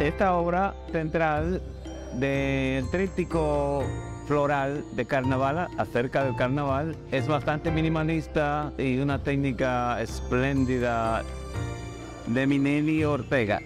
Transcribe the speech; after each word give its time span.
Esta 0.00 0.34
obra 0.34 0.74
central 0.90 1.62
del 2.14 2.90
tríptico 2.90 3.84
floral 4.26 4.84
de 4.92 5.04
carnaval 5.04 5.68
acerca 5.78 6.24
del 6.24 6.36
carnaval 6.36 6.96
es 7.10 7.26
bastante 7.26 7.70
minimalista 7.70 8.72
y 8.78 8.98
una 8.98 9.22
técnica 9.22 10.00
espléndida 10.00 11.22
de 12.26 12.46
Minelli 12.46 13.04
Ortega, 13.04 13.60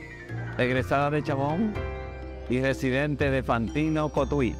egresada 0.58 1.10
de 1.10 1.22
Chabón 1.22 1.72
y 2.48 2.60
residente 2.60 3.30
de 3.30 3.42
Fantino 3.42 4.08
Cotuí. 4.08 4.54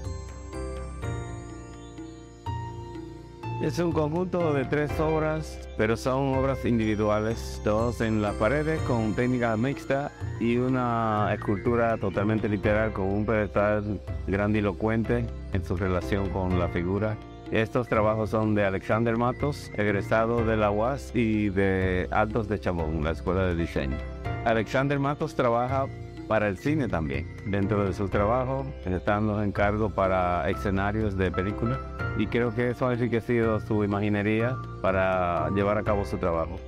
Es 3.62 3.79
un 3.79 3.91
conjunto 3.91 4.52
de 4.52 4.66
tres 4.66 5.00
obras, 5.00 5.59
pero 5.79 5.96
son 5.96 6.36
obras 6.36 6.64
individuales, 6.66 7.61
todos 7.64 8.02
en 8.02 8.20
las 8.20 8.34
paredes 8.34 8.80
con 8.82 9.14
técnica 9.14 9.56
mixta 9.56 10.12
y 10.38 10.59
una 10.59 11.30
escultura 11.32 11.96
totalmente 11.96 12.50
literal 12.50 12.92
con 12.92 13.06
un 13.06 13.24
pedestal 13.24 13.98
grandilocuente 14.27 15.24
en 15.55 15.64
su 15.64 15.74
relación 15.74 16.28
con 16.28 16.59
la 16.59 16.69
figura. 16.69 17.16
Estos 17.50 17.88
trabajos 17.88 18.30
son 18.30 18.55
de 18.55 18.64
Alexander 18.64 19.16
Matos, 19.16 19.70
egresado 19.75 20.45
de 20.45 20.56
la 20.59 20.70
UAS 20.70 21.12
y 21.14 21.48
de 21.48 22.09
Altos 22.11 22.48
de 22.48 22.61
Chabón, 22.61 23.05
la 23.05 23.12
Escuela 23.12 23.47
de 23.47 23.56
Diseño. 23.56 23.97
Alexander 24.45 24.98
Matos 24.98 25.34
trabaja 25.34 25.86
para 26.29 26.48
el 26.48 26.59
cine 26.59 26.89
también. 26.89 27.27
Dentro 27.47 27.85
de 27.85 27.93
su 27.93 28.09
trabajo 28.09 28.67
están 28.84 29.27
los 29.27 29.45
encargos 29.45 29.93
para 29.93 30.48
escenarios 30.51 31.17
de 31.17 31.30
películas 31.30 31.79
y 32.19 32.27
creo 32.27 32.55
que 32.55 32.71
eso 32.71 32.89
ha 32.89 32.95
enriquecido 32.95 33.61
su 33.61 33.84
imaginería 33.84 34.57
para 34.83 35.51
llevar 35.51 35.79
a 35.79 35.83
cabo 35.83 36.05
su 36.05 36.19
trabajo. 36.19 36.59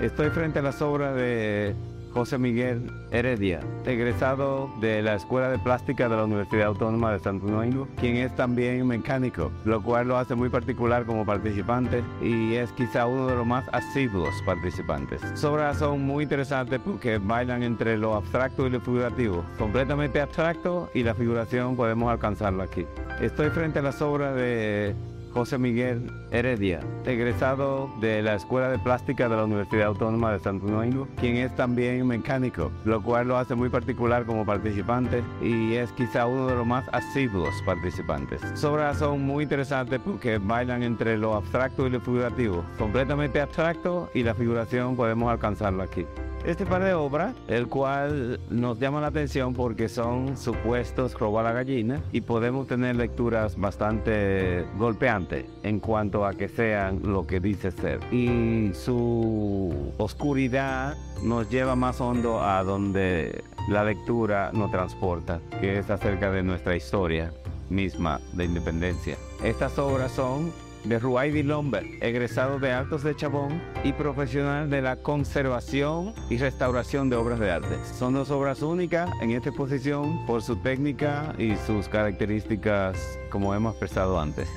Estoy 0.00 0.28
frente 0.30 0.58
a 0.58 0.62
las 0.62 0.82
obras 0.82 1.14
de 1.14 1.74
José 2.16 2.38
Miguel 2.38 2.90
Heredia, 3.10 3.60
egresado 3.84 4.70
de 4.80 5.02
la 5.02 5.16
Escuela 5.16 5.50
de 5.50 5.58
Plástica 5.58 6.08
de 6.08 6.16
la 6.16 6.24
Universidad 6.24 6.68
Autónoma 6.68 7.12
de 7.12 7.18
Santo 7.18 7.46
Domingo, 7.46 7.88
quien 8.00 8.16
es 8.16 8.34
también 8.34 8.86
mecánico, 8.86 9.52
lo 9.66 9.82
cual 9.82 10.08
lo 10.08 10.16
hace 10.16 10.34
muy 10.34 10.48
particular 10.48 11.04
como 11.04 11.26
participante 11.26 12.02
y 12.22 12.54
es 12.54 12.72
quizá 12.72 13.04
uno 13.04 13.26
de 13.26 13.34
los 13.34 13.46
más 13.46 13.68
asiduos 13.70 14.34
participantes. 14.46 15.20
Sus 15.34 15.44
obras 15.44 15.78
son 15.78 16.06
muy 16.06 16.22
interesantes 16.22 16.80
porque 16.82 17.18
bailan 17.18 17.62
entre 17.62 17.98
lo 17.98 18.14
abstracto 18.14 18.66
y 18.66 18.70
lo 18.70 18.80
figurativo, 18.80 19.44
completamente 19.58 20.18
abstracto 20.18 20.88
y 20.94 21.02
la 21.02 21.14
figuración 21.14 21.76
podemos 21.76 22.10
alcanzarla 22.10 22.64
aquí. 22.64 22.86
Estoy 23.20 23.50
frente 23.50 23.80
a 23.80 23.82
las 23.82 24.00
obras 24.00 24.34
de 24.36 24.94
José 25.36 25.58
Miguel 25.58 26.10
Heredia, 26.30 26.80
egresado 27.04 27.90
de 28.00 28.22
la 28.22 28.36
Escuela 28.36 28.70
de 28.70 28.78
Plástica 28.78 29.28
de 29.28 29.36
la 29.36 29.44
Universidad 29.44 29.88
Autónoma 29.88 30.32
de 30.32 30.40
Santo 30.40 30.66
Domingo, 30.66 31.06
quien 31.20 31.36
es 31.36 31.54
también 31.54 32.06
mecánico, 32.06 32.72
lo 32.86 33.02
cual 33.02 33.28
lo 33.28 33.36
hace 33.36 33.54
muy 33.54 33.68
particular 33.68 34.24
como 34.24 34.46
participante 34.46 35.22
y 35.42 35.74
es 35.74 35.92
quizá 35.92 36.24
uno 36.24 36.46
de 36.46 36.54
los 36.54 36.66
más 36.66 36.88
asiduos 36.90 37.54
participantes. 37.66 38.40
Sus 38.54 38.64
obras 38.64 38.98
son 38.98 39.26
muy 39.26 39.42
interesantes 39.42 40.00
porque 40.02 40.38
bailan 40.38 40.82
entre 40.82 41.18
lo 41.18 41.34
abstracto 41.34 41.86
y 41.86 41.90
lo 41.90 42.00
figurativo, 42.00 42.64
completamente 42.78 43.38
abstracto 43.38 44.08
y 44.14 44.22
la 44.22 44.34
figuración 44.34 44.96
podemos 44.96 45.30
alcanzarla 45.30 45.84
aquí. 45.84 46.06
Este 46.46 46.64
par 46.64 46.80
de 46.84 46.94
obras, 46.94 47.34
el 47.48 47.66
cual 47.66 48.38
nos 48.50 48.78
llama 48.78 49.00
la 49.00 49.08
atención 49.08 49.52
porque 49.52 49.88
son 49.88 50.36
supuestos 50.36 51.18
robo 51.18 51.40
a 51.40 51.42
la 51.42 51.50
gallina 51.50 52.00
y 52.12 52.20
podemos 52.20 52.68
tener 52.68 52.94
lecturas 52.94 53.58
bastante 53.58 54.64
golpeantes 54.78 55.25
en 55.62 55.80
cuanto 55.80 56.26
a 56.26 56.34
que 56.34 56.48
sean 56.48 57.00
lo 57.02 57.26
que 57.26 57.40
dice 57.40 57.70
ser. 57.70 58.00
Y 58.12 58.72
su 58.74 59.92
oscuridad 59.98 60.96
nos 61.22 61.50
lleva 61.50 61.76
más 61.76 62.00
hondo 62.00 62.42
a 62.42 62.62
donde 62.62 63.44
la 63.68 63.84
lectura 63.84 64.50
nos 64.52 64.70
transporta, 64.70 65.40
que 65.60 65.78
es 65.78 65.90
acerca 65.90 66.30
de 66.30 66.42
nuestra 66.42 66.76
historia 66.76 67.32
misma 67.68 68.20
de 68.32 68.44
independencia. 68.44 69.16
Estas 69.42 69.78
obras 69.78 70.12
son 70.12 70.52
de 70.84 71.00
Ruaidi 71.00 71.42
Lomber, 71.42 71.84
egresado 72.00 72.60
de 72.60 72.72
Altos 72.72 73.02
de 73.02 73.16
Chabón 73.16 73.60
y 73.82 73.92
profesional 73.92 74.70
de 74.70 74.82
la 74.82 74.96
conservación 74.96 76.14
y 76.30 76.38
restauración 76.38 77.10
de 77.10 77.16
obras 77.16 77.40
de 77.40 77.50
arte. 77.50 77.76
Son 77.98 78.14
dos 78.14 78.30
obras 78.30 78.62
únicas 78.62 79.10
en 79.20 79.32
esta 79.32 79.48
exposición 79.48 80.24
por 80.26 80.42
su 80.42 80.56
técnica 80.56 81.34
y 81.38 81.56
sus 81.66 81.88
características 81.88 83.18
como 83.30 83.52
hemos 83.54 83.72
expresado 83.72 84.20
antes 84.20 84.48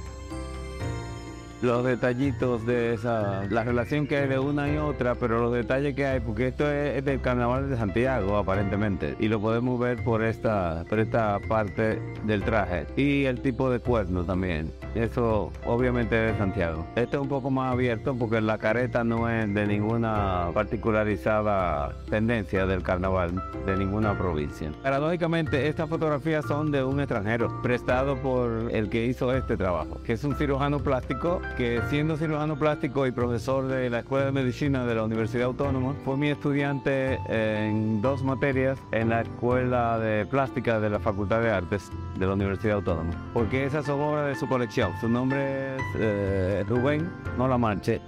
los 1.62 1.84
detallitos 1.84 2.66
de 2.66 2.94
esa, 2.94 3.46
la 3.50 3.64
relación 3.64 4.08
que 4.08 4.18
hay 4.18 4.28
de 4.28 4.40
una 4.40 4.72
y 4.72 4.78
otra, 4.78 5.16
pero 5.16 5.40
los 5.42 5.54
detalles 5.54 5.96
que 5.96 6.06
hay, 6.06 6.20
porque 6.20 6.48
esto 6.48 6.70
es, 6.72 7.04
del 7.04 7.22
carnaval 7.22 7.70
de 7.70 7.78
Santiago 7.78 8.38
aparentemente, 8.38 9.16
y 9.20 9.28
lo 9.28 9.40
podemos 9.40 9.80
ver 9.80 10.04
por 10.04 10.24
esta, 10.24 10.86
por 10.90 11.00
esta 11.00 11.40
parte 11.48 12.02
del 12.26 12.44
traje, 12.44 12.88
y 12.96 13.26
el 13.26 13.42
tipo 13.42 13.70
de 13.70 13.80
cuerno 13.80 14.24
también. 14.24 14.72
Eso 14.96 15.52
obviamente 15.66 16.30
es 16.30 16.38
Santiago. 16.38 16.86
Este 16.96 17.16
es 17.16 17.22
un 17.22 17.30
poco 17.30 17.50
más 17.52 17.72
abierto 17.74 18.16
porque 18.16 18.42
la 18.42 18.58
careta 18.58 19.04
no 19.04 19.30
es 19.30 19.54
de 19.54 19.68
ninguna 19.68 20.50
particularizada 20.54 21.94
tendencia 22.10 22.66
del 22.66 22.84
carnaval 22.84 23.42
de 23.66 23.78
ninguna 23.78 24.18
provincia. 24.18 24.72
Paradójicamente, 24.82 25.68
estas 25.68 25.90
fotografías 25.90 26.46
son 26.46 26.72
de 26.72 26.84
un 26.84 27.00
extranjero, 27.00 27.62
prestado 27.62 28.18
por 28.18 28.70
el 28.72 28.90
que 28.90 29.06
hizo 29.06 29.34
este 29.36 29.58
trabajo, 29.58 30.02
que 30.04 30.14
es 30.14 30.24
un 30.24 30.36
cirujano 30.36 30.80
plástico 30.80 31.42
que 31.58 31.82
siendo 31.90 32.18
cirujano 32.18 32.58
plástico 32.58 33.06
y 33.06 33.12
profesor 33.12 33.68
de 33.68 33.90
la 33.90 34.00
Escuela 34.00 34.26
de 34.26 34.32
Medicina 34.32 34.86
de 34.86 34.96
la 34.96 35.04
Universidad 35.04 35.46
Autónoma, 35.46 35.94
fue 36.04 36.18
mi 36.18 36.30
estudiante 36.30 37.20
en 37.28 38.02
dos 38.02 38.24
materias 38.24 38.80
en 38.92 39.10
la 39.10 39.22
Escuela 39.22 40.00
de 40.00 40.26
Plástica 40.26 40.80
de 40.80 40.90
la 40.90 41.00
Facultad 41.00 41.42
de 41.42 41.52
Artes 41.52 41.92
de 42.18 42.26
la 42.26 42.34
Universidad 42.34 42.78
Autónoma, 42.78 43.12
porque 43.34 43.66
esas 43.66 43.86
son 43.86 44.00
obras 44.02 44.28
de 44.28 44.36
su 44.36 44.48
colección 44.48 44.79
su 45.02 45.10
nombre 45.10 45.76
es 45.76 45.82
eh, 45.96 46.66
Rubén, 46.68 47.10
no 47.38 47.48
la 47.48 47.58
manche, 47.58 48.02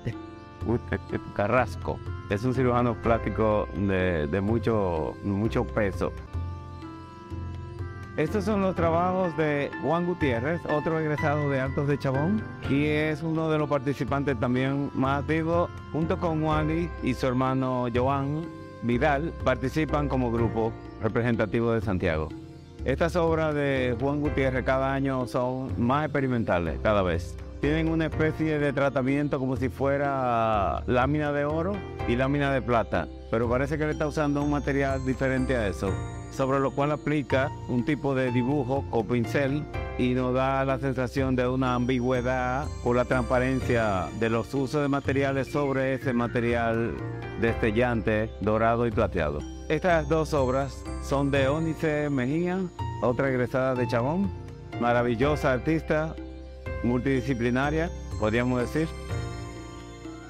Carrasco. 1.35 1.99
Es 2.29 2.43
un 2.45 2.53
cirujano 2.53 2.95
plástico 2.95 3.67
de, 3.75 4.41
mucho, 4.41 5.13
mucho 5.23 5.65
peso. 5.65 6.13
Estos 8.15 8.45
son 8.45 8.61
los 8.61 8.75
trabajos 8.75 9.35
de 9.37 9.69
Juan 9.81 10.05
Gutiérrez, 10.05 10.61
otro 10.69 10.99
egresado 10.99 11.49
de 11.49 11.59
Altos 11.59 11.87
de 11.87 11.97
Chabón, 11.97 12.41
y 12.69 12.85
es 12.85 13.21
uno 13.21 13.49
de 13.49 13.57
los 13.57 13.69
participantes 13.69 14.39
también 14.39 14.91
más 14.93 15.21
activos, 15.21 15.69
junto 15.91 16.17
con 16.17 16.41
Juan 16.41 16.89
y 17.03 17.13
su 17.13 17.27
hermano 17.27 17.87
Joan 17.93 18.45
Vidal, 18.83 19.33
participan 19.43 20.07
como 20.07 20.31
grupo 20.31 20.71
representativo 21.01 21.73
de 21.73 21.81
Santiago. 21.81 22.29
Estas 22.83 23.15
obras 23.15 23.53
de 23.53 23.95
Juan 23.99 24.21
Gutiérrez 24.21 24.65
cada 24.65 24.91
año 24.91 25.27
son 25.27 25.71
más 25.77 26.05
experimentales 26.05 26.79
cada 26.81 27.03
vez. 27.03 27.37
Tienen 27.59 27.89
una 27.89 28.07
especie 28.07 28.57
de 28.57 28.73
tratamiento 28.73 29.37
como 29.37 29.55
si 29.55 29.69
fuera 29.69 30.81
lámina 30.87 31.31
de 31.31 31.45
oro 31.45 31.73
y 32.07 32.15
lámina 32.15 32.51
de 32.51 32.63
plata, 32.63 33.07
pero 33.29 33.47
parece 33.47 33.77
que 33.77 33.85
le 33.85 33.91
está 33.91 34.07
usando 34.07 34.41
un 34.41 34.49
material 34.49 35.05
diferente 35.05 35.55
a 35.55 35.67
eso, 35.67 35.93
sobre 36.31 36.59
lo 36.59 36.71
cual 36.71 36.91
aplica 36.91 37.51
un 37.69 37.85
tipo 37.85 38.15
de 38.15 38.31
dibujo 38.31 38.83
o 38.89 39.03
pincel 39.03 39.63
y 39.99 40.15
nos 40.15 40.33
da 40.33 40.65
la 40.65 40.79
sensación 40.79 41.35
de 41.35 41.47
una 41.47 41.75
ambigüedad 41.75 42.65
por 42.83 42.95
la 42.95 43.05
transparencia 43.05 44.07
de 44.19 44.31
los 44.31 44.51
usos 44.55 44.81
de 44.81 44.87
materiales 44.87 45.51
sobre 45.51 45.93
ese 45.93 46.13
material 46.13 46.95
destellante, 47.41 48.31
dorado 48.41 48.87
y 48.87 48.91
plateado. 48.91 49.60
Estas 49.71 50.09
dos 50.09 50.33
obras 50.33 50.83
son 51.01 51.31
de 51.31 51.47
Ónice 51.47 52.09
Mejía, 52.09 52.59
otra 53.01 53.29
egresada 53.29 53.73
de 53.73 53.87
Chabón, 53.87 54.29
maravillosa 54.81 55.53
artista, 55.53 56.13
multidisciplinaria, 56.83 57.89
podríamos 58.19 58.59
decir. 58.59 58.89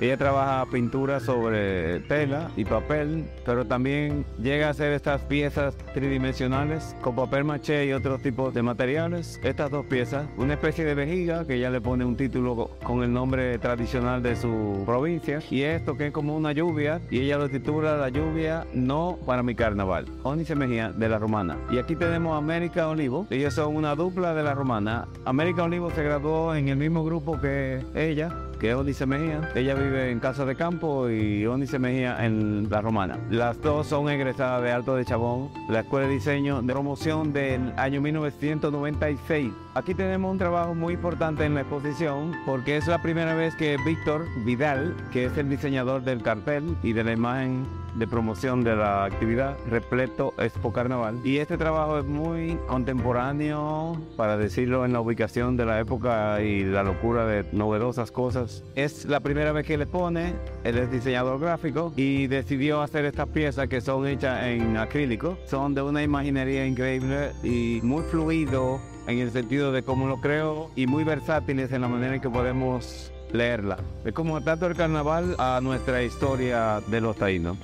Ella 0.02 0.18
trabaja 0.18 0.66
pintura 0.72 1.20
sobre 1.20 2.00
tela 2.00 2.50
y 2.58 2.66
papel, 2.66 3.24
pero 3.46 3.66
también 3.66 4.26
llega 4.42 4.66
a 4.66 4.70
hacer 4.72 4.94
estas 4.94 5.22
piezas 5.22 5.78
tridimensionales 5.94 6.96
con 7.02 7.16
papel 7.16 7.44
maché 7.44 7.86
y 7.86 7.94
otros 7.94 8.20
tipos 8.24 8.52
de 8.52 8.64
materiales. 8.64 9.40
Estas 9.44 9.70
dos 9.70 9.86
piezas, 9.86 10.26
una 10.38 10.56
especie 10.56 10.86
de 10.86 10.96
vejiga 10.96 11.46
que 11.46 11.54
ella 11.54 11.70
le 11.70 11.82
pone 11.82 12.04
un 12.04 12.18
título 12.18 12.72
con 12.82 13.04
el 13.04 13.14
nombre 13.14 13.60
tradicional 13.60 14.24
de 14.24 14.36
su 14.36 14.82
provincia 14.88 15.40
y 15.52 15.62
esto 15.62 15.96
que 15.96 16.08
es 16.08 16.12
como 16.12 16.36
una 16.36 16.52
lluvia 16.52 17.00
y 17.12 17.20
ella 17.20 17.38
lo 17.38 17.48
titula 17.48 17.96
La 17.96 18.10
lluvia 18.10 18.66
no 18.74 19.20
para 19.28 19.44
mi 19.44 19.54
carnaval. 19.54 20.08
Onice 20.24 20.56
Mejía 20.56 20.92
de 20.92 21.10
la 21.10 21.20
Romana. 21.20 21.58
Y 21.72 21.78
aquí 21.78 21.96
tenemos 21.96 22.34
a 22.34 22.38
América 22.38 22.88
Olivo. 22.88 23.28
Ellos 23.30 23.54
son 23.54 23.76
una 23.76 23.94
dupla 23.94 24.34
de 24.34 24.42
la 24.42 24.56
Romana. 24.56 25.08
América 25.26 25.62
Olivo 25.62 25.92
se 25.92 26.02
graduó 26.02 26.56
en 26.56 26.70
el 26.70 26.78
mismo 26.78 27.04
grupo 27.04 27.40
que 27.40 27.86
ella 27.94 28.36
que 28.62 28.70
es 28.70 28.76
Onice 28.76 29.08
Mejía. 29.08 29.42
Ella 29.56 29.74
vive 29.74 30.12
en 30.12 30.20
Casa 30.20 30.46
de 30.46 30.56
Campo 30.56 31.10
y 31.10 31.48
Onice 31.48 31.80
Mejía 31.80 32.24
en 32.24 32.70
La 32.70 32.80
Romana. 32.80 33.18
Las 33.32 33.60
dos 33.60 33.88
son 33.88 34.08
egresadas 34.08 34.62
de 34.62 34.72
Alto 34.72 34.96
de 34.96 35.04
Chabón, 35.04 35.50
la 35.68 35.80
Escuela 35.80 36.06
de 36.06 36.14
Diseño 36.14 36.62
de 36.62 36.72
Promoción 36.72 37.34
del 37.34 37.74
año 37.76 38.02
1996. 38.02 39.52
Aquí 39.74 39.96
tenemos 39.96 40.32
un 40.32 40.38
trabajo 40.38 40.76
muy 40.76 40.94
importante 40.94 41.44
en 41.44 41.56
la 41.56 41.62
exposición 41.62 42.34
porque 42.46 42.78
es 42.78 42.86
la 42.86 43.02
primera 43.02 43.34
vez 43.34 43.56
que 43.56 43.78
Víctor 43.84 44.28
Vidal, 44.46 44.96
que 45.12 45.26
es 45.26 45.36
el 45.38 45.50
diseñador 45.50 46.04
del 46.04 46.22
cartel 46.22 46.78
y 46.84 46.94
de 46.94 47.04
la 47.04 47.14
imagen 47.14 47.66
de 47.96 48.08
promoción 48.08 48.64
de 48.64 48.76
la 48.76 49.06
actividad 49.06 49.58
Repleto 49.70 50.34
Expo 50.38 50.72
Carnaval. 50.72 51.20
Y 51.24 51.38
este 51.38 51.58
trabajo 51.58 52.00
es 52.00 52.06
muy 52.06 52.58
contemporáneo, 52.68 53.98
para 54.16 54.38
decirlo, 54.38 54.86
en 54.86 54.94
la 54.94 55.02
ubicación 55.02 55.58
de 55.58 55.66
la 55.66 55.80
época 55.80 56.42
y 56.42 56.64
la 56.64 56.84
locura 56.84 57.26
de 57.26 57.46
novedosas 57.52 58.12
cosas. 58.12 58.51
Es 58.76 59.06
la 59.06 59.20
primera 59.20 59.52
vez 59.52 59.66
que 59.66 59.78
le 59.78 59.86
pone, 59.86 60.34
él 60.64 60.78
es 60.78 60.92
diseñador 60.92 61.40
gráfico 61.40 61.94
y 61.96 62.28
decidió 62.28 62.82
hacer 62.82 63.06
estas 63.06 63.28
piezas 63.28 63.68
que 63.68 63.82
son 63.82 64.08
hechas 64.08 64.46
en 64.46 64.78
acrílico. 64.78 65.38
Son 65.46 65.74
de 65.74 65.82
una 65.82 66.04
imaginería 66.04 66.66
increíble 66.66 67.32
y 67.44 67.80
muy 67.84 68.04
fluido 68.04 68.80
en 69.08 69.20
el 69.20 69.32
sentido 69.32 69.72
de 69.72 69.84
cómo 69.84 70.08
lo 70.08 70.22
creo 70.22 70.72
y 70.76 70.88
muy 70.88 71.04
versátiles 71.04 71.72
en 71.72 71.82
la 71.82 71.88
manera 71.88 72.16
en 72.16 72.22
que 72.22 72.30
podemos 72.30 73.12
leerla. 73.34 73.78
Es 74.06 74.14
como 74.14 74.42
tanto 74.42 74.68
el 74.68 74.76
carnaval 74.76 75.36
a 75.38 75.60
nuestra 75.62 76.04
historia 76.04 76.82
de 76.88 77.02
los 77.02 77.16
taínos. 77.18 77.58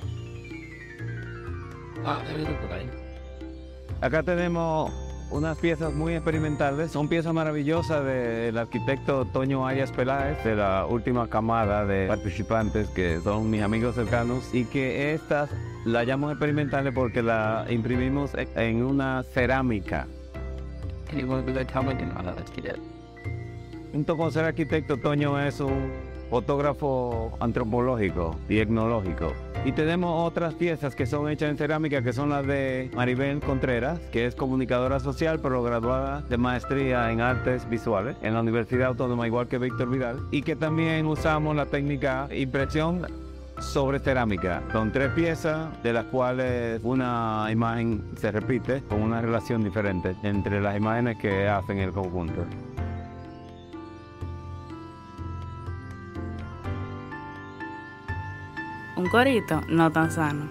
Ah, 2.04 2.22
Acá 4.00 4.22
tenemos 4.22 4.92
unas 5.30 5.58
piezas 5.58 5.92
muy 5.94 6.14
experimentales. 6.14 6.90
Son 6.90 7.08
piezas 7.08 7.32
maravillosas 7.32 8.04
del 8.04 8.56
arquitecto 8.56 9.24
Toño 9.26 9.66
Ayas 9.66 9.92
Peláez, 9.92 10.42
de 10.44 10.56
la 10.56 10.86
última 10.86 11.28
camada 11.28 11.84
de 11.84 12.06
participantes 12.06 12.88
que 12.88 13.20
son 13.20 13.50
mis 13.50 13.62
amigos 13.62 13.94
cercanos 13.94 14.54
y 14.54 14.64
que 14.64 15.14
estas 15.14 15.50
las 15.84 16.06
llamamos 16.06 16.32
experimentales 16.32 16.92
porque 16.94 17.22
la 17.22 17.66
imprimimos 17.68 18.32
en 18.34 18.82
una 18.82 19.22
cerámica. 19.22 20.06
Junto 23.92 24.16
con 24.16 24.30
ser 24.32 24.44
arquitecto, 24.44 24.98
Toño 24.98 25.40
es 25.40 25.60
un 25.60 25.90
fotógrafo 26.28 27.36
antropológico 27.40 28.36
y 28.48 28.58
etnológico. 28.58 29.32
Y 29.64 29.72
tenemos 29.72 30.26
otras 30.26 30.54
piezas 30.54 30.94
que 30.94 31.04
son 31.04 31.28
hechas 31.28 31.50
en 31.50 31.58
cerámica, 31.58 32.00
que 32.02 32.12
son 32.12 32.30
las 32.30 32.46
de 32.46 32.90
Maribel 32.94 33.40
Contreras, 33.40 34.00
que 34.12 34.24
es 34.24 34.34
comunicadora 34.34 34.98
social, 34.98 35.40
pero 35.40 35.62
graduada 35.62 36.22
de 36.22 36.38
maestría 36.38 37.10
en 37.12 37.20
artes 37.20 37.68
visuales 37.68 38.16
en 38.22 38.34
la 38.34 38.40
Universidad 38.40 38.88
Autónoma, 38.88 39.26
igual 39.26 39.48
que 39.48 39.58
Víctor 39.58 39.90
Vidal, 39.90 40.20
y 40.30 40.42
que 40.42 40.56
también 40.56 41.06
usamos 41.06 41.54
la 41.54 41.66
técnica 41.66 42.28
impresión 42.32 43.06
sobre 43.60 43.98
cerámica. 43.98 44.62
Son 44.72 44.92
tres 44.92 45.10
piezas, 45.12 45.68
de 45.82 45.92
las 45.92 46.04
cuales 46.06 46.80
una 46.82 47.48
imagen 47.50 48.02
se 48.16 48.30
repite 48.30 48.82
con 48.88 49.02
una 49.02 49.20
relación 49.20 49.62
diferente 49.64 50.16
entre 50.22 50.60
las 50.60 50.76
imágenes 50.76 51.18
que 51.18 51.48
hacen 51.48 51.78
el 51.78 51.92
conjunto. 51.92 52.44
Un 58.98 59.08
corito 59.08 59.62
no 59.68 59.90
tan 59.92 60.10
sano. 60.10 60.48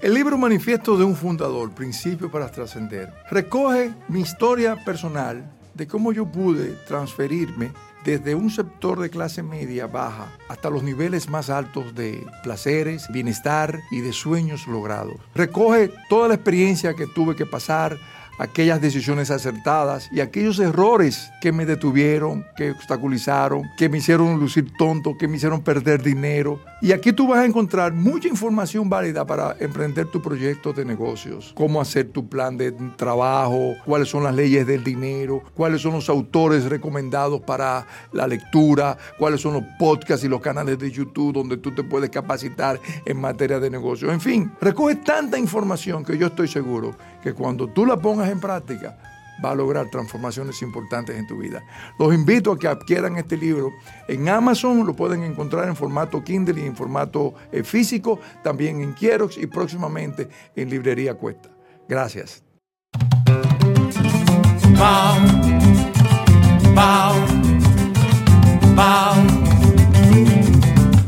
El 0.00 0.14
libro 0.14 0.38
Manifiesto 0.38 0.96
de 0.96 1.04
un 1.04 1.14
Fundador, 1.14 1.72
Principio 1.72 2.30
para 2.30 2.50
Trascender, 2.50 3.12
recoge 3.30 3.92
mi 4.08 4.20
historia 4.20 4.76
personal 4.82 5.52
de 5.74 5.86
cómo 5.86 6.12
yo 6.12 6.24
pude 6.24 6.72
transferirme 6.86 7.72
desde 8.04 8.34
un 8.34 8.48
sector 8.48 8.98
de 8.98 9.10
clase 9.10 9.42
media 9.42 9.86
baja 9.86 10.28
hasta 10.48 10.70
los 10.70 10.82
niveles 10.82 11.28
más 11.28 11.50
altos 11.50 11.94
de 11.94 12.24
placeres, 12.42 13.08
bienestar 13.12 13.80
y 13.90 14.00
de 14.00 14.12
sueños 14.12 14.66
logrados. 14.66 15.16
Recoge 15.34 15.92
toda 16.08 16.28
la 16.28 16.34
experiencia 16.34 16.94
que 16.94 17.06
tuve 17.06 17.36
que 17.36 17.44
pasar 17.44 17.98
aquellas 18.40 18.80
decisiones 18.80 19.30
acertadas 19.30 20.08
y 20.10 20.20
aquellos 20.20 20.58
errores 20.58 21.30
que 21.42 21.52
me 21.52 21.66
detuvieron, 21.66 22.46
que 22.56 22.70
obstaculizaron, 22.70 23.64
que 23.76 23.90
me 23.90 23.98
hicieron 23.98 24.40
lucir 24.40 24.72
tonto, 24.78 25.18
que 25.18 25.28
me 25.28 25.36
hicieron 25.36 25.60
perder 25.60 26.02
dinero. 26.02 26.58
Y 26.82 26.92
aquí 26.92 27.12
tú 27.12 27.28
vas 27.28 27.40
a 27.40 27.44
encontrar 27.44 27.92
mucha 27.92 28.26
información 28.26 28.88
válida 28.88 29.26
para 29.26 29.54
emprender 29.60 30.06
tu 30.06 30.22
proyecto 30.22 30.72
de 30.72 30.86
negocios, 30.86 31.52
cómo 31.54 31.78
hacer 31.78 32.08
tu 32.08 32.26
plan 32.26 32.56
de 32.56 32.72
trabajo, 32.96 33.74
cuáles 33.84 34.08
son 34.08 34.24
las 34.24 34.34
leyes 34.34 34.66
del 34.66 34.82
dinero, 34.82 35.42
cuáles 35.54 35.82
son 35.82 35.92
los 35.92 36.08
autores 36.08 36.64
recomendados 36.64 37.42
para 37.42 37.86
la 38.12 38.26
lectura, 38.26 38.96
cuáles 39.18 39.42
son 39.42 39.52
los 39.52 39.64
podcasts 39.78 40.24
y 40.24 40.28
los 40.28 40.40
canales 40.40 40.78
de 40.78 40.90
YouTube 40.90 41.34
donde 41.34 41.58
tú 41.58 41.70
te 41.74 41.82
puedes 41.82 42.08
capacitar 42.08 42.80
en 43.04 43.20
materia 43.20 43.60
de 43.60 43.68
negocios. 43.68 44.10
En 44.10 44.20
fin, 44.20 44.50
recoge 44.58 44.96
tanta 44.96 45.38
información 45.38 46.02
que 46.02 46.16
yo 46.16 46.28
estoy 46.28 46.48
seguro 46.48 46.96
que 47.22 47.34
cuando 47.34 47.66
tú 47.68 47.84
la 47.84 47.98
pongas 47.98 48.30
en 48.30 48.40
práctica, 48.40 48.96
va 49.44 49.52
a 49.52 49.54
lograr 49.54 49.88
transformaciones 49.90 50.62
importantes 50.62 51.16
en 51.16 51.26
tu 51.26 51.38
vida. 51.38 51.62
Los 51.98 52.14
invito 52.14 52.52
a 52.52 52.58
que 52.58 52.68
adquieran 52.68 53.16
este 53.16 53.36
libro. 53.36 53.70
En 54.08 54.28
Amazon 54.28 54.86
lo 54.86 54.94
pueden 54.94 55.22
encontrar 55.22 55.68
en 55.68 55.76
formato 55.76 56.22
Kindle 56.22 56.60
y 56.60 56.66
en 56.66 56.76
formato 56.76 57.34
eh, 57.52 57.62
físico, 57.62 58.20
también 58.42 58.80
en 58.80 58.94
Kierox 58.94 59.38
y 59.38 59.46
próximamente 59.46 60.28
en 60.54 60.70
Librería 60.70 61.14
Cuesta. 61.14 61.50
Gracias. 61.88 62.42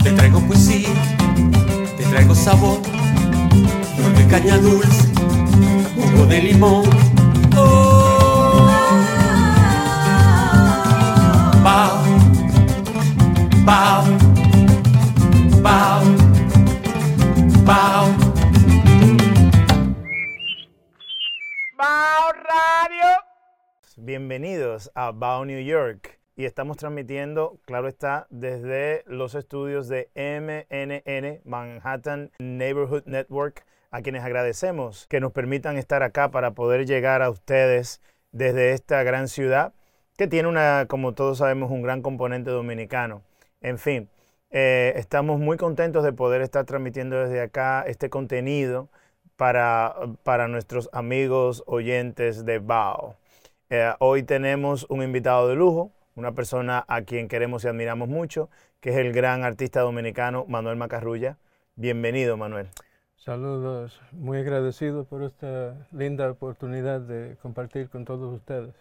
Te 0.03 0.13
traigo 0.13 0.41
poesía, 0.41 0.89
te 1.97 2.05
traigo 2.05 2.35
sabor, 2.35 2.81
de 4.17 4.27
caña 4.29 4.59
dulce 4.59 5.13
de 6.33 6.41
limón. 6.41 7.12
Bao, 13.65 14.05
bao, 15.63 16.03
bao. 17.65 18.07
Bao 21.77 22.33
Radio. 22.33 23.09
Bienvenidos 23.97 24.91
a 24.95 25.13
Bao 25.13 25.45
New 25.45 25.63
York 25.63 26.19
y 26.35 26.45
estamos 26.45 26.77
transmitiendo, 26.77 27.59
claro 27.65 27.89
está, 27.89 28.27
desde 28.31 29.05
los 29.07 29.35
estudios 29.35 29.89
de 29.89 30.11
MNN, 30.17 31.41
Manhattan 31.45 32.31
Neighborhood 32.39 33.05
Network 33.07 33.65
a 33.91 34.01
quienes 34.01 34.25
agradecemos 34.25 35.07
que 35.09 35.21
nos 35.21 35.33
permitan 35.33 35.77
estar 35.77 36.03
acá 36.03 36.31
para 36.31 36.53
poder 36.53 36.87
llegar 36.87 37.23
a 37.23 37.31
ustedes 37.31 38.01
desde 38.33 38.73
esta 38.73 39.03
gran 39.03 39.29
ciudad 39.29 39.75
que 40.17 40.27
tiene 40.27 40.49
una, 40.49 40.87
como 40.89 41.13
todos 41.15 41.39
sabemos, 41.39 41.71
un 41.71 41.83
gran 41.83 42.03
componente 42.03 42.51
dominicano. 42.51 43.23
En 43.63 43.79
fin, 43.79 44.09
eh, 44.51 44.93
estamos 44.97 45.39
muy 45.39 45.57
contentos 45.57 46.03
de 46.03 46.13
poder 46.13 46.43
estar 46.43 46.65
transmitiendo 46.65 47.17
desde 47.17 47.41
acá 47.41 47.85
este 47.87 48.11
contenido 48.11 48.89
para, 49.37 49.95
para 50.25 50.49
nuestros 50.49 50.91
amigos 50.93 51.63
oyentes 51.67 52.45
de 52.45 52.59
BAO. 52.59 53.15
Eh, 53.71 53.93
hoy 54.01 54.25
tenemos 54.25 54.85
un 54.91 55.01
invitado 55.05 55.47
de 55.49 55.55
lujo, 55.55 55.93
una 56.17 56.33
persona 56.33 56.85
a 56.89 57.03
quien 57.03 57.29
queremos 57.29 57.65
y 57.65 57.69
admiramos 57.69 58.09
mucho, 58.09 58.51
que 58.81 58.91
es 58.91 58.97
el 58.97 59.13
gran 59.13 59.45
artista 59.45 59.81
dominicano 59.81 60.45
Manuel 60.49 60.77
Macarrulla. 60.77 61.39
Bienvenido, 61.77 62.37
Manuel. 62.37 62.69
Saludos, 63.15 64.01
muy 64.11 64.39
agradecido 64.39 65.05
por 65.05 65.23
esta 65.23 65.87
linda 65.93 66.29
oportunidad 66.29 67.01
de 67.01 67.37
compartir 67.41 67.89
con 67.89 68.05
todos 68.05 68.35
ustedes. 68.35 68.75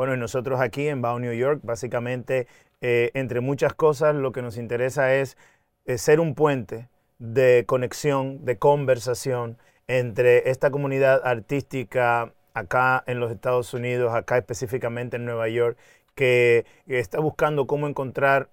Bueno, 0.00 0.14
y 0.14 0.16
nosotros 0.16 0.62
aquí 0.62 0.88
en 0.88 1.02
Bao 1.02 1.18
New 1.18 1.34
York, 1.34 1.60
básicamente, 1.62 2.46
eh, 2.80 3.10
entre 3.12 3.40
muchas 3.40 3.74
cosas, 3.74 4.14
lo 4.14 4.32
que 4.32 4.40
nos 4.40 4.56
interesa 4.56 5.14
es, 5.14 5.36
es 5.84 6.00
ser 6.00 6.20
un 6.20 6.34
puente 6.34 6.88
de 7.18 7.64
conexión, 7.66 8.42
de 8.46 8.56
conversación 8.56 9.58
entre 9.88 10.48
esta 10.48 10.70
comunidad 10.70 11.20
artística 11.22 12.32
acá 12.54 13.04
en 13.06 13.20
los 13.20 13.30
Estados 13.30 13.74
Unidos, 13.74 14.14
acá 14.14 14.38
específicamente 14.38 15.18
en 15.18 15.26
Nueva 15.26 15.50
York, 15.50 15.76
que 16.14 16.64
está 16.86 17.20
buscando 17.20 17.66
cómo 17.66 17.86
encontrar 17.86 18.48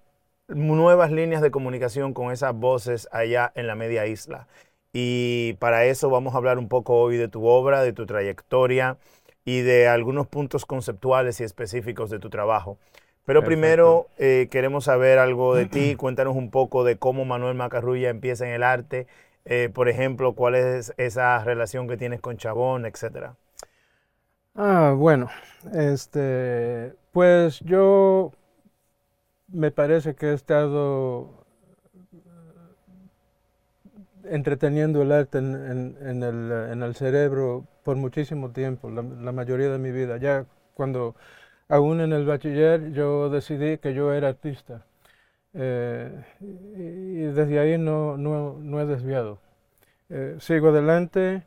nuevas 0.48 1.10
líneas 1.10 1.40
de 1.40 1.50
comunicación 1.50 2.12
con 2.12 2.30
esas 2.30 2.54
voces 2.54 3.08
allá 3.10 3.52
en 3.54 3.66
la 3.66 3.74
media 3.74 4.06
isla. 4.06 4.48
Y 4.92 5.54
para 5.60 5.86
eso 5.86 6.10
vamos 6.10 6.34
a 6.34 6.36
hablar 6.36 6.58
un 6.58 6.68
poco 6.68 7.00
hoy 7.00 7.16
de 7.16 7.28
tu 7.28 7.46
obra, 7.46 7.80
de 7.80 7.94
tu 7.94 8.04
trayectoria 8.04 8.98
y 9.48 9.62
de 9.62 9.88
algunos 9.88 10.26
puntos 10.26 10.66
conceptuales 10.66 11.40
y 11.40 11.44
específicos 11.44 12.10
de 12.10 12.18
tu 12.18 12.28
trabajo. 12.28 12.76
Pero 13.24 13.42
primero 13.42 14.08
eh, 14.18 14.48
queremos 14.50 14.84
saber 14.84 15.18
algo 15.18 15.54
de 15.54 15.64
ti. 15.64 15.94
Cuéntanos 15.96 16.36
un 16.36 16.50
poco 16.50 16.84
de 16.84 16.98
cómo 16.98 17.24
Manuel 17.24 17.54
Macarrulla 17.54 18.10
empieza 18.10 18.46
en 18.46 18.52
el 18.52 18.62
arte. 18.62 19.06
Eh, 19.46 19.70
por 19.72 19.88
ejemplo, 19.88 20.34
cuál 20.34 20.54
es 20.54 20.92
esa 20.98 21.42
relación 21.42 21.88
que 21.88 21.96
tienes 21.96 22.20
con 22.20 22.36
Chabón, 22.36 22.84
etcétera. 22.84 23.36
Ah, 24.54 24.92
bueno, 24.94 25.30
este, 25.72 26.92
pues 27.12 27.60
yo 27.60 28.32
me 29.46 29.70
parece 29.70 30.14
que 30.14 30.26
he 30.26 30.34
estado 30.34 31.46
entreteniendo 34.30 35.02
el 35.02 35.12
arte 35.12 35.38
en, 35.38 36.22
el, 36.82 36.94
cerebro 36.94 37.66
por 37.84 37.96
muchísimo 37.96 38.50
tiempo, 38.50 38.90
la, 38.90 39.32
mayoría 39.32 39.70
de 39.70 39.78
mi 39.78 39.90
vida. 39.90 40.18
Ya 40.18 40.46
cuando, 40.74 41.14
aún 41.68 42.00
en 42.00 42.12
el 42.12 42.26
bachiller, 42.26 42.92
yo 42.92 43.30
decidí 43.30 43.78
que 43.78 43.94
yo 43.94 44.12
era 44.12 44.28
artista. 44.28 44.84
Eh, 45.54 46.10
y, 46.40 47.22
y 47.22 47.22
desde 47.32 47.58
ahí 47.58 47.78
no, 47.78 48.16
no, 48.16 48.58
no 48.60 48.80
he 48.80 48.86
desviado. 48.86 49.38
Eh, 50.10 50.36
sigo 50.40 50.68
adelante. 50.68 51.42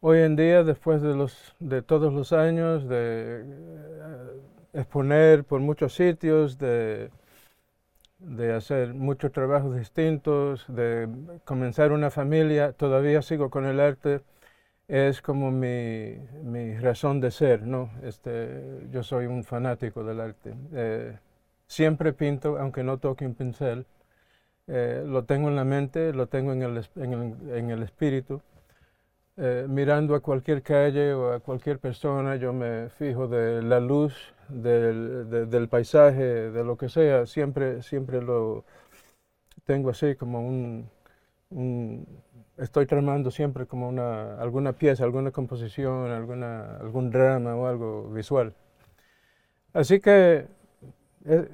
Hoy 0.00 0.20
en 0.20 0.34
día, 0.36 0.64
después 0.64 1.02
de, 1.02 1.14
los, 1.14 1.54
de 1.60 1.82
todos 1.82 2.12
los 2.12 2.32
años 2.32 2.88
de 2.88 3.42
eh, 3.44 4.40
exponer 4.72 5.44
por 5.44 5.60
muchos 5.60 5.94
sitios, 5.94 6.58
de, 6.58 7.10
de 8.24 8.52
hacer 8.54 8.94
muchos 8.94 9.32
trabajos 9.32 9.76
distintos, 9.76 10.64
de 10.68 11.08
comenzar 11.44 11.92
una 11.92 12.10
familia, 12.10 12.72
todavía 12.72 13.22
sigo 13.22 13.50
con 13.50 13.66
el 13.66 13.80
arte. 13.80 14.20
Es 14.88 15.22
como 15.22 15.50
mi, 15.50 16.16
mi 16.42 16.76
razón 16.78 17.20
de 17.20 17.30
ser, 17.30 17.62
¿no? 17.62 17.90
Este, 18.02 18.88
yo 18.90 19.02
soy 19.02 19.26
un 19.26 19.44
fanático 19.44 20.04
del 20.04 20.20
arte. 20.20 20.54
Eh, 20.74 21.18
siempre 21.66 22.12
pinto, 22.12 22.58
aunque 22.58 22.82
no 22.84 22.98
toque 22.98 23.26
un 23.26 23.34
pincel. 23.34 23.86
Eh, 24.68 25.04
lo 25.06 25.24
tengo 25.24 25.48
en 25.48 25.56
la 25.56 25.64
mente, 25.64 26.12
lo 26.12 26.28
tengo 26.28 26.52
en 26.52 26.62
el, 26.62 26.86
en 26.96 27.12
el, 27.12 27.56
en 27.56 27.70
el 27.70 27.82
espíritu. 27.82 28.42
Eh, 29.36 29.66
mirando 29.68 30.14
a 30.14 30.20
cualquier 30.20 30.62
calle 30.62 31.14
o 31.14 31.32
a 31.32 31.40
cualquier 31.40 31.78
persona, 31.78 32.36
yo 32.36 32.52
me 32.52 32.90
fijo 32.90 33.28
de 33.28 33.62
la 33.62 33.80
luz, 33.80 34.14
del, 34.52 35.28
de- 35.30 35.46
del 35.46 35.68
paisaje, 35.68 36.22
de 36.50 36.64
lo 36.64 36.76
que 36.76 36.88
sea, 36.88 37.26
siempre, 37.26 37.82
siempre 37.82 38.20
lo 38.22 38.64
tengo 39.64 39.90
así 39.90 40.14
como 40.16 40.40
un, 40.46 40.88
un- 41.50 42.06
estoy 42.58 42.86
tramando 42.86 43.30
siempre 43.30 43.66
como 43.66 43.88
una, 43.88 44.40
alguna 44.40 44.72
pieza, 44.74 45.04
alguna 45.04 45.30
composición, 45.30 46.10
alguna, 46.10 46.76
algún 46.78 47.10
drama 47.10 47.54
o 47.56 47.66
algo 47.66 48.10
visual. 48.10 48.54
Así 49.72 50.00
que 50.00 50.46
eh, 51.24 51.48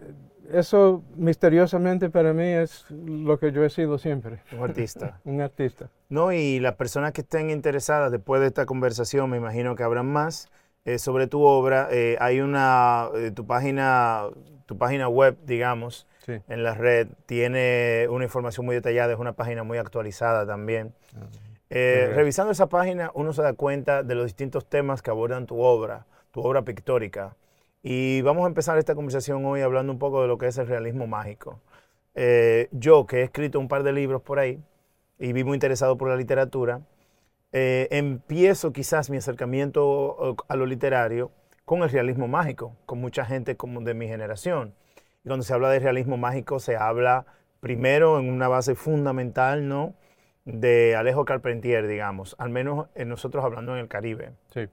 eso 0.53 1.03
misteriosamente 1.17 2.11
para 2.11 2.33
mí 2.33 2.45
es 2.45 2.87
lo 2.91 3.39
que 3.39 3.53
yo 3.53 3.65
he 3.65 3.71
sido 3.71 3.99
siempre, 3.99 4.41
Un 4.53 4.65
artista. 4.65 5.21
un 5.25 5.41
artista. 5.41 5.91
No, 6.09 6.33
y 6.33 6.59
las 6.59 6.75
personas 6.77 7.13
que 7.13 7.21
estén 7.21 7.51
interesadas 7.51 8.11
después 8.11 8.41
de 8.41 8.49
esta 8.49 8.67
conversación, 8.67 9.29
me 9.31 9.37
imagino 9.37 9.77
que 9.77 9.83
habrán 9.83 10.07
más 10.11 10.49
eh, 10.89 10.99
sobre 10.99 11.27
tu 11.27 11.43
obra. 11.43 11.89
Eh, 11.91 12.17
hay 12.19 12.41
una, 12.41 13.11
eh, 13.15 13.31
tu 13.31 13.47
página, 13.47 14.23
tu 14.65 14.79
página 14.79 15.07
web, 15.07 15.37
digamos, 15.45 16.07
Sí. 16.25 16.41
en 16.49 16.63
la 16.63 16.73
red, 16.73 17.09
tiene 17.27 18.07
una 18.09 18.25
información 18.25 18.65
muy 18.65 18.75
detallada, 18.75 19.13
es 19.13 19.19
una 19.19 19.35
página 19.35 19.65
muy 19.65 19.77
actualizada 19.77 20.47
también. 20.47 20.95
Bien. 21.71 22.15
revisando 22.15 22.51
esa 22.53 22.71
página, 22.71 23.11
uno 23.13 23.35
se 23.35 23.43
da 23.43 23.53
cuenta 23.53 24.03
de 24.03 24.15
los 24.15 24.25
distintos 24.25 24.67
temas 24.67 25.03
que 25.03 25.11
abordan 25.11 25.45
tu 25.45 25.61
obra, 25.61 26.07
tu 26.31 26.41
obra 26.41 26.63
pictórica. 26.63 27.37
Y 27.83 28.23
vamos 28.23 28.45
a 28.45 28.49
empezar 28.49 28.79
esta 28.79 28.95
conversación 28.95 29.45
hoy 29.45 29.61
hablando 29.61 29.93
un 29.93 29.99
poco 29.99 30.23
de 30.23 30.29
lo 30.29 30.39
que 30.39 30.47
es 30.47 30.57
el 30.57 30.67
realismo 30.67 31.07
mágico. 31.07 31.61
Yo, 32.73 33.07
que 33.07 33.19
he 33.19 33.23
escrito 33.25 33.61
un 33.61 33.69
par 33.69 33.83
de 33.83 33.93
libros 33.93 34.23
por 34.23 34.39
ahí 34.39 34.59
y 35.19 35.35
vivo 35.35 35.53
interesado 35.53 35.99
por 35.99 36.09
la 36.09 36.17
literatura, 36.17 36.81
eh, 37.53 37.89
empiezo 37.91 38.73
quizás 38.73 39.11
mi 39.11 39.17
acercamiento 39.17 40.37
a 40.49 40.57
lo 40.57 40.67
literario 40.67 41.31
con 41.65 41.83
el 41.83 41.91
realismo 41.91 42.29
mágico, 42.29 42.77
con 42.87 43.01
mucha 43.01 43.25
gente 43.25 43.57
como 43.57 43.81
de 43.81 43.95
mi 43.95 44.09
generación. 44.09 44.75
Y 45.25 45.29
cuando 45.29 45.45
se 45.45 45.53
habla 45.53 45.69
de 45.71 45.81
realismo 45.81 46.17
mágico 46.17 46.61
se 46.61 46.77
habla 46.77 47.27
primero 47.61 48.19
en 48.19 48.31
una 48.31 48.49
base 48.49 48.75
fundamental, 48.75 49.69
¿no? 49.69 49.95
De 50.45 50.97
Alejo 50.97 51.25
Carpentier, 51.25 51.87
digamos, 51.87 52.35
al 52.39 52.51
menos 52.51 52.87
en 52.95 53.09
nosotros 53.09 53.45
hablando 53.45 53.75
en 53.75 53.81
el 53.81 53.89
Caribe. 53.89 54.33
Sí. 54.55 54.69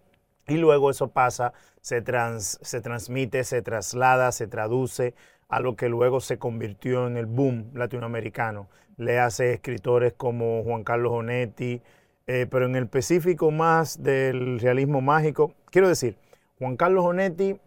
Y 0.48 0.58
luego 0.58 0.90
eso 0.90 1.10
pasa, 1.10 1.54
se, 1.82 2.02
trans- 2.02 2.60
se 2.62 2.80
transmite, 2.80 3.44
se 3.44 3.62
traslada, 3.62 4.32
se 4.32 4.48
traduce 4.48 5.16
a 5.50 5.60
lo 5.60 5.76
que 5.76 5.90
luego 5.90 6.22
se 6.22 6.38
convirtió 6.38 7.08
en 7.08 7.18
el 7.18 7.26
boom 7.26 7.72
latinoamericano. 7.74 8.68
Le 8.98 9.20
hace 9.20 9.54
escritores 9.54 10.14
como 10.14 10.64
Juan 10.64 10.84
Carlos 10.84 11.12
Onetti, 11.12 11.82
eh, 12.28 12.48
pero 12.50 12.66
en 12.66 12.76
el 12.76 12.86
específico 12.86 13.52
más 13.52 14.02
del 14.02 14.60
realismo 14.60 15.02
mágico, 15.02 15.54
quiero 15.72 15.88
decir, 15.88 16.18
Juan 16.60 16.78
Carlos 16.78 17.06
Onetti 17.06 17.60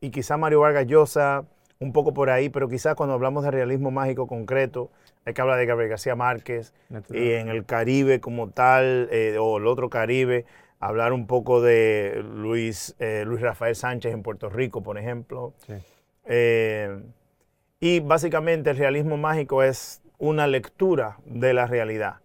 y 0.00 0.10
quizá 0.10 0.36
Mario 0.36 0.60
Vargas 0.60 0.86
Llosa, 0.86 1.44
un 1.78 1.92
poco 1.92 2.12
por 2.12 2.30
ahí, 2.30 2.48
pero 2.48 2.68
quizás 2.68 2.94
cuando 2.94 3.14
hablamos 3.14 3.44
de 3.44 3.50
realismo 3.50 3.90
mágico 3.90 4.26
concreto, 4.26 4.90
hay 5.24 5.34
que 5.34 5.40
hablar 5.40 5.58
de 5.58 5.66
Gabriel 5.66 5.90
García 5.90 6.14
Márquez, 6.14 6.74
Natural. 6.88 7.22
y 7.22 7.32
en 7.32 7.48
el 7.48 7.64
Caribe 7.64 8.20
como 8.20 8.50
tal, 8.50 9.08
eh, 9.10 9.36
o 9.38 9.58
el 9.58 9.66
otro 9.66 9.90
Caribe, 9.90 10.44
hablar 10.78 11.12
un 11.12 11.26
poco 11.26 11.60
de 11.60 12.22
Luis, 12.34 12.96
eh, 12.98 13.24
Luis 13.26 13.40
Rafael 13.40 13.76
Sánchez 13.76 14.12
en 14.12 14.22
Puerto 14.22 14.48
Rico, 14.48 14.82
por 14.82 14.98
ejemplo. 14.98 15.52
Sí. 15.66 15.74
Eh, 16.24 17.00
y 17.80 18.00
básicamente 18.00 18.70
el 18.70 18.76
realismo 18.76 19.16
mágico 19.16 19.62
es 19.62 20.02
una 20.18 20.46
lectura 20.46 21.18
de 21.24 21.54
la 21.54 21.66
realidad, 21.66 22.16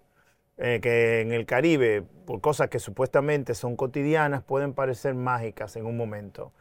eh, 0.57 0.79
que 0.81 1.21
en 1.21 1.31
el 1.33 1.45
Caribe, 1.45 2.03
por 2.25 2.41
cosas 2.41 2.69
que 2.69 2.79
supuestamente 2.79 3.55
son 3.55 3.75
cotidianas, 3.75 4.43
pueden 4.43 4.73
parecer 4.73 5.13
mágicas 5.15 5.75
en 5.75 5.85
un 5.85 5.97
momento. 5.97 6.51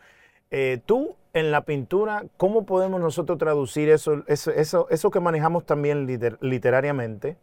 Eh, 0.51 0.81
tú, 0.87 1.17
en 1.33 1.51
la 1.51 1.65
pintura, 1.65 2.25
¿cómo 2.37 2.65
podemos 2.67 3.01
nosotros 3.01 3.39
traducir 3.39 3.89
eso, 3.89 4.23
eso, 4.29 4.89
eso, 4.89 5.11
que 5.11 5.21
manejamos 5.21 5.67
también 5.67 6.07
liter- 6.07 6.39
literariamente? 6.41 7.37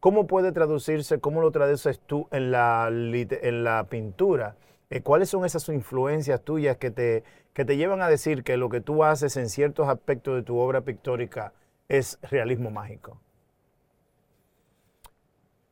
¿Cómo 0.00 0.26
puede 0.26 0.52
traducirse, 0.52 1.20
cómo 1.20 1.42
lo 1.42 1.50
traduces 1.50 2.00
tú 2.00 2.26
en 2.32 2.50
la, 2.50 2.88
en 2.90 3.64
la 3.64 3.86
pintura? 3.88 4.56
Eh, 4.90 5.02
¿Cuáles 5.02 5.28
son 5.28 5.44
esas 5.44 5.68
influencias 5.68 6.40
tuyas 6.42 6.76
que 6.78 6.90
te, 6.90 7.22
que 7.52 7.64
te 7.64 7.76
llevan 7.76 8.02
a 8.02 8.08
decir 8.08 8.42
que 8.42 8.56
lo 8.56 8.68
que 8.70 8.80
tú 8.80 9.04
haces 9.04 9.36
en 9.36 9.48
ciertos 9.48 9.88
aspectos 9.88 10.36
de 10.36 10.42
tu 10.42 10.58
obra 10.58 10.80
pictórica 10.82 11.52
es 11.88 12.18
realismo 12.22 12.70
mágico? 12.70 13.20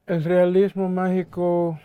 El 0.08 0.24
realismo 0.24 0.88
mágico 0.88 1.78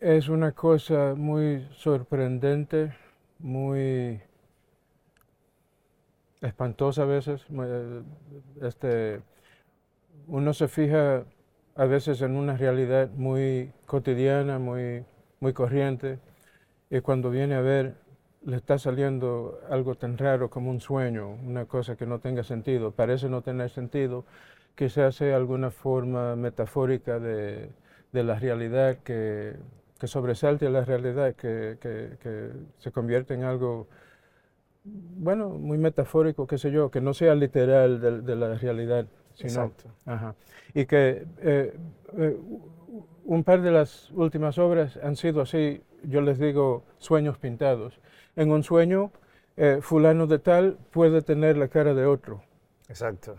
es 0.00 0.28
una 0.28 0.52
cosa 0.52 1.14
muy 1.16 1.66
sorprendente, 1.72 2.92
muy 3.38 4.20
espantosa 6.42 7.02
a 7.02 7.06
veces. 7.06 7.46
eh, 7.50 8.02
Este, 8.60 9.22
uno 10.26 10.52
se 10.54 10.68
fija 10.68 11.24
a 11.74 11.84
veces 11.86 12.20
en 12.22 12.36
una 12.36 12.56
realidad 12.56 13.10
muy 13.14 13.72
cotidiana, 13.86 14.58
muy, 14.58 15.04
muy 15.40 15.52
corriente, 15.52 16.18
y 16.90 17.00
cuando 17.00 17.30
viene 17.30 17.54
a 17.56 17.60
ver 17.60 17.96
le 18.44 18.56
está 18.56 18.78
saliendo 18.78 19.60
algo 19.70 19.94
tan 19.96 20.18
raro 20.18 20.50
como 20.50 20.70
un 20.70 20.80
sueño, 20.80 21.30
una 21.30 21.66
cosa 21.66 21.96
que 21.96 22.06
no 22.06 22.20
tenga 22.20 22.44
sentido, 22.44 22.92
parece 22.92 23.28
no 23.28 23.42
tener 23.42 23.70
sentido, 23.70 24.24
quizás 24.74 25.16
sea 25.16 25.36
alguna 25.36 25.70
forma 25.70 26.36
metafórica 26.36 27.18
de, 27.20 27.70
de 28.12 28.22
la 28.24 28.38
realidad 28.38 28.98
que, 29.04 29.56
que 29.98 30.06
sobresalte 30.06 30.66
a 30.66 30.70
la 30.70 30.84
realidad, 30.84 31.34
que, 31.34 31.78
que- 31.80 32.18
que 32.20 32.50
se 32.78 32.90
convierte 32.92 33.34
en 33.34 33.44
algo, 33.44 33.88
bueno, 34.84 35.50
muy 35.50 35.78
metafórico, 35.78 36.46
qué 36.46 36.58
sé 36.58 36.70
yo, 36.70 36.90
que 36.90 37.00
no 37.00 37.14
sea 37.14 37.34
literal 37.34 38.00
de, 38.00 38.22
de 38.22 38.36
la 38.36 38.54
realidad, 38.54 39.06
sino 39.34 39.48
Exacto. 39.48 39.84
Ajá. 40.06 40.34
Y 40.74 40.86
que 40.86 41.24
eh, 41.40 41.76
eh, 42.18 42.36
un 43.24 43.44
par 43.44 43.62
de 43.62 43.70
las 43.70 44.10
últimas 44.12 44.58
obras 44.58 44.98
han 45.02 45.16
sido 45.16 45.40
así, 45.42 45.82
yo 46.02 46.20
les 46.20 46.38
digo, 46.38 46.84
sueños 46.98 47.38
pintados. 47.38 48.00
En 48.34 48.50
un 48.50 48.62
sueño, 48.64 49.12
eh, 49.56 49.78
fulano 49.80 50.26
de 50.26 50.38
tal 50.38 50.78
puede 50.90 51.22
tener 51.22 51.56
la 51.56 51.68
cara 51.68 51.94
de 51.94 52.06
otro. 52.06 52.42
Exacto. 52.88 53.36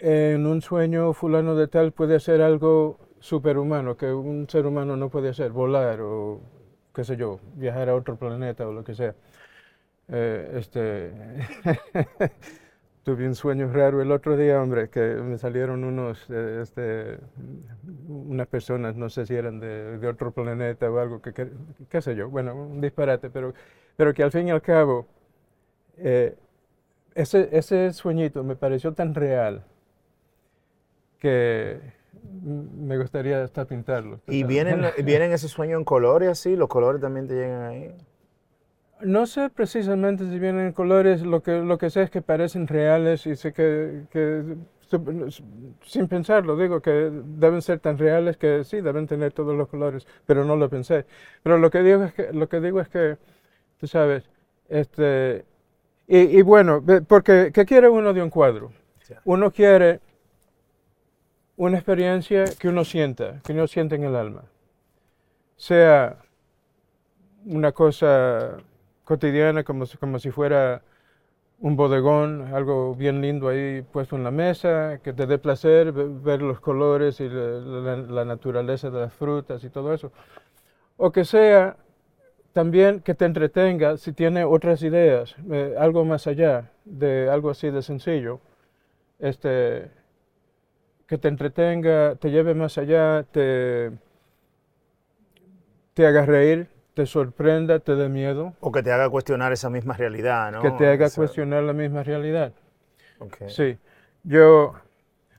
En 0.00 0.46
un 0.46 0.62
sueño, 0.62 1.12
fulano 1.12 1.54
de 1.56 1.66
tal 1.68 1.92
puede 1.92 2.16
hacer 2.16 2.40
algo 2.40 2.98
superhumano 3.20 3.96
que 3.96 4.12
un 4.12 4.48
ser 4.48 4.66
humano 4.66 4.96
no 4.96 5.10
puede 5.10 5.30
hacer, 5.30 5.50
volar 5.50 6.00
o 6.02 6.40
qué 6.94 7.02
sé 7.04 7.16
yo, 7.16 7.40
viajar 7.56 7.88
a 7.88 7.96
otro 7.96 8.16
planeta 8.16 8.66
o 8.68 8.72
lo 8.72 8.84
que 8.84 8.94
sea. 8.94 9.14
Eh, 10.08 10.52
este, 10.56 11.12
tuve 13.04 13.26
un 13.26 13.34
sueño 13.34 13.72
raro 13.72 14.02
el 14.02 14.12
otro 14.12 14.36
día, 14.36 14.62
hombre, 14.62 14.90
que 14.90 15.00
me 15.00 15.38
salieron 15.38 15.84
unos, 15.84 16.26
eh, 16.30 16.60
este, 16.62 17.18
unas 18.08 18.46
personas, 18.48 18.96
no 18.96 19.08
sé 19.10 19.26
si 19.26 19.34
eran 19.34 19.60
de, 19.60 19.98
de 19.98 20.08
otro 20.08 20.32
planeta 20.32 20.90
o 20.90 20.98
algo, 20.98 21.20
que, 21.22 21.32
que- 21.32 21.50
qué 21.88 22.02
sé 22.02 22.14
yo, 22.16 22.28
bueno, 22.30 22.54
un 22.54 22.80
disparate, 22.80 23.30
pero, 23.30 23.54
pero 23.96 24.14
que 24.14 24.22
al 24.22 24.32
fin 24.32 24.48
y 24.48 24.50
al 24.50 24.62
cabo, 24.62 25.06
eh, 25.98 26.36
ese, 27.14 27.48
ese 27.52 27.92
sueñito 27.94 28.44
me 28.44 28.56
pareció 28.56 28.94
tan 28.94 29.14
real 29.14 29.64
que 31.18 31.80
me 32.42 32.96
gustaría 32.98 33.42
hasta 33.42 33.64
pintarlo. 33.64 34.20
¿Y 34.26 34.44
vienen, 34.44 34.82
vienen 35.04 35.32
esos 35.32 35.50
sueños 35.50 35.78
en 35.78 35.84
colores 35.84 36.28
así? 36.28 36.56
¿Los 36.56 36.68
colores 36.68 37.00
también 37.00 37.26
te 37.28 37.34
llegan 37.34 37.62
ahí? 37.62 37.94
No 39.00 39.26
sé 39.26 39.48
precisamente 39.50 40.28
si 40.28 40.38
vienen 40.38 40.66
en 40.66 40.72
colores, 40.72 41.22
lo 41.22 41.40
que, 41.42 41.58
lo 41.60 41.78
que 41.78 41.90
sé 41.90 42.02
es 42.02 42.10
que 42.10 42.20
parecen 42.20 42.66
reales 42.66 43.26
y 43.26 43.36
sé 43.36 43.52
que, 43.52 44.02
sin 45.82 46.08
pensarlo, 46.08 46.56
digo 46.56 46.80
que 46.80 47.10
deben 47.24 47.62
ser 47.62 47.78
tan 47.78 47.96
reales 47.96 48.36
que 48.36 48.64
sí, 48.64 48.80
deben 48.80 49.06
tener 49.06 49.32
todos 49.32 49.56
los 49.56 49.68
colores, 49.68 50.06
pero 50.26 50.44
no 50.44 50.56
lo 50.56 50.68
pensé. 50.68 51.06
Pero 51.42 51.58
lo 51.58 51.70
que 51.70 51.82
digo 51.82 52.04
es 52.04 52.14
que, 52.14 52.32
lo 52.32 52.48
que, 52.48 52.60
digo 52.60 52.80
es 52.80 52.88
que 52.88 53.18
tú 53.78 53.86
sabes, 53.86 54.28
este, 54.68 55.44
Y, 56.08 56.38
y 56.38 56.42
bueno, 56.42 56.82
porque 57.06 57.50
¿qué 57.52 57.64
quiere 57.66 57.88
uno 57.88 58.12
de 58.14 58.22
un 58.22 58.30
cuadro? 58.30 58.72
Uno 59.24 59.52
quiere 59.52 60.00
una 61.58 61.76
experiencia 61.76 62.46
que 62.58 62.68
uno 62.68 62.84
sienta, 62.86 63.40
que 63.44 63.52
uno 63.52 63.66
siente 63.66 63.96
en 63.96 64.04
el 64.04 64.16
alma. 64.16 64.44
Sea 65.56 66.16
una 67.46 67.72
cosa 67.72 68.56
cotidiana 69.04 69.64
como, 69.64 69.84
como 70.00 70.18
si 70.18 70.30
fuera 70.30 70.82
un 71.60 71.76
bodegón, 71.76 72.54
algo 72.54 72.94
bien 72.94 73.22
lindo 73.22 73.48
ahí 73.48 73.82
puesto 73.82 74.16
en 74.16 74.24
la 74.24 74.30
mesa, 74.32 75.00
que 75.02 75.12
te 75.14 75.26
dé 75.26 75.38
placer 75.38 75.92
ve- 75.92 76.08
ver 76.08 76.42
los 76.42 76.60
colores 76.60 77.20
y 77.20 77.28
la 77.28 78.24
naturaleza 78.24 78.90
de 78.90 79.00
las 79.00 79.14
frutas 79.14 79.64
y 79.64 79.70
todo 79.70 79.94
eso. 79.94 80.12
O 80.96 81.12
que 81.12 81.24
sea 81.24 81.76
también 82.52 83.00
que 83.00 83.14
te 83.14 83.26
entretenga 83.26 83.96
si 83.98 84.12
tiene 84.12 84.44
otras 84.44 84.82
ideas, 84.82 85.36
eh, 85.52 85.76
algo 85.78 86.04
más 86.04 86.26
allá 86.26 86.72
de 86.84 87.30
algo 87.30 87.50
así 87.50 87.70
de 87.70 87.82
sencillo, 87.82 88.40
este, 89.20 89.90
que 91.08 91.18
te 91.18 91.28
entretenga, 91.28 92.16
te 92.16 92.30
lleve 92.30 92.54
más 92.54 92.78
allá, 92.78 93.24
te, 93.24 93.90
te 95.94 96.06
haga 96.06 96.24
reír, 96.24 96.68
te 96.94 97.04
sorprenda, 97.06 97.78
te 97.80 97.94
dé 97.94 98.08
miedo, 98.08 98.54
O 98.60 98.70
que 98.72 98.82
te 98.84 98.92
haga 98.92 99.10
cuestionar 99.10 99.52
esa 99.52 99.68
misma 99.68 99.94
realidad, 99.96 100.52
¿no? 100.52 100.60
que 100.62 100.70
te 100.72 100.86
haga 100.86 101.06
Esa- 101.06 101.16
cuestionar 101.16 101.62
la 101.62 101.72
misma 101.72 102.02
realidad. 102.02 102.52
ok. 103.20 103.42
Sí, 103.46 103.78
yo, 104.24 104.74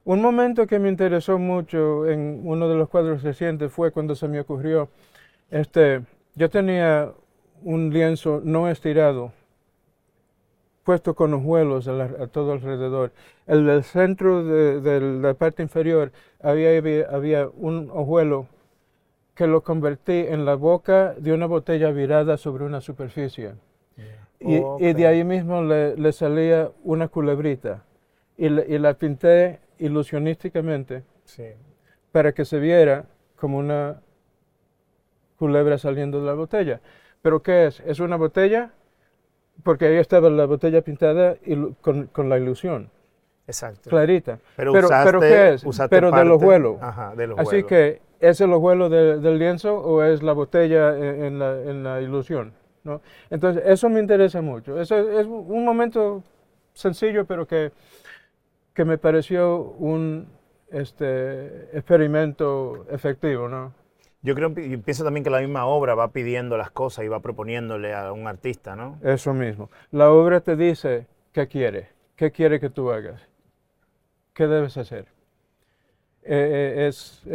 un 0.05 0.21
momento 0.21 0.67
que 0.67 0.79
me 0.79 0.89
interesó 0.89 1.39
mucho 1.39 2.07
en 2.07 2.41
uno 2.45 2.69
de 2.69 2.75
los 2.75 2.89
cuadros 2.89 3.23
recientes 3.23 3.71
fue 3.71 3.91
cuando 3.91 4.15
se 4.15 4.27
me 4.27 4.39
ocurrió, 4.41 4.89
este, 5.51 6.01
yo 6.35 6.49
tenía 6.49 7.13
un 7.63 7.91
lienzo 7.91 8.41
no 8.43 8.69
estirado, 8.69 9.33
puesto 10.89 11.13
con 11.13 11.35
hojuelos 11.35 11.87
a, 11.87 11.91
la- 11.91 12.05
a 12.23 12.25
todo 12.25 12.53
alrededor. 12.53 13.11
El 13.45 13.67
del 13.67 13.83
centro 13.83 14.43
de, 14.43 14.81
de 14.81 14.99
la 15.21 15.35
parte 15.35 15.61
inferior 15.61 16.11
había, 16.41 16.75
había, 16.75 17.07
había 17.11 17.47
un 17.57 17.91
hojuelo 17.93 18.47
que 19.35 19.45
lo 19.45 19.61
convertí 19.61 20.13
en 20.27 20.45
la 20.45 20.55
boca 20.55 21.13
de 21.15 21.31
una 21.31 21.45
botella 21.45 21.91
virada 21.91 22.37
sobre 22.37 22.63
una 22.65 22.81
superficie. 22.81 23.51
Y, 24.39 24.55
y 24.79 24.93
de 24.93 25.05
ahí 25.05 25.23
mismo 25.23 25.61
le, 25.61 25.95
le 25.95 26.11
salía 26.11 26.71
una 26.83 27.07
culebrita. 27.07 27.83
Y, 28.35 28.49
la- 28.49 28.65
y 28.65 28.79
la 28.79 28.95
pinté 28.95 29.59
ilusionísticamente 29.77 31.03
Sí. 31.23 31.49
para 32.11 32.31
que 32.31 32.45
se 32.45 32.57
viera 32.57 33.05
como 33.35 33.59
una 33.59 34.01
culebra 35.37 35.77
saliendo 35.77 36.19
de 36.19 36.25
la 36.25 36.33
botella. 36.33 36.81
¿Pero 37.21 37.43
qué 37.43 37.67
es? 37.67 37.79
Es 37.81 37.99
una 37.99 38.15
botella, 38.15 38.71
porque 39.63 39.85
ahí 39.87 39.95
estaba 39.97 40.29
la 40.29 40.45
botella 40.45 40.81
pintada 40.81 41.35
ilu- 41.45 41.75
con, 41.81 42.07
con 42.07 42.29
la 42.29 42.37
ilusión, 42.37 42.89
Exacto. 43.47 43.89
clarita. 43.89 44.39
Pero, 44.55 44.73
pero, 44.73 44.87
usaste, 44.87 45.05
pero 45.09 45.19
¿qué 45.21 45.53
es? 45.53 45.63
usaste 45.65 45.95
Pero 45.95 46.07
del 46.11 46.27
parte- 46.29 46.31
hojuelo. 46.31 46.77
Ajá, 46.81 47.15
del 47.15 47.31
Así 47.33 47.41
hojuelo. 47.41 47.67
que, 47.67 48.01
¿es 48.19 48.41
el 48.41 48.53
hojuelo 48.53 48.89
de- 48.89 49.19
del 49.19 49.39
lienzo 49.39 49.75
o 49.77 50.03
es 50.03 50.21
la 50.23 50.33
botella 50.33 50.97
en, 50.97 51.23
en 51.25 51.39
la, 51.39 51.61
en 51.61 51.83
la 51.83 52.01
ilusión? 52.01 52.53
¿no? 52.83 53.01
Entonces, 53.29 53.61
eso 53.65 53.89
me 53.89 53.99
interesa 53.99 54.41
mucho. 54.41 54.79
Eso 54.79 54.97
es 55.19 55.25
un 55.27 55.65
momento 55.65 56.23
sencillo, 56.73 57.25
pero 57.25 57.45
que, 57.45 57.71
que 58.73 58.85
me 58.85 58.97
pareció 58.97 59.57
un 59.79 60.27
este, 60.71 61.75
experimento 61.77 62.85
efectivo, 62.89 63.49
¿no? 63.49 63.73
Yo 64.21 64.35
creo 64.35 64.49
y 64.57 64.77
pienso 64.77 65.03
también 65.03 65.23
que 65.23 65.29
la 65.29 65.39
misma 65.39 65.65
obra 65.65 65.95
va 65.95 66.11
pidiendo 66.11 66.57
las 66.57 66.71
cosas 66.71 67.05
y 67.05 67.07
va 67.07 67.21
proponiéndole 67.21 67.93
a 67.93 68.11
un 68.11 68.27
artista, 68.27 68.75
¿no? 68.75 68.97
Eso 69.01 69.33
mismo. 69.33 69.69
La 69.91 70.11
obra 70.11 70.41
te 70.41 70.55
dice 70.55 71.07
qué 71.31 71.47
quiere, 71.47 71.89
qué 72.15 72.31
quiere 72.31 72.59
que 72.59 72.69
tú 72.69 72.91
hagas, 72.91 73.21
qué 74.33 74.47
debes 74.47 74.77
hacer. 74.77 75.05
Eh, 76.23 76.75
eh, 76.81 76.87
es, 76.87 77.23
eh, 77.27 77.29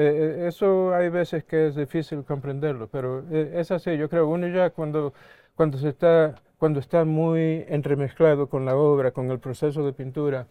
eh, 0.44 0.48
eso 0.48 0.94
hay 0.94 1.08
veces 1.08 1.42
que 1.44 1.68
es 1.68 1.74
difícil 1.74 2.22
comprenderlo, 2.22 2.88
pero 2.88 3.24
eh, 3.30 3.52
es 3.54 3.70
así. 3.70 3.96
Yo 3.96 4.08
creo 4.10 4.28
uno 4.28 4.46
ya 4.48 4.70
cuando, 4.70 5.14
cuando 5.54 5.78
se 5.78 5.88
está 5.88 6.34
cuando 6.58 6.80
está 6.80 7.04
muy 7.04 7.64
entremezclado 7.68 8.48
con 8.48 8.64
la 8.64 8.76
obra, 8.76 9.10
con 9.10 9.30
el 9.30 9.38
proceso 9.38 9.84
de 9.84 9.92
pintura, 9.92 10.46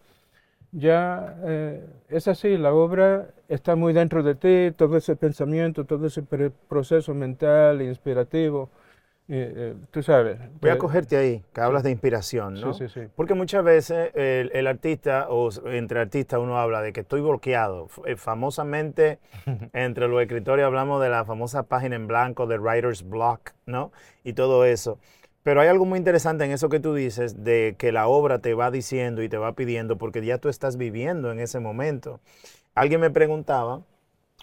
ya 0.74 1.36
eh, 1.44 1.86
es 2.08 2.28
así. 2.28 2.56
La 2.58 2.72
obra 2.74 3.28
está 3.48 3.76
muy 3.76 3.92
dentro 3.92 4.22
de 4.22 4.34
ti, 4.34 4.74
todo 4.76 4.96
ese 4.96 5.16
pensamiento, 5.16 5.84
todo 5.84 6.06
ese 6.06 6.22
proceso 6.68 7.14
mental, 7.14 7.82
inspirativo. 7.82 8.70
eh, 9.28 9.52
eh, 9.56 9.74
tú 9.90 10.02
sabes. 10.02 10.38
Voy 10.60 10.70
a 10.70 10.74
eh, 10.74 10.78
cogerte 10.78 11.16
ahí, 11.16 11.44
que 11.54 11.60
hablas 11.60 11.82
de 11.82 11.90
inspiración, 11.90 12.60
¿no? 12.60 12.74
Sí, 12.74 12.88
sí, 12.88 12.88
sí. 12.88 13.08
Porque 13.16 13.34
muchas 13.34 13.64
veces 13.64 14.10
el, 14.14 14.50
el 14.54 14.66
artista, 14.66 15.28
o 15.30 15.50
entre 15.70 16.00
artistas 16.00 16.40
uno 16.40 16.58
habla 16.58 16.82
de 16.82 16.92
que 16.92 17.00
estoy 17.00 17.22
bloqueado. 17.22 17.88
Eh, 18.06 18.16
famosamente, 18.16 19.20
entre 19.72 20.08
los 20.08 20.20
escritores 20.22 20.64
hablamos 20.66 21.00
de 21.02 21.08
la 21.10 21.24
famosa 21.24 21.64
página 21.64 21.96
en 21.96 22.06
blanco 22.06 22.46
de 22.46 22.58
Writer's 22.58 23.02
Block, 23.02 23.52
¿no? 23.66 23.92
Y 24.24 24.34
todo 24.34 24.64
eso. 24.66 24.98
Pero 25.44 25.60
hay 25.60 25.68
algo 25.68 25.84
muy 25.84 25.98
interesante 25.98 26.44
en 26.46 26.52
eso 26.52 26.70
que 26.70 26.80
tú 26.80 26.94
dices, 26.94 27.44
de 27.44 27.76
que 27.78 27.92
la 27.92 28.08
obra 28.08 28.38
te 28.38 28.54
va 28.54 28.70
diciendo 28.70 29.22
y 29.22 29.28
te 29.28 29.36
va 29.36 29.54
pidiendo, 29.54 29.98
porque 29.98 30.24
ya 30.24 30.38
tú 30.38 30.48
estás 30.48 30.78
viviendo 30.78 31.30
en 31.30 31.38
ese 31.38 31.60
momento. 31.60 32.20
Alguien 32.74 33.02
me 33.02 33.10
preguntaba, 33.10 33.82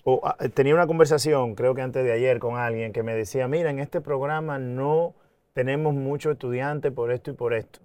o 0.04 0.22
ah, 0.24 0.38
tenía 0.54 0.76
una 0.76 0.86
conversación, 0.86 1.56
creo 1.56 1.74
que 1.74 1.82
antes 1.82 2.04
de 2.04 2.12
ayer, 2.14 2.38
con 2.38 2.56
alguien 2.56 2.94
que 2.94 3.02
me 3.02 3.16
decía, 3.16 3.48
mira, 3.48 3.72
en 3.72 3.80
este 3.80 4.00
programa 4.00 4.60
no 4.60 5.16
tenemos 5.54 5.96
muchos 5.96 6.34
estudiantes 6.34 6.92
por 6.92 7.12
esto 7.12 7.32
y 7.32 7.34
por 7.34 7.56
esto. 7.56 7.80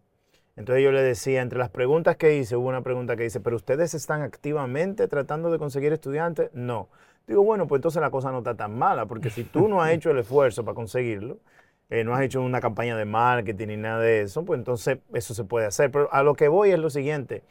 Entonces 0.55 0.85
yo 0.85 0.93
le 0.93 1.03
decía, 1.03 1.41
entre 1.41 1.59
las 1.59 1.71
preguntas 1.71 2.17
que 2.17 2.37
hice, 2.37 2.55
hubo 2.57 2.69
una 2.69 2.83
pregunta 2.83 3.17
que 3.17 3.23
dice, 3.23 3.41
¿pero 3.41 3.57
ustedes 3.57 3.95
están 3.95 4.21
activamente 4.21 5.09
tratando 5.09 5.51
de 5.51 5.59
conseguir 5.59 5.95
estudiantes? 5.95 6.51
No. 6.53 6.91
Digo, 7.27 7.43
bueno, 7.43 7.67
pues 7.67 7.79
entonces 7.79 8.03
la 8.03 8.11
cosa 8.11 8.31
no 8.31 8.39
está 8.39 8.55
tan 8.55 8.77
mala, 8.77 9.07
porque 9.07 9.31
si 9.31 9.43
tú 9.43 9.69
no 9.69 9.81
has 9.81 9.91
hecho 9.93 10.11
el 10.11 10.19
esfuerzo 10.19 10.67
para 10.67 10.75
conseguirlo, 10.75 11.39
eh, 11.91 12.05
no 12.05 12.15
has 12.15 12.23
hecho 12.23 12.43
una 12.43 12.61
campaña 12.61 12.97
de 12.97 13.05
marketing 13.05 13.69
ni 13.69 13.77
nada 13.77 14.01
de 14.01 14.23
eso, 14.23 14.45
pues 14.45 14.59
entonces 14.59 14.99
eso 15.13 15.35
se 15.35 15.45
puede 15.45 15.67
hacer. 15.67 15.91
Pero 15.91 16.13
a 16.13 16.23
lo 16.23 16.35
que 16.35 16.49
voy 16.49 16.71
es 16.71 16.79
lo 16.79 16.91
siguiente, 16.91 17.43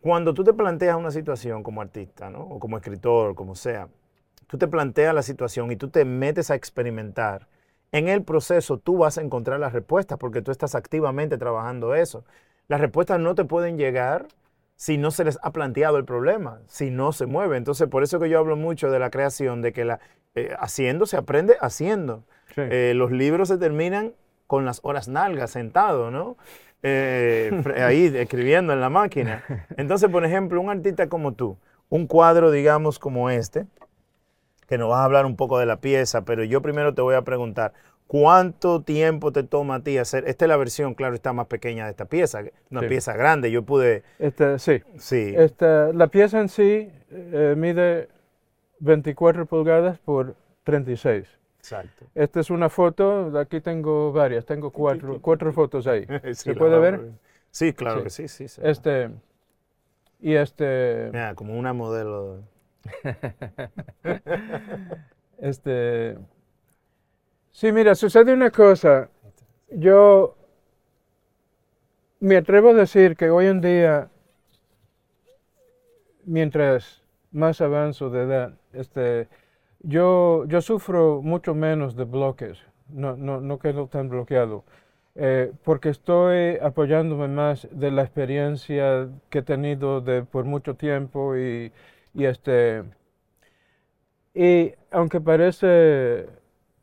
cuando 0.00 0.34
tú 0.34 0.44
te 0.44 0.52
planteas 0.52 0.96
una 0.96 1.10
situación 1.10 1.62
como 1.62 1.80
artista, 1.80 2.30
¿no? 2.30 2.40
o 2.40 2.58
como 2.58 2.76
escritor, 2.76 3.34
como 3.34 3.54
sea, 3.54 3.88
tú 4.46 4.58
te 4.58 4.68
planteas 4.68 5.14
la 5.14 5.22
situación 5.22 5.70
y 5.70 5.76
tú 5.76 5.88
te 5.88 6.04
metes 6.04 6.50
a 6.50 6.54
experimentar, 6.54 7.48
en 7.92 8.08
el 8.08 8.22
proceso 8.22 8.78
tú 8.78 8.98
vas 8.98 9.18
a 9.18 9.22
encontrar 9.22 9.60
las 9.60 9.72
respuestas 9.72 10.18
porque 10.18 10.42
tú 10.42 10.50
estás 10.50 10.74
activamente 10.74 11.38
trabajando 11.38 11.94
eso. 11.94 12.24
Las 12.66 12.80
respuestas 12.80 13.20
no 13.20 13.34
te 13.34 13.44
pueden 13.44 13.78
llegar 13.78 14.26
si 14.76 14.98
no 14.98 15.10
se 15.10 15.24
les 15.24 15.38
ha 15.42 15.52
planteado 15.52 15.96
el 15.96 16.04
problema, 16.04 16.60
si 16.66 16.90
no 16.90 17.12
se 17.12 17.26
mueve. 17.26 17.56
Entonces, 17.56 17.88
por 17.88 18.02
eso 18.02 18.18
que 18.18 18.28
yo 18.28 18.38
hablo 18.38 18.56
mucho 18.56 18.90
de 18.90 18.98
la 18.98 19.10
creación, 19.10 19.62
de 19.62 19.72
que 19.72 19.84
la, 19.84 20.00
eh, 20.34 20.54
haciendo 20.58 21.06
se 21.06 21.16
aprende 21.16 21.56
haciendo. 21.60 22.24
Sí. 22.54 22.60
Eh, 22.62 22.92
los 22.94 23.10
libros 23.10 23.48
se 23.48 23.58
terminan 23.58 24.12
con 24.46 24.64
las 24.64 24.80
horas 24.82 25.08
nalgas, 25.08 25.50
sentado, 25.50 26.10
¿no? 26.10 26.36
Eh, 26.82 27.50
ahí 27.78 28.12
escribiendo 28.14 28.72
en 28.72 28.80
la 28.80 28.90
máquina. 28.90 29.42
Entonces, 29.76 30.10
por 30.10 30.24
ejemplo, 30.24 30.60
un 30.60 30.70
artista 30.70 31.08
como 31.08 31.32
tú, 31.32 31.56
un 31.88 32.06
cuadro, 32.06 32.50
digamos, 32.50 32.98
como 32.98 33.30
este, 33.30 33.66
que 34.68 34.78
nos 34.78 34.88
vas 34.90 34.98
a 35.00 35.04
hablar 35.04 35.26
un 35.26 35.36
poco 35.36 35.58
de 35.58 35.66
la 35.66 35.80
pieza, 35.80 36.24
pero 36.24 36.44
yo 36.44 36.62
primero 36.62 36.94
te 36.94 37.02
voy 37.02 37.14
a 37.14 37.22
preguntar, 37.22 37.72
¿cuánto 38.06 38.82
tiempo 38.82 39.32
te 39.32 39.42
toma 39.42 39.76
a 39.76 39.80
ti 39.80 39.96
hacer? 39.98 40.24
Esta 40.28 40.44
es 40.44 40.48
la 40.48 40.56
versión, 40.56 40.94
claro, 40.94 41.14
está 41.14 41.32
más 41.32 41.46
pequeña 41.46 41.84
de 41.86 41.90
esta 41.90 42.04
pieza, 42.04 42.42
una 42.70 42.80
Sí. 42.82 42.86
pieza 42.88 43.14
grande, 43.14 43.50
yo 43.50 43.62
pude, 43.62 44.02
Esta, 44.18 44.58
sí. 44.58 44.82
sí, 44.98 45.32
Esta, 45.36 45.92
la 45.92 46.06
pieza 46.08 46.38
en 46.40 46.48
sí 46.48 46.90
eh, 47.10 47.54
mide 47.56 48.08
24 48.80 49.46
pulgadas 49.46 49.98
por 49.98 50.34
36. 50.64 51.26
Exacto. 51.64 52.04
Esta 52.14 52.40
es 52.40 52.50
una 52.50 52.68
foto, 52.68 53.38
aquí 53.38 53.62
tengo 53.62 54.12
varias, 54.12 54.44
tengo 54.44 54.70
cuatro, 54.70 55.18
cuatro 55.22 55.50
fotos 55.50 55.86
ahí. 55.86 56.06
¿Se 56.34 56.54
puede 56.54 56.78
ver? 56.78 57.12
Sí, 57.50 57.72
claro 57.72 58.00
Sí. 58.00 58.04
que 58.04 58.10
sí, 58.10 58.28
sí. 58.28 58.48
sí. 58.48 58.60
Este, 58.62 59.10
y 60.20 60.34
este, 60.34 61.06
Mira, 61.10 61.34
como 61.34 61.58
una 61.58 61.72
modelo. 61.72 62.42
este, 65.38 66.18
sí, 67.50 67.72
mira, 67.72 67.94
sucede 67.94 68.34
una 68.34 68.50
cosa, 68.50 69.08
yo 69.70 70.36
me 72.20 72.36
atrevo 72.36 72.70
a 72.70 72.74
decir 72.74 73.16
que 73.16 73.30
hoy 73.30 73.46
en 73.46 73.62
día, 73.62 74.10
mientras 76.24 77.02
más 77.32 77.62
avanzo 77.62 78.10
de 78.10 78.22
edad, 78.22 78.54
este, 78.74 79.28
yo, 79.84 80.44
yo 80.46 80.60
sufro 80.60 81.22
mucho 81.22 81.54
menos 81.54 81.96
de 81.96 82.04
bloques, 82.04 82.58
no, 82.88 83.16
no, 83.16 83.40
no 83.40 83.58
quedo 83.58 83.86
tan 83.88 84.08
bloqueado, 84.08 84.64
eh, 85.14 85.52
porque 85.64 85.90
estoy 85.90 86.56
apoyándome 86.62 87.28
más 87.28 87.68
de 87.70 87.90
la 87.90 88.02
experiencia 88.02 89.08
que 89.30 89.38
he 89.40 89.42
tenido 89.42 90.00
de, 90.00 90.24
por 90.24 90.44
mucho 90.44 90.74
tiempo 90.76 91.36
y, 91.36 91.72
y 92.14 92.24
este, 92.24 92.84
y 94.34 94.72
aunque 94.90 95.20
parece 95.20 96.26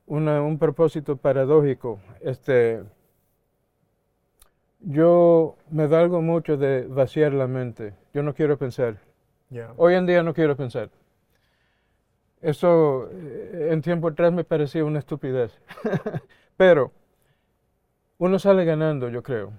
una- 0.07 0.41
un 0.41 0.57
propósito 0.57 1.17
paradójico, 1.17 1.99
este, 2.21 2.83
yo 4.79 5.55
me 5.69 5.87
valgo 5.87 6.21
mucho 6.21 6.57
de 6.57 6.85
vaciar 6.87 7.33
la 7.33 7.47
mente. 7.47 7.93
Yo 8.13 8.23
no 8.23 8.33
quiero 8.33 8.57
pensar. 8.57 8.97
Hoy 9.77 9.95
en 9.95 10.05
día 10.05 10.23
no 10.23 10.33
quiero 10.33 10.55
pensar. 10.55 10.89
Eso 12.41 13.09
eh, 13.11 13.69
en 13.71 13.81
tiempo 13.81 14.09
atrás 14.09 14.33
me 14.33 14.43
parecía 14.43 14.83
una 14.85 14.99
estupidez. 14.99 15.59
Pero 16.57 16.91
uno 18.19 18.39
sale 18.39 18.63
ganando, 18.63 19.09
yo 19.09 19.21
creo. 19.21 19.51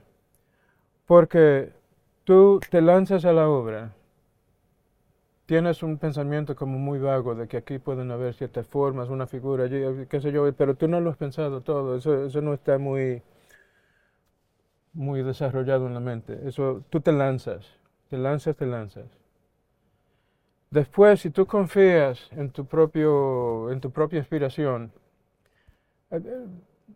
Porque 1.06 1.72
tú 2.24 2.60
te 2.70 2.80
lanzas 2.80 3.24
a 3.24 3.32
la 3.32 3.48
obra, 3.48 3.92
tienes 5.46 5.82
un 5.82 5.98
pensamiento 5.98 6.56
como 6.56 6.78
muy 6.78 6.98
vago 6.98 7.34
de 7.34 7.46
que 7.48 7.56
aquí 7.58 7.78
pueden 7.78 8.10
haber 8.10 8.34
ciertas 8.34 8.66
formas, 8.66 9.08
una 9.08 9.26
figura, 9.26 9.64
allí, 9.64 10.06
qué 10.08 10.20
sé 10.20 10.32
yo, 10.32 10.50
pero 10.54 10.74
tú 10.74 10.88
no 10.88 11.00
lo 11.00 11.10
has 11.10 11.16
pensado 11.16 11.60
todo, 11.60 11.96
eso, 11.96 12.24
eso 12.26 12.40
no 12.40 12.54
está 12.54 12.78
muy, 12.78 13.22
muy 14.94 15.22
desarrollado 15.22 15.86
en 15.86 15.94
la 15.94 16.00
mente. 16.00 16.38
Eso, 16.46 16.82
tú 16.90 17.00
te 17.00 17.12
lanzas, 17.12 17.66
te 18.08 18.16
lanzas, 18.18 18.56
te 18.56 18.66
lanzas. 18.66 19.06
Después, 20.72 21.20
si 21.20 21.30
tú 21.30 21.46
confías 21.46 22.28
en 22.32 22.50
tu, 22.50 22.64
propio, 22.66 23.70
en 23.70 23.80
tu 23.80 23.90
propia 23.90 24.18
inspiración, 24.18 24.90
eh, 26.10 26.20
eh, 26.24 26.46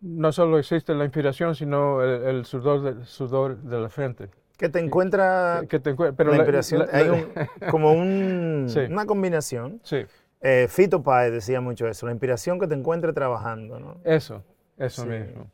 no 0.00 0.32
solo 0.32 0.58
existe 0.58 0.94
la 0.94 1.04
inspiración, 1.04 1.54
sino 1.54 2.02
el, 2.02 2.22
el 2.24 2.44
sudor, 2.46 2.80
de, 2.82 3.04
sudor 3.04 3.58
de 3.58 3.78
la 3.80 3.88
frente. 3.88 4.30
Que 4.56 4.70
te 4.70 4.78
encuentra 4.80 5.62
Que 5.68 5.78
te 5.78 5.94
encue- 5.94 6.14
pero 6.16 6.30
la 6.30 6.36
la- 6.38 6.42
inspiración. 6.42 6.80
la- 6.90 6.98
hay 6.98 7.08
un- 7.10 7.28
como 7.70 7.92
un- 7.92 8.64
Sí. 8.68 8.80
una 8.90 9.04
combinación. 9.06 9.78
sí, 9.84 10.04
Eh, 10.40 10.66
Fito 10.68 11.02
Páez 11.02 11.32
decía 11.32 11.60
mucho 11.60 11.86
eso, 11.88 12.06
la 12.06 12.12
inspiración 12.12 12.58
que 12.58 12.66
te 12.66 12.74
encuentre 12.74 13.12
trabajando. 13.12 13.78
¿no? 13.80 13.96
eso, 14.04 14.42
eso 14.78 15.02
Sí. 15.02 15.08
mismo. 15.08 15.50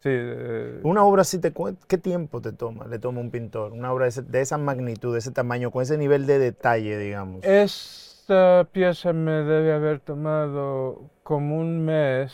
Sí, 0.00 0.10
eh, 0.12 0.80
Una 0.84 1.02
obra 1.04 1.22
así, 1.22 1.40
te, 1.40 1.52
¿qué 1.88 1.98
tiempo 1.98 2.40
te 2.40 2.52
toma? 2.52 2.86
Le 2.86 2.98
toma 3.00 3.20
un 3.20 3.30
pintor. 3.30 3.72
Una 3.72 3.92
obra 3.92 4.04
de, 4.04 4.10
ese- 4.10 4.22
de 4.22 4.40
esa 4.40 4.56
magnitud, 4.56 5.12
de 5.12 5.18
ese 5.18 5.32
tamaño, 5.32 5.70
con 5.72 5.82
ese 5.82 5.98
nivel 5.98 6.26
de 6.26 6.38
detalle, 6.38 6.96
digamos. 6.98 7.44
esta 7.44 8.68
pieza 8.72 9.12
me 9.12 9.32
debe 9.32 9.72
haber 9.72 9.98
tomado 10.00 11.10
como 11.24 11.58
un 11.58 11.84
mes. 11.84 12.32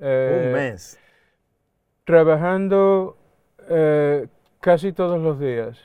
eh, 0.00 0.46
un 0.46 0.52
mes. 0.52 0.98
Trabajando 2.04 3.16
eh, 3.68 4.26
casi 4.60 4.92
todos 4.92 5.20
los 5.20 5.38
días. 5.38 5.78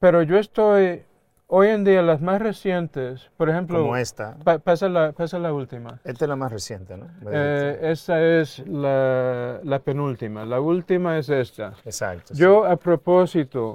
Pero 0.00 0.22
yo 0.22 0.38
estoy, 0.38 1.02
hoy 1.48 1.68
en 1.68 1.82
día, 1.84 2.02
las 2.02 2.20
más 2.20 2.40
recientes, 2.40 3.30
por 3.36 3.48
ejemplo, 3.50 3.80
Como 3.80 3.96
esta. 3.96 4.36
pa- 4.44 4.58
pasa, 4.58 4.88
la, 4.88 5.12
pasa 5.12 5.38
la 5.38 5.52
última. 5.52 5.98
Esta 6.04 6.24
es 6.24 6.28
la 6.28 6.36
más 6.36 6.52
reciente, 6.52 6.96
¿no? 6.96 7.06
Eh, 7.30 7.78
esa 7.82 8.22
es 8.22 8.60
la, 8.66 9.60
la 9.64 9.78
penúltima. 9.80 10.44
La 10.44 10.60
última 10.60 11.18
es 11.18 11.28
esta. 11.28 11.74
Exacto. 11.84 12.34
sí. 12.34 12.40
Yo 12.40 12.64
a 12.64 12.76
propósito 12.76 13.74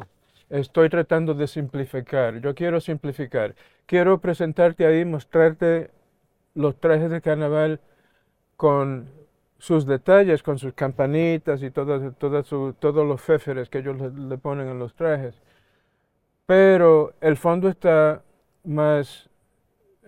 estoy 0.50 0.90
tratando 0.90 1.34
de 1.34 1.48
simplificar. 1.48 2.40
Yo 2.40 2.54
quiero 2.56 2.80
simplificar. 2.80 3.56
Quiero 3.86 4.20
presentarte 4.20 4.86
ahí, 4.86 5.04
mostrarte 5.04 5.90
los 6.56 6.80
trajes 6.80 7.10
de 7.10 7.22
carnaval 7.22 7.80
con 8.56 9.10
sus 9.58 9.86
detalles, 9.86 10.44
con 10.44 10.58
sus 10.60 10.74
campanitas 10.74 11.64
y 11.64 11.72
todas, 11.72 12.16
todas 12.18 12.46
su- 12.46 12.76
todos 12.80 13.06
los 13.08 13.20
féferes 13.22 13.70
que 13.70 13.80
ellos 13.80 13.98
le, 14.00 14.10
le 14.12 14.38
ponen 14.38 14.68
en 14.68 14.78
los 14.80 14.94
trajes. 14.94 15.36
Pero 16.46 17.14
el 17.22 17.38
fondo 17.38 17.70
está 17.70 18.22
más 18.64 19.30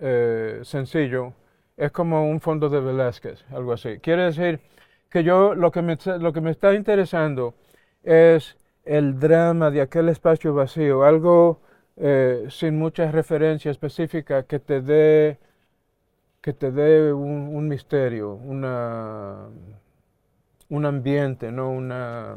eh, 0.00 0.60
sencillo. 0.62 1.32
Es 1.76 1.92
como 1.92 2.28
un 2.28 2.40
fondo 2.40 2.68
de 2.68 2.80
Velázquez, 2.80 3.44
algo 3.50 3.72
así. 3.72 3.98
Quiere 3.98 4.24
decir 4.24 4.60
que 5.10 5.24
yo 5.24 5.54
lo 5.54 5.70
que 5.70 5.82
me, 5.82 5.96
lo 6.20 6.32
que 6.32 6.40
me 6.40 6.50
está 6.50 6.74
interesando 6.74 7.54
es 8.02 8.56
el 8.84 9.18
drama 9.18 9.70
de 9.70 9.80
aquel 9.82 10.08
espacio 10.08 10.54
vacío, 10.54 11.04
algo 11.04 11.60
eh, 11.96 12.46
sin 12.50 12.78
mucha 12.78 13.10
referencia 13.10 13.70
específica 13.70 14.44
que 14.44 14.58
te 14.60 14.80
dé 14.80 15.38
que 16.40 16.52
te 16.52 16.70
dé 16.70 17.12
un, 17.12 17.56
un 17.56 17.66
misterio, 17.68 18.34
una, 18.34 19.48
un 20.68 20.84
ambiente, 20.86 21.50
no 21.50 21.70
una 21.70 22.36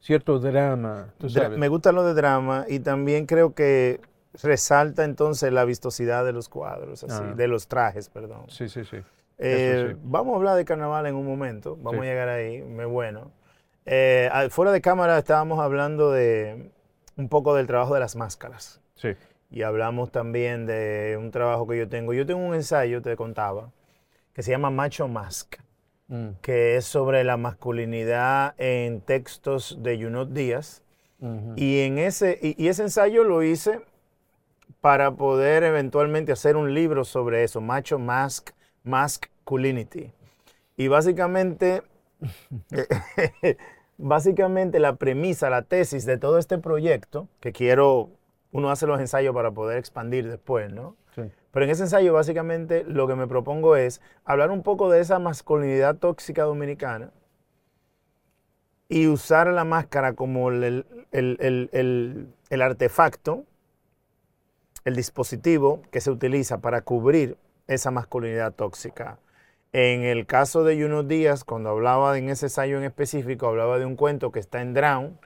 cierto 0.00 0.38
drama, 0.38 1.12
tú 1.18 1.28
Dra- 1.28 1.42
sabes. 1.44 1.58
Me 1.58 1.68
gusta 1.68 1.92
lo 1.92 2.04
de 2.04 2.14
drama 2.14 2.64
y 2.68 2.80
también 2.80 3.26
creo 3.26 3.54
que 3.54 4.00
resalta 4.42 5.04
entonces 5.04 5.52
la 5.52 5.64
vistosidad 5.64 6.24
de 6.24 6.32
los 6.32 6.48
cuadros, 6.48 7.04
así, 7.04 7.22
Ah. 7.24 7.34
de 7.34 7.48
los 7.48 7.68
trajes, 7.68 8.08
perdón. 8.08 8.44
Sí, 8.48 8.68
sí, 8.68 8.84
sí. 8.84 8.98
Eh, 9.38 9.90
sí. 9.94 10.00
Vamos 10.04 10.34
a 10.34 10.36
hablar 10.36 10.56
de 10.56 10.64
carnaval 10.64 11.06
en 11.06 11.14
un 11.14 11.26
momento, 11.26 11.76
vamos 11.76 12.00
Sí. 12.02 12.06
a 12.06 12.10
llegar 12.10 12.28
ahí, 12.28 12.62
muy 12.62 12.84
bueno. 12.84 13.30
Eh, 13.86 14.30
fuera 14.50 14.70
de 14.72 14.80
cámara 14.80 15.18
estábamos 15.18 15.58
hablando 15.58 16.10
de 16.12 16.70
un 17.16 17.28
poco 17.28 17.54
del 17.54 17.66
trabajo 17.66 17.94
de 17.94 18.00
las 18.00 18.14
máscaras 18.16 18.80
Sí. 18.94 19.14
y 19.50 19.62
hablamos 19.62 20.12
también 20.12 20.66
de 20.66 21.16
un 21.18 21.30
trabajo 21.30 21.66
que 21.66 21.76
yo 21.78 21.88
tengo. 21.88 22.12
Yo 22.12 22.24
tengo 22.26 22.40
un 22.40 22.54
ensayo, 22.54 23.02
te 23.02 23.16
contaba, 23.16 23.70
que 24.32 24.42
se 24.42 24.50
llama 24.52 24.70
Macho 24.70 25.08
Mask, 25.08 25.56
Mm, 26.10 26.30
que 26.42 26.76
es 26.76 26.86
sobre 26.86 27.22
la 27.22 27.36
masculinidad 27.36 28.56
en 28.58 29.00
textos 29.00 29.78
de 29.80 30.02
Junot 30.02 30.30
Díaz. 30.30 30.82
Y, 31.54 31.80
en 31.80 31.98
ese, 31.98 32.38
y, 32.40 32.60
y 32.62 32.68
ese 32.68 32.82
ensayo 32.82 33.24
lo 33.24 33.42
hice 33.42 33.82
para 34.80 35.12
poder 35.12 35.62
eventualmente 35.64 36.32
hacer 36.32 36.56
un 36.56 36.72
libro 36.72 37.04
sobre 37.04 37.44
eso, 37.44 37.60
Macho 37.60 37.98
Mask, 37.98 38.50
Masculinity. 38.84 40.12
Y 40.78 40.88
básicamente, 40.88 41.82
básicamente 43.98 44.80
la 44.80 44.96
premisa, 44.96 45.50
la 45.50 45.62
tesis 45.62 46.06
de 46.06 46.16
todo 46.16 46.38
este 46.38 46.56
proyecto, 46.56 47.28
que 47.38 47.52
quiero, 47.52 48.08
uno 48.50 48.70
hace 48.70 48.86
los 48.86 48.98
ensayos 48.98 49.34
para 49.34 49.50
poder 49.50 49.76
expandir 49.76 50.28
después, 50.28 50.72
¿no? 50.72 50.96
Pero 51.50 51.64
en 51.64 51.70
ese 51.70 51.82
ensayo 51.82 52.12
básicamente 52.12 52.84
lo 52.84 53.06
que 53.08 53.16
me 53.16 53.26
propongo 53.26 53.76
es 53.76 54.00
hablar 54.24 54.50
un 54.50 54.62
poco 54.62 54.90
de 54.90 55.00
esa 55.00 55.18
masculinidad 55.18 55.96
tóxica 55.96 56.44
dominicana 56.44 57.10
y 58.88 59.08
usar 59.08 59.48
la 59.48 59.64
máscara 59.64 60.14
como 60.14 60.50
el 60.50 60.84
artefacto, 62.50 63.44
el 64.84 64.96
dispositivo 64.96 65.82
que 65.90 66.00
se 66.00 66.10
utiliza 66.10 66.58
para 66.58 66.82
cubrir 66.82 67.36
esa 67.66 67.90
masculinidad 67.90 68.52
tóxica. 68.52 69.18
En 69.72 70.02
el 70.02 70.26
caso 70.26 70.64
de 70.64 70.80
Juno 70.80 71.04
Díaz, 71.04 71.44
cuando 71.44 71.70
hablaba 71.70 72.16
en 72.18 72.28
ese 72.28 72.46
ensayo 72.46 72.78
en 72.78 72.84
específico, 72.84 73.46
hablaba 73.46 73.78
de 73.78 73.86
un 73.86 73.94
cuento 73.94 74.32
que 74.32 74.40
está 74.40 74.62
en 74.62 74.74
Drown, 74.74 75.18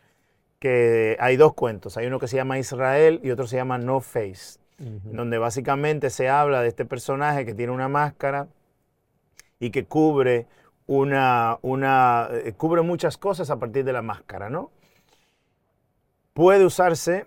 que 0.58 1.16
hay 1.20 1.36
dos 1.36 1.54
cuentos, 1.54 1.96
hay 1.96 2.06
uno 2.06 2.18
que 2.18 2.28
se 2.28 2.36
llama 2.36 2.58
Israel 2.58 3.20
y 3.22 3.30
otro 3.30 3.46
se 3.46 3.56
llama 3.56 3.78
No 3.78 4.00
Face 4.00 4.63
donde 4.78 5.38
básicamente 5.38 6.10
se 6.10 6.28
habla 6.28 6.60
de 6.60 6.68
este 6.68 6.84
personaje 6.84 7.46
que 7.46 7.54
tiene 7.54 7.72
una 7.72 7.88
máscara 7.88 8.48
y 9.60 9.70
que 9.70 9.84
cubre 9.84 10.46
una, 10.86 11.58
una 11.62 12.28
eh, 12.32 12.52
cubre 12.52 12.82
muchas 12.82 13.16
cosas 13.16 13.50
a 13.50 13.58
partir 13.58 13.84
de 13.84 13.92
la 13.92 14.02
máscara, 14.02 14.50
¿no? 14.50 14.70
Puede 16.32 16.64
usarse, 16.64 17.26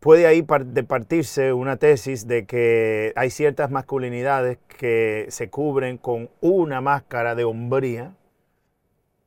puede 0.00 0.26
ahí 0.26 0.42
partirse 0.42 1.52
una 1.52 1.76
tesis 1.76 2.26
de 2.26 2.44
que 2.44 3.12
hay 3.14 3.30
ciertas 3.30 3.70
masculinidades 3.70 4.58
que 4.78 5.26
se 5.28 5.48
cubren 5.48 5.96
con 5.96 6.28
una 6.40 6.80
máscara 6.80 7.36
de 7.36 7.44
hombría 7.44 8.16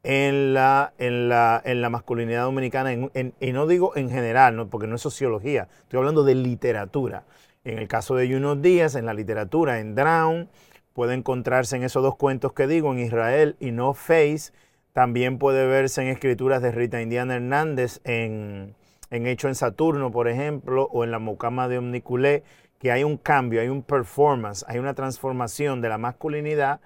en 0.04 0.54
la, 0.54 0.94
en 0.98 1.30
la, 1.30 1.62
en 1.66 1.82
la 1.82 1.90
masculinidad 1.90 2.44
dominicana, 2.44 2.94
en- 2.94 3.34
y 3.40 3.52
no 3.52 3.68
digo 3.68 3.96
en 3.96 4.10
general, 4.10 4.56
¿no? 4.56 4.70
porque 4.70 4.88
no 4.88 4.96
es 4.96 5.02
sociología, 5.02 5.68
estoy 5.82 5.98
hablando 6.00 6.24
de 6.24 6.36
literatura. 6.36 7.24
En 7.66 7.78
el 7.78 7.88
caso 7.88 8.16
de 8.16 8.28
Yunos 8.28 8.62
Díaz, 8.62 8.96
en 8.96 9.06
la 9.06 9.14
literatura, 9.14 9.80
en 9.80 9.94
Drown, 9.96 10.50
puede 10.94 11.14
encontrarse 11.14 11.76
en 11.76 11.84
esos 11.84 12.02
dos 12.02 12.16
cuentos 12.16 12.54
que 12.54 12.68
digo, 12.68 12.92
en 12.94 13.00
Israel 13.00 13.56
y 13.60 13.72
No 13.72 13.94
Face. 13.94 14.54
También 14.94 15.38
puede 15.38 15.68
verse 15.68 16.02
en 16.02 16.08
escrituras 16.08 16.62
de 16.62 16.72
Rita 16.72 17.02
Indiana 17.02 17.36
Hernández, 17.36 18.02
en, 18.06 18.76
en 19.12 19.28
Hecho 19.28 19.48
en 19.50 19.56
Saturno, 19.56 20.12
por 20.12 20.28
ejemplo, 20.28 20.90
o 20.92 21.04
en 21.04 21.12
La 21.12 21.20
Mocama 21.20 21.68
de 21.68 21.78
Omniculé, 21.78 22.44
que 22.80 22.92
hay 22.92 23.04
un 23.04 23.18
cambio, 23.18 23.62
hay 23.62 23.68
un 23.68 23.84
performance, 23.84 24.66
hay 24.68 24.80
una 24.80 24.94
transformación 24.94 25.82
de 25.82 25.90
la 25.90 25.98
masculinidad 25.98 26.80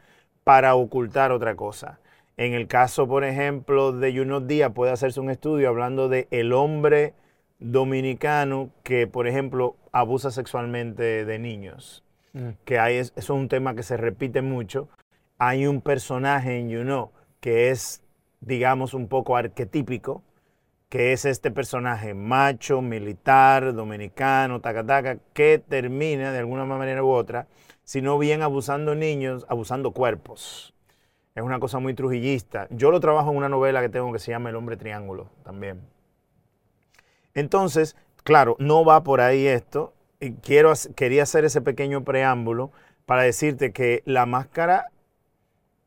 para 0.44 0.76
ocultar 0.76 1.32
otra 1.32 1.56
cosa. 1.56 2.00
En 2.38 2.54
el 2.54 2.68
caso, 2.68 3.08
por 3.08 3.24
ejemplo, 3.24 3.92
de 3.92 4.12
Yunos 4.14 4.48
Díaz, 4.48 4.72
puede 4.74 4.92
hacerse 4.92 5.20
un 5.20 5.30
estudio 5.30 5.70
hablando 5.70 6.10
de 6.10 6.28
el 6.32 6.52
hombre 6.54 7.14
dominicano 7.60 8.72
que, 8.84 9.08
por 9.08 9.28
ejemplo, 9.28 9.76
abusa 9.92 10.32
sexualmente 10.32 11.26
de 11.26 11.40
niños. 11.40 12.04
Mm. 12.34 12.50
Que 12.66 12.80
hay, 12.80 12.98
es- 12.98 13.14
eso 13.16 13.34
es 13.36 13.40
un 13.40 13.48
tema 13.50 13.76
que 13.76 13.84
se 13.84 13.98
repite 13.98 14.42
mucho. 14.42 14.90
Hay 15.38 15.68
un 15.68 15.82
personaje 15.82 16.60
en 16.60 16.70
You 16.70 16.82
Know 16.82 17.12
que 17.40 17.70
es, 17.72 18.02
digamos, 18.42 18.94
un 18.94 19.08
poco 19.08 19.36
arquetípico, 19.36 20.24
que 20.90 21.12
es 21.12 21.26
este 21.26 21.52
personaje 21.52 22.14
macho, 22.14 22.82
militar, 22.82 23.74
dominicano, 23.74 24.62
taca, 24.62 24.86
taca, 24.86 25.18
que 25.34 25.60
termina 25.60 26.32
de 26.32 26.40
alguna 26.40 26.66
manera 26.66 27.04
u 27.04 27.10
otra, 27.10 27.48
si 27.84 28.02
no 28.02 28.18
bien 28.18 28.42
abusando 28.44 28.96
niños, 28.96 29.46
abusando 29.50 29.92
cuerpos. 29.92 30.73
Es 31.36 31.44
una 31.44 31.60
cosa 31.60 31.80
muy 31.80 31.94
trujillista. 31.94 32.68
Yo 32.70 32.92
lo 32.92 33.00
trabajo 33.00 33.32
en 33.32 33.38
una 33.38 33.50
novela 33.50 33.82
que 33.82 33.90
tengo 33.90 34.14
que 34.14 34.20
se 34.20 34.32
llama 34.32 34.50
El 34.50 34.56
hombre 34.56 34.78
triángulo 34.78 35.30
también. 35.44 35.82
Entonces, 37.34 37.96
claro, 38.24 38.56
no 38.60 38.86
va 38.86 39.04
por 39.04 39.20
ahí 39.20 39.48
esto. 39.48 39.94
Y 40.20 40.34
quiero, 40.34 40.72
quería 40.96 41.24
hacer 41.24 41.44
ese 41.44 41.62
pequeño 41.62 42.04
preámbulo 42.04 42.72
para 43.06 43.24
decirte 43.24 43.74
que 43.74 44.04
la 44.06 44.26
máscara 44.26 44.90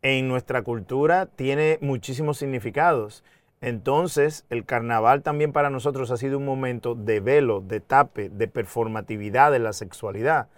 en 0.03 0.29
nuestra 0.29 0.63
cultura 0.63 1.27
tiene 1.27 1.79
muchísimos 1.81 2.39
significados. 2.39 3.25
Entonces, 3.61 4.45
el 4.51 4.65
carnaval 4.65 5.23
también 5.23 5.53
para 5.53 5.71
nosotros 5.71 6.11
ha 6.11 6.17
sido 6.17 6.39
un 6.39 6.45
momento 6.45 6.95
de 6.95 7.21
velo, 7.21 7.61
de 7.61 7.81
tape, 7.81 8.29
de 8.29 8.49
performatividad 8.49 9.51
de 9.51 9.61
la 9.61 9.73
sexualidad 9.73 10.49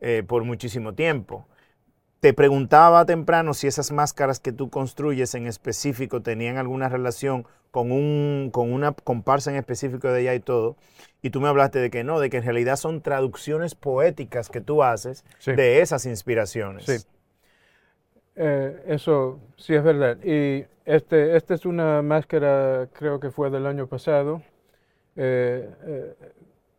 eh, 0.00 0.22
por 0.26 0.44
muchísimo 0.44 0.94
tiempo. 0.94 1.46
Te 2.20 2.32
preguntaba 2.32 3.04
temprano 3.04 3.54
si 3.54 3.66
esas 3.66 3.92
máscaras 3.92 4.40
que 4.40 4.52
tú 4.52 4.70
construyes 4.70 5.34
en 5.34 5.46
específico 5.46 6.22
tenían 6.22 6.56
alguna 6.56 6.88
relación 6.88 7.46
con, 7.70 7.92
un, 7.92 8.50
con 8.52 8.72
una 8.72 8.92
comparsa 8.92 9.50
en 9.50 9.56
específico 9.56 10.08
de 10.08 10.20
allá 10.20 10.34
y 10.34 10.40
todo. 10.40 10.76
Y 11.22 11.30
tú 11.30 11.40
me 11.40 11.48
hablaste 11.48 11.78
de 11.78 11.90
que 11.90 12.04
no, 12.04 12.18
de 12.18 12.30
que 12.30 12.38
en 12.38 12.44
realidad 12.44 12.76
son 12.76 13.02
traducciones 13.02 13.74
poéticas 13.74 14.48
que 14.48 14.60
tú 14.60 14.82
haces 14.82 15.24
Sí. 15.38 15.52
de 15.52 15.80
esas 15.82 16.06
inspiraciones. 16.06 16.84
Sí. 16.86 16.96
Eh, 18.36 18.82
eso 18.86 19.38
sí 19.56 19.74
es 19.74 19.82
verdad. 19.82 20.18
Y 20.24 20.64
este, 20.84 21.36
esta 21.36 21.54
es 21.54 21.66
una 21.66 22.02
máscara, 22.02 22.88
creo 22.92 23.20
que 23.20 23.30
fue 23.30 23.50
del 23.50 23.66
año 23.66 23.86
pasado. 23.86 24.42
Eh, 25.16 25.68
eh, 25.86 26.14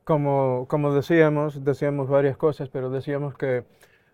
como, 0.04 0.66
como 0.70 0.94
decíamos, 0.94 1.64
decíamos 1.64 2.08
varias 2.08 2.38
cosas, 2.38 2.70
pero 2.70 2.90
decíamos 2.90 3.36
que 3.36 3.66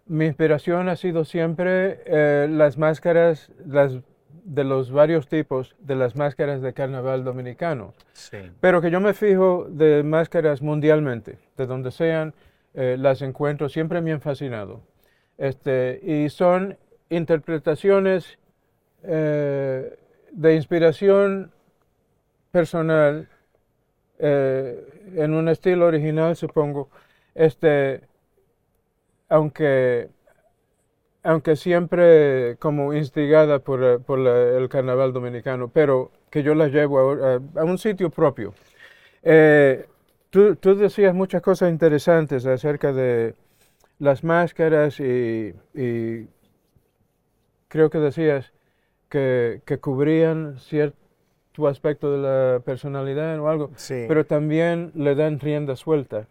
mi 0.06 0.26
inspiración 0.26 0.90
ha 0.90 0.96
sido 0.96 1.26
siempre 1.26 2.02
eh, 2.06 2.48
las 2.50 2.78
máscaras 2.78 3.52
las, 3.66 4.00
de 4.44 4.64
los 4.64 4.92
varios 4.92 5.28
tipos 5.28 5.76
de 5.80 5.96
las 5.96 6.16
máscaras 6.16 6.62
de 6.62 6.74
carnaval 6.74 7.24
dominicano. 7.24 7.94
Sí. 8.14 8.38
Pero 8.60 8.82
que 8.82 8.92
yo 8.92 9.00
me 9.00 9.14
fijo 9.14 9.66
de 9.70 10.04
máscaras 10.04 10.62
mundialmente, 10.62 11.38
de 11.58 11.66
donde 11.66 11.92
sean, 11.92 12.34
eh, 12.74 12.98
las 13.00 13.22
encuentro, 13.22 13.70
siempre 13.70 14.02
me 14.02 14.12
han 14.12 14.22
fascinado. 14.22 14.82
Este, 15.38 16.00
y 16.04 16.30
son 16.30 16.78
interpretaciones 17.10 18.38
eh, 19.04 19.98
de 20.32 20.56
inspiración 20.56 21.52
personal, 22.52 23.28
eh, 24.20 25.12
en 25.16 25.34
un 25.34 25.50
estilo 25.50 25.88
original, 25.88 26.36
supongo, 26.36 26.90
este, 27.36 28.02
aunque, 29.34 30.10
aunque 31.24 31.56
siempre 31.56 32.58
como 32.60 32.94
instigada 32.94 33.60
por, 33.60 33.84
eh, 33.84 34.00
por 34.00 34.20
la- 34.20 34.58
el 34.58 34.68
carnaval 34.70 35.14
dominicano, 35.14 35.70
pero 35.70 36.12
que 36.30 36.44
yo 36.44 36.54
las 36.56 36.72
llevo 36.72 37.00
a, 37.00 37.36
a- 37.36 37.62
a 37.62 37.64
un 37.64 37.78
sitio 37.78 38.10
propio. 38.10 38.54
Eh, 39.24 39.86
tú, 40.30 40.56
tú 40.58 40.76
decías 40.76 41.14
muchas 41.16 41.42
cosas 41.42 41.72
interesantes 41.72 42.46
acerca 42.46 42.94
de 42.94 43.36
las 44.00 44.24
máscaras 44.24 45.00
y, 45.00 45.54
y 45.76 46.28
creo 47.68 47.90
que 47.90 48.00
decías 48.00 48.54
que, 49.10 49.62
que 49.66 49.80
cubrían 49.80 50.60
cierto 50.60 50.98
aspecto 51.68 52.12
de 52.12 52.20
la 52.20 52.60
personalidad 52.62 53.40
o 53.40 53.50
algo, 53.50 53.72
Sí, 53.76 54.06
pero 54.08 54.26
también 54.26 54.92
le 54.96 55.16
dan 55.16 55.40
rienda 55.40 55.76
suelta. 55.76 56.28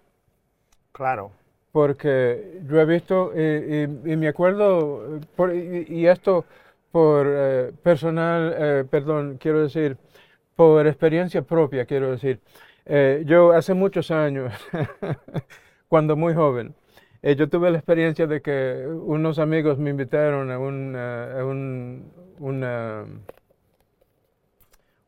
claro. 0.93 1.33
Porque 1.73 2.61
yo 2.69 2.81
he 2.81 2.85
visto, 2.87 3.33
y, 3.35 3.87
me 4.17 4.29
acuerdo, 4.29 5.21
por- 5.37 5.55
y, 5.55 6.07
esto 6.07 6.45
por 6.91 7.27
eh, 7.29 7.73
personal, 7.83 8.55
eh, 8.59 8.85
perdón, 8.91 9.39
quiero 9.41 9.63
decir, 9.63 9.97
por 10.57 10.87
experiencia 10.87 11.43
propia, 11.43 11.87
quiero 11.87 12.11
decir. 12.13 12.41
Eh, 12.87 13.23
yo 13.27 13.53
hace 13.53 13.75
muchos 13.75 14.11
años, 14.11 14.53
cuando 15.89 16.17
muy 16.17 16.35
joven, 16.35 16.75
yo 17.23 17.49
tuve 17.49 17.71
la 17.71 17.79
experiencia 17.79 18.27
de 18.27 18.43
que 18.43 18.85
unos 18.87 19.39
amigos 19.39 19.79
me 19.79 19.91
invitaron 19.91 20.51
a 20.51 20.59
un, 20.59 20.97
a 20.97 21.45
un, 21.45 22.13
una, 22.41 23.05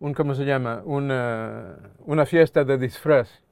un, 0.00 0.14
¿cómo 0.14 0.34
se 0.34 0.44
llama? 0.44 0.82
Una, 0.84 1.76
una 2.06 2.26
fiesta 2.26 2.64
de 2.64 2.78
disfraz 2.78 3.43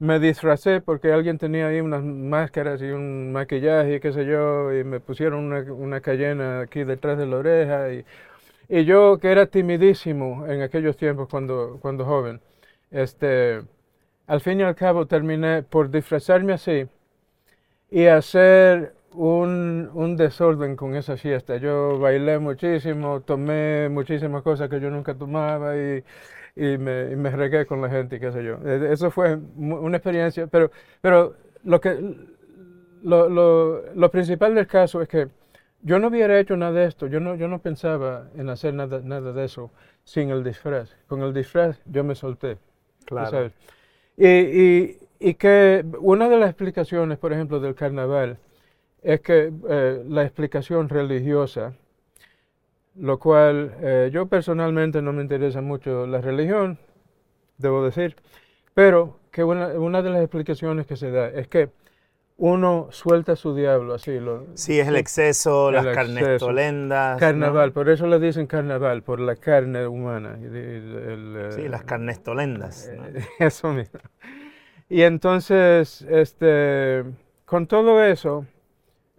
me 0.00 0.18
disfracé 0.20 0.80
porque 0.82 1.12
alguien 1.12 1.38
tenía 1.38 1.68
ahí 1.68 1.80
unas 1.80 2.02
máscaras 2.04 2.82
y 2.82 2.86
un 2.86 3.32
maquillaje 3.32 3.96
y 3.96 4.00
qué 4.00 4.12
sé 4.12 4.26
yo, 4.26 4.72
y 4.74 4.84
me 4.84 5.00
pusieron 5.00 5.44
una, 5.44 5.60
una 5.72 6.00
cayena 6.02 6.62
aquí 6.62 6.84
detrás 6.84 7.18
de 7.18 7.26
la 7.26 7.36
oreja. 7.38 7.92
Y, 7.92 8.04
y 8.68 8.84
yo, 8.86 9.18
que 9.20 9.30
era 9.32 9.46
timidísimo 9.46 10.46
en 10.48 10.62
aquellos 10.62 10.96
tiempos 10.96 11.28
cuando, 11.28 11.78
cuando 11.82 12.04
joven, 12.06 12.40
este, 12.90 13.62
al 14.26 14.40
fin 14.40 14.60
y 14.60 14.64
al 14.64 14.76
cabo 14.76 15.06
terminé 15.06 15.62
por 15.64 15.90
disfrazarme 15.90 16.54
así 16.54 16.88
y 17.90 18.06
hacer 18.06 18.94
un, 19.12 19.90
un 19.94 20.16
desorden 20.16 20.76
con 20.76 20.94
esa 20.96 21.16
fiesta. 21.16 21.56
Yo 21.56 21.98
bailé 21.98 22.38
muchísimo, 22.38 23.20
tomé 23.20 23.88
muchísimas 23.88 24.42
cosas 24.42 24.68
que 24.70 24.80
yo 24.80 24.90
nunca 24.90 25.14
tomaba 25.14 25.76
y, 25.76 26.04
y 26.56 26.78
me, 26.78 27.12
y 27.12 27.16
me 27.16 27.30
regué 27.30 27.66
con 27.66 27.80
la 27.82 27.88
gente 27.90 28.16
y 28.16 28.20
qué 28.20 28.32
sé 28.32 28.44
yo. 28.44 28.58
Eh, 28.64 28.88
Eso 28.92 29.10
fue 29.10 29.38
una 29.56 29.96
experiencia, 29.96 30.46
pero, 30.46 30.70
pero 31.00 31.34
lo, 31.64 31.80
que, 31.80 31.98
lo, 33.02 33.28
lo, 33.28 33.82
lo 33.94 34.10
principal 34.10 34.54
del 34.54 34.66
caso 34.66 35.00
es 35.02 35.08
que 35.08 35.28
yo 35.82 35.98
no 35.98 36.08
hubiera 36.08 36.38
hecho 36.38 36.56
nada 36.56 36.72
de 36.72 36.84
esto, 36.86 37.06
yo 37.06 37.20
no, 37.20 37.36
yo 37.36 37.48
no 37.48 37.60
pensaba 37.60 38.28
en 38.36 38.48
hacer 38.50 38.74
nada, 38.74 39.00
nada 39.02 39.32
de 39.32 39.44
eso 39.44 39.70
sin 40.04 40.30
el 40.30 40.44
disfraz. 40.44 40.94
Con 41.06 41.22
el 41.22 41.32
disfraz 41.32 41.80
yo 41.86 42.04
me 42.04 42.14
solté. 42.14 42.58
Claro. 43.06 43.30
sabes. 43.30 43.52
Y, 44.16 44.26
y, 44.28 44.98
y 45.20 45.34
que 45.34 45.84
una 46.00 46.28
de 46.28 46.38
las 46.38 46.50
explicaciones, 46.50 47.18
por 47.18 47.32
ejemplo, 47.32 47.60
del 47.60 47.74
carnaval, 47.74 48.38
es 49.02 49.20
que 49.20 49.52
eh, 49.68 50.04
la 50.08 50.22
explicación 50.24 50.88
religiosa, 50.88 51.74
lo 52.96 53.18
cual 53.18 53.74
eh, 53.80 54.10
yo 54.12 54.26
personalmente 54.26 55.00
no 55.02 55.12
me 55.12 55.22
interesa 55.22 55.60
mucho 55.60 56.06
la 56.06 56.20
religión, 56.20 56.78
debo 57.58 57.84
decir, 57.84 58.16
pero 58.74 59.18
que 59.30 59.44
una, 59.44 59.68
una 59.68 60.02
de 60.02 60.10
las 60.10 60.20
explicaciones 60.22 60.86
que 60.86 60.96
se 60.96 61.10
da 61.10 61.28
es 61.28 61.48
que 61.48 61.70
uno 62.36 62.88
suelta 62.90 63.32
a 63.32 63.36
su 63.36 63.54
diablo, 63.54 63.92
así 63.94 64.18
lo, 64.18 64.46
Sí, 64.54 64.80
es 64.80 64.88
el 64.88 64.96
exceso, 64.96 65.68
El 65.68 65.74
las 65.74 65.84
exceso. 65.86 66.16
carnestolendas. 66.16 67.14
¿no? 67.14 67.20
carnaval, 67.20 67.72
por 67.72 67.90
eso 67.90 68.06
le 68.06 68.18
dicen 68.18 68.46
carnaval, 68.46 69.02
por 69.02 69.20
la 69.20 69.36
carne 69.36 69.86
humana. 69.86 70.38
y 70.40 70.44
el- 70.46 70.54
el, 70.56 71.52
Sí, 71.52 71.60
eh, 71.62 71.68
las 71.68 71.84
carnestolendas. 71.84 72.90
¿no? 72.96 73.04
Eso 73.46 73.72
mismo. 73.74 74.00
Y 74.88 75.02
entonces, 75.02 76.00
este, 76.10 77.04
con 77.44 77.66
todo 77.66 78.02
eso, 78.02 78.46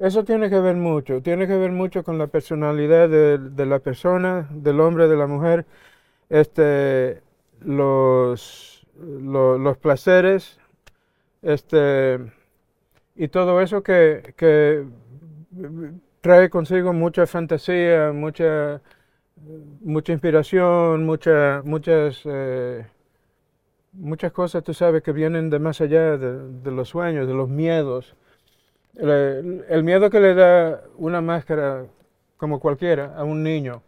eso 0.02 0.24
tiene 0.26 0.50
que 0.50 0.60
ver 0.60 0.76
mucho, 0.76 1.22
tiene 1.22 1.48
que 1.48 1.58
ver 1.58 1.72
mucho 1.72 2.04
con 2.04 2.18
la 2.18 2.28
personalidad 2.28 3.10
de, 3.10 3.38
de 3.38 3.66
la 3.66 3.80
persona, 3.80 4.48
del 4.52 4.80
hombre, 4.80 5.08
de 5.08 5.16
la 5.18 5.28
mujer, 5.28 5.66
este, 6.30 7.22
los, 7.62 8.86
lo- 9.00 9.58
los 9.60 9.78
placeres, 9.78 10.60
este, 11.44 12.20
y 13.16 13.28
todo 13.30 13.62
eso 13.62 13.84
que, 13.84 14.34
que 14.38 14.86
trae 16.22 16.50
consigo 16.50 16.94
mucha 16.94 17.26
fantasía, 17.28 18.12
mucha, 18.14 18.82
mucha 19.82 20.12
inspiración, 20.14 21.06
mucha, 21.06 21.62
muchas, 21.66 22.22
eh, 22.26 22.86
muchas 23.94 24.32
cosas, 24.32 24.64
tú 24.64 24.74
sabes, 24.74 25.04
que 25.04 25.12
vienen 25.12 25.50
de 25.50 25.60
más 25.60 25.82
allá 25.82 26.18
de, 26.18 26.50
de 26.62 26.72
los 26.72 26.90
sueños, 26.90 27.28
de 27.28 27.34
los 27.34 27.50
miedos. 27.50 28.16
El, 28.96 29.66
el 29.70 29.84
miedo 29.84 30.10
que 30.10 30.20
le 30.20 30.34
da 30.36 30.84
una 30.98 31.22
máscara, 31.22 31.86
como 32.38 32.60
cualquiera, 32.60 33.16
a 33.16 33.24
un 33.24 33.42
niño, 33.44 33.82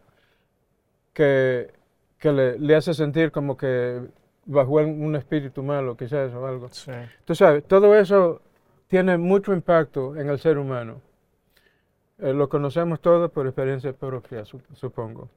que, 1.13 1.71
que 2.19 2.31
le, 2.31 2.57
le 2.59 2.75
hace 2.75 2.93
sentir 2.93 3.31
como 3.31 3.57
que 3.57 4.01
bajo 4.45 4.71
un 4.73 5.15
espíritu 5.15 5.63
malo, 5.63 5.95
quizás, 5.95 6.33
o 6.33 6.45
algo. 6.45 6.69
Sí. 6.69 6.91
Tú 7.25 7.35
sabes, 7.35 7.63
todo 7.65 7.95
eso 7.95 8.41
tiene 8.87 9.17
mucho 9.17 9.53
impacto 9.53 10.15
en 10.15 10.29
el 10.29 10.39
ser 10.39 10.57
humano. 10.57 11.01
Eh, 12.19 12.33
lo 12.33 12.47
conocemos 12.49 12.99
todos 12.99 13.31
por 13.31 13.45
experiencia 13.47 13.93
propia, 13.93 14.45
su- 14.45 14.61
supongo. 14.73 15.29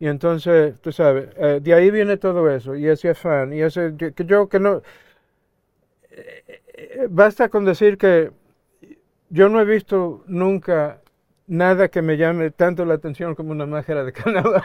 Y 0.00 0.08
entonces, 0.08 0.80
tú 0.80 0.90
sabes, 0.92 1.28
eh, 1.36 1.60
de 1.62 1.74
ahí 1.74 1.90
viene 1.90 2.16
todo 2.16 2.50
eso, 2.50 2.74
y 2.74 2.86
ese 2.88 3.10
afán, 3.10 3.52
y 3.52 3.60
ese, 3.62 3.94
que 3.96 4.24
yo 4.24 4.48
que 4.48 4.58
no... 4.58 4.82
eh, 6.10 6.62
eh, 6.74 7.06
basta 7.10 7.48
con 7.48 7.64
decir 7.64 7.96
que 7.98 8.30
yo 9.34 9.48
no 9.48 9.60
he 9.60 9.64
visto 9.64 10.22
nunca 10.26 11.00
nada 11.46 11.88
que 11.88 12.00
me 12.02 12.16
llame 12.16 12.50
tanto 12.52 12.84
la 12.84 12.94
atención 12.94 13.34
como 13.34 13.50
una 13.50 13.66
máscara 13.66 14.04
de 14.04 14.12
carnaval. 14.18 14.62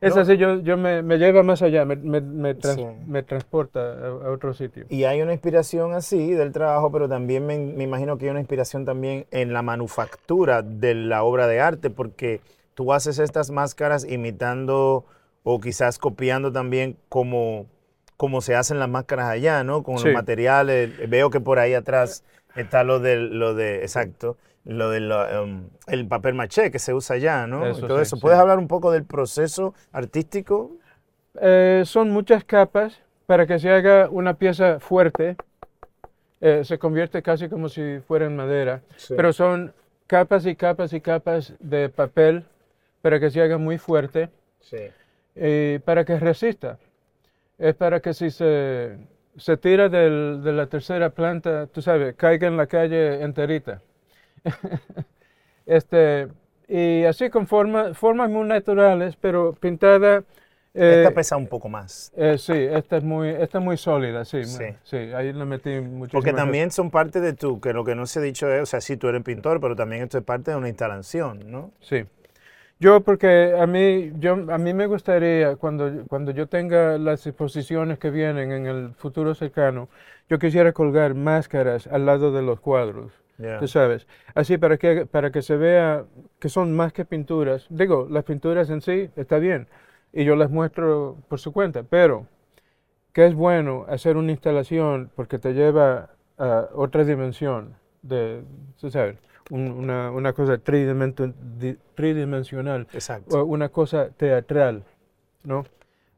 es 0.00 0.14
No. 0.14 0.20
así, 0.22 0.36
yo, 0.36 0.60
yo 0.60 0.76
me, 0.76 1.02
me 1.02 1.16
lleva 1.18 1.42
más 1.42 1.62
allá, 1.62 1.84
me, 1.84 1.96
me, 1.96 2.20
me 2.20 2.54
trans- 2.54 2.76
Sí. 2.76 2.86
me 3.06 3.22
transporta 3.22 3.80
a, 3.80 4.06
a 4.26 4.30
otro 4.32 4.52
sitio. 4.52 4.84
Y 4.88 5.04
hay 5.04 5.22
una 5.22 5.32
inspiración 5.32 5.92
así 5.94 6.32
del 6.32 6.52
trabajo, 6.52 6.90
pero 6.92 7.08
también 7.08 7.46
me, 7.46 7.54
imagino 7.82 8.18
que 8.18 8.24
hay 8.26 8.30
una 8.32 8.40
inspiración 8.40 8.84
también 8.84 9.26
en 9.30 9.52
la 9.52 9.62
manufactura 9.62 10.62
de 10.62 10.94
la 10.94 11.22
obra 11.22 11.46
de 11.46 11.60
arte, 11.60 11.88
porque 11.90 12.40
tú 12.74 12.92
haces 12.92 13.18
estas 13.18 13.50
máscaras 13.50 14.04
imitando 14.04 15.04
o 15.44 15.60
quizás 15.60 15.98
copiando 15.98 16.52
también 16.52 16.96
como, 17.08 17.66
como 18.16 18.40
se 18.40 18.54
hacen 18.54 18.78
las 18.78 18.88
máscaras 18.88 19.28
allá, 19.30 19.64
¿no? 19.64 19.82
Con 19.82 19.98
Sí. 19.98 20.06
los 20.06 20.14
materiales. 20.14 20.90
Veo 21.08 21.30
que 21.30 21.40
por 21.40 21.58
ahí 21.58 21.74
atrás 21.74 22.22
está 22.56 22.84
lo 22.84 23.00
de, 23.00 23.16
lo 23.16 23.54
de 23.54 23.76
exacto, 23.82 24.36
lo 24.64 24.90
del 24.90 25.10
um, 25.12 25.68
el 25.86 26.06
papel 26.06 26.34
maché 26.34 26.70
que 26.70 26.78
se 26.78 26.92
usa 26.94 27.16
allá, 27.16 27.46
¿no? 27.46 27.66
Eso 27.66 27.84
Y 27.84 27.88
todo 27.88 27.98
sí, 27.98 28.02
eso. 28.02 28.16
sí. 28.16 28.22
¿Puedes 28.22 28.38
hablar 28.38 28.58
un 28.58 28.68
poco 28.68 28.90
del 28.92 29.04
proceso 29.04 29.74
artístico? 29.92 30.72
Eh, 31.40 31.82
son 31.86 32.10
muchas 32.10 32.44
capas 32.44 33.00
para 33.26 33.46
que 33.46 33.58
se 33.58 33.70
haga 33.70 34.08
una 34.10 34.34
pieza 34.34 34.80
fuerte. 34.80 35.36
Eh, 36.40 36.62
se 36.64 36.78
convierte 36.78 37.22
casi 37.22 37.48
como 37.48 37.68
si 37.68 37.98
fuera 38.06 38.26
en 38.26 38.36
madera, 38.36 38.80
pero 39.16 39.32
son 39.32 39.72
capas 40.06 40.46
y 40.46 40.54
capas 40.54 40.92
y 40.92 41.00
capas 41.00 41.54
de 41.58 41.88
papel 41.88 42.44
para 43.02 43.18
que 43.18 43.30
se 43.30 43.40
haga 43.42 43.58
muy 43.58 43.76
fuerte 43.78 44.28
Sí. 44.60 44.76
y 45.34 45.78
para 45.80 46.04
que 46.04 46.18
resista. 46.18 46.78
Es 47.58 47.74
para 47.74 47.98
que 48.00 48.14
si 48.14 48.30
se, 48.30 48.96
se 49.38 49.56
tira 49.56 49.88
del- 49.88 50.40
de 50.42 50.52
la 50.52 50.66
tercera 50.66 51.10
planta, 51.10 51.66
tú 51.66 51.80
sabes, 51.82 52.14
caiga 52.16 52.46
en 52.48 52.56
la 52.56 52.66
calle 52.66 53.22
enterita. 53.22 53.80
este, 55.66 56.28
y 56.68 57.04
así 57.04 57.30
con 57.30 57.46
forma- 57.46 57.94
formas 57.94 58.30
muy 58.30 58.46
naturales, 58.46 59.16
pero 59.20 59.52
pintada. 59.54 60.22
eh, 60.74 61.02
Esta 61.02 61.14
pesa 61.14 61.36
un 61.36 61.46
poco 61.48 61.68
más. 61.68 62.12
eh, 62.16 62.36
sí, 62.38 62.52
esta 62.52 62.98
es 62.98 63.02
muy, 63.04 63.28
esta 63.30 63.58
es 63.58 63.64
muy 63.64 63.76
sólida, 63.76 64.24
sí, 64.24 64.44
Sí. 64.44 64.62
muy- 64.62 64.74
sí, 64.84 64.96
ahí 64.96 65.32
le 65.32 65.44
metí 65.44 65.70
muchísimas 65.80 66.10
Porque 66.12 66.32
también 66.32 66.70
son 66.70 66.90
parte 66.90 67.20
de 67.20 67.32
tu, 67.32 67.60
que 67.60 67.72
lo 67.72 67.84
que 67.84 67.94
no 67.94 68.06
se 68.06 68.18
ha 68.18 68.22
dicho 68.22 68.52
es, 68.52 68.62
o 68.62 68.66
sea, 68.66 68.80
sí, 68.80 68.96
tú 68.96 69.08
eres 69.08 69.22
pintor, 69.22 69.60
pero 69.60 69.74
también 69.74 70.02
esto 70.02 70.18
es 70.18 70.24
parte 70.24 70.50
de 70.52 70.56
una 70.56 70.68
instalación, 70.68 71.50
¿no? 71.50 71.72
Sí. 71.80 72.04
Yo, 72.80 73.00
porque 73.00 73.54
a 73.58 73.66
mí, 73.66 74.12
yo, 74.20 74.34
a 74.52 74.58
mí 74.58 74.72
me 74.72 74.86
gustaría, 74.86 75.56
cuando, 75.56 76.04
cuando 76.06 76.30
yo 76.30 76.46
tenga 76.46 76.96
las 76.96 77.26
exposiciones 77.26 77.98
que 77.98 78.10
vienen 78.10 78.52
en 78.52 78.66
el 78.66 78.94
futuro 78.94 79.34
cercano, 79.34 79.88
yo 80.28 80.38
quisiera 80.38 80.72
colgar 80.72 81.14
máscaras 81.14 81.88
al 81.88 82.06
lado 82.06 82.30
de 82.30 82.42
los 82.42 82.60
cuadros, 82.60 83.12
tú 83.58 83.66
sabes. 83.66 84.06
Así 84.34 84.58
para 84.58 84.76
que, 84.76 85.06
para 85.06 85.32
que 85.32 85.42
se 85.42 85.56
vea 85.56 86.04
que 86.38 86.48
son 86.48 86.76
más 86.76 86.92
que 86.92 87.04
pinturas. 87.04 87.66
Digo, 87.68 88.06
las 88.08 88.22
pinturas 88.22 88.70
en 88.70 88.80
sí 88.80 89.10
está 89.16 89.38
bien, 89.38 89.66
y 90.12 90.24
yo 90.24 90.36
las 90.36 90.50
muestro 90.50 91.16
por 91.28 91.40
su 91.40 91.52
cuenta, 91.52 91.82
pero 91.82 92.26
que 93.12 93.26
es 93.26 93.34
bueno 93.34 93.86
hacer 93.88 94.16
una 94.16 94.30
instalación 94.30 95.10
porque 95.16 95.40
te 95.40 95.52
lleva 95.52 96.10
a 96.38 96.68
otra 96.74 97.04
dimensión 97.04 97.74
de, 98.02 98.42
tú 98.80 98.90
sabes, 98.90 99.16
una, 99.50 100.10
una 100.10 100.32
cosa 100.32 100.58
tridimensional, 101.94 102.86
Exacto. 102.92 103.44
una 103.44 103.68
cosa 103.68 104.10
teatral, 104.10 104.82
¿no? 105.44 105.64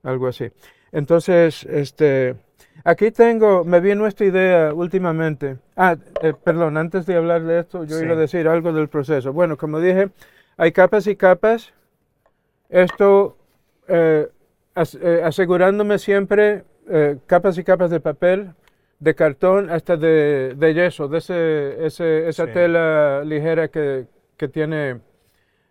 Algo 0.02 0.26
así. 0.28 0.50
Entonces, 0.92 1.64
este, 1.64 2.36
aquí 2.84 3.10
tengo, 3.10 3.64
me 3.64 3.80
vino 3.80 4.06
esta 4.06 4.24
idea 4.24 4.72
últimamente. 4.74 5.58
Ah, 5.76 5.96
eh, 6.22 6.32
perdón, 6.42 6.76
antes 6.76 7.06
de 7.06 7.16
hablar 7.16 7.42
de 7.44 7.60
esto, 7.60 7.84
yo 7.84 7.96
Sí. 7.98 8.04
iba 8.04 8.14
a 8.14 8.18
decir 8.18 8.48
algo 8.48 8.72
del 8.72 8.88
proceso. 8.88 9.32
Bueno, 9.32 9.56
como 9.56 9.78
dije, 9.80 10.10
hay 10.56 10.72
capas 10.72 11.06
y 11.06 11.16
capas. 11.16 11.72
Esto, 12.68 13.36
eh, 13.88 14.28
as- 14.74 14.98
eh, 15.00 15.22
asegurándome 15.24 15.98
siempre 15.98 16.64
eh, 16.92 17.18
capas 17.26 17.56
y 17.56 17.62
capas 17.62 17.90
de 17.90 18.00
papel, 18.00 18.50
de 19.00 19.14
cartón, 19.14 19.70
hasta 19.70 19.96
de, 19.96 20.54
de 20.56 20.74
yeso, 20.74 21.08
de 21.08 21.18
ese, 21.18 21.86
ese- 21.86 22.28
esa 22.28 22.46
Sí. 22.46 22.52
tela 22.52 23.22
ligera 23.24 23.68
que, 23.68 24.06
que 24.36 24.48
tiene 24.48 25.00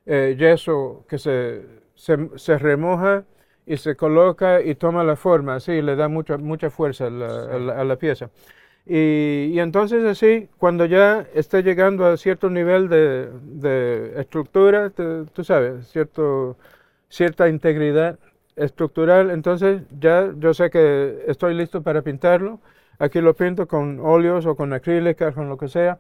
eh, 0.05 0.35
yeso, 0.37 1.05
que 1.09 1.17
se, 1.17 1.63
se, 1.95 2.29
se 2.37 2.57
remoja 2.57 3.25
y 3.65 3.77
se 3.77 3.95
coloca 3.95 4.61
y 4.61 4.75
toma 4.75 5.03
la 5.03 5.15
forma, 5.15 5.55
así 5.55 5.81
le 5.81 5.95
da 5.95 6.07
mucha, 6.09 6.37
mucha 6.37 6.69
fuerza 6.69 7.07
a 7.07 7.09
la, 7.11 7.27
a 7.27 7.59
la- 7.59 7.81
a 7.81 7.83
la 7.83 7.95
pieza. 7.97 8.29
Y, 8.85 9.51
y 9.53 9.59
entonces 9.59 10.03
así, 10.05 10.49
cuando 10.57 10.85
ya 10.85 11.27
esté 11.33 11.61
llegando 11.63 12.05
a 12.07 12.17
cierto 12.17 12.49
nivel 12.49 12.89
de, 12.89 13.29
de 13.43 14.13
estructura, 14.19 14.89
te- 14.89 15.25
tú 15.33 15.43
sabes, 15.43 15.87
cierto, 15.89 16.57
cierta 17.09 17.49
integridad 17.49 18.17
estructural, 18.55 19.31
entonces 19.31 19.83
ya 19.99 20.33
yo 20.37 20.53
sé 20.53 20.69
que 20.71 21.23
estoy 21.27 21.53
listo 21.55 21.81
para 21.83 22.01
pintarlo. 22.01 22.59
Aquí 22.99 23.21
lo 23.21 23.33
pinto 23.33 23.67
con 23.67 23.99
óleos 24.01 24.45
o 24.45 24.55
con 24.55 24.73
acrílicas, 24.73 25.33
con 25.33 25.49
lo 25.49 25.57
que 25.57 25.67
sea. 25.67 25.99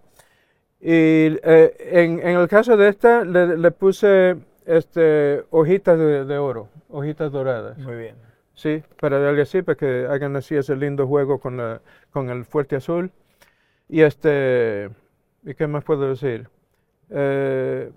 Y 0.81 1.37
eh, 1.43 1.75
en, 1.91 2.19
en 2.19 2.37
el 2.37 2.47
caso 2.47 2.77
de 2.77 2.89
esta, 2.89 3.23
le, 3.23 3.57
le 3.57 3.71
puse 3.71 4.37
este, 4.65 5.43
hojitas 5.49 5.97
de, 5.97 6.25
de 6.25 6.37
oro, 6.37 6.69
hojitas 6.89 7.31
doradas. 7.31 7.77
Muy 7.77 7.95
bien. 7.95 8.15
Sí, 8.53 8.83
para 8.99 9.19
darle 9.19 9.43
así, 9.43 9.61
para 9.61 9.77
que 9.77 10.05
hagan 10.09 10.35
así 10.35 10.55
ese 10.55 10.75
lindo 10.75 11.07
juego 11.07 11.39
con, 11.39 11.57
la, 11.57 11.81
con 12.11 12.29
el 12.29 12.43
fuerte 12.43 12.75
azul. 12.75 13.11
Y 13.87 14.01
este, 14.01 14.89
¿y 15.43 15.53
qué 15.53 15.67
más 15.67 15.83
puedo 15.85 16.09
decir? 16.09 16.49
Eh, 17.09 17.89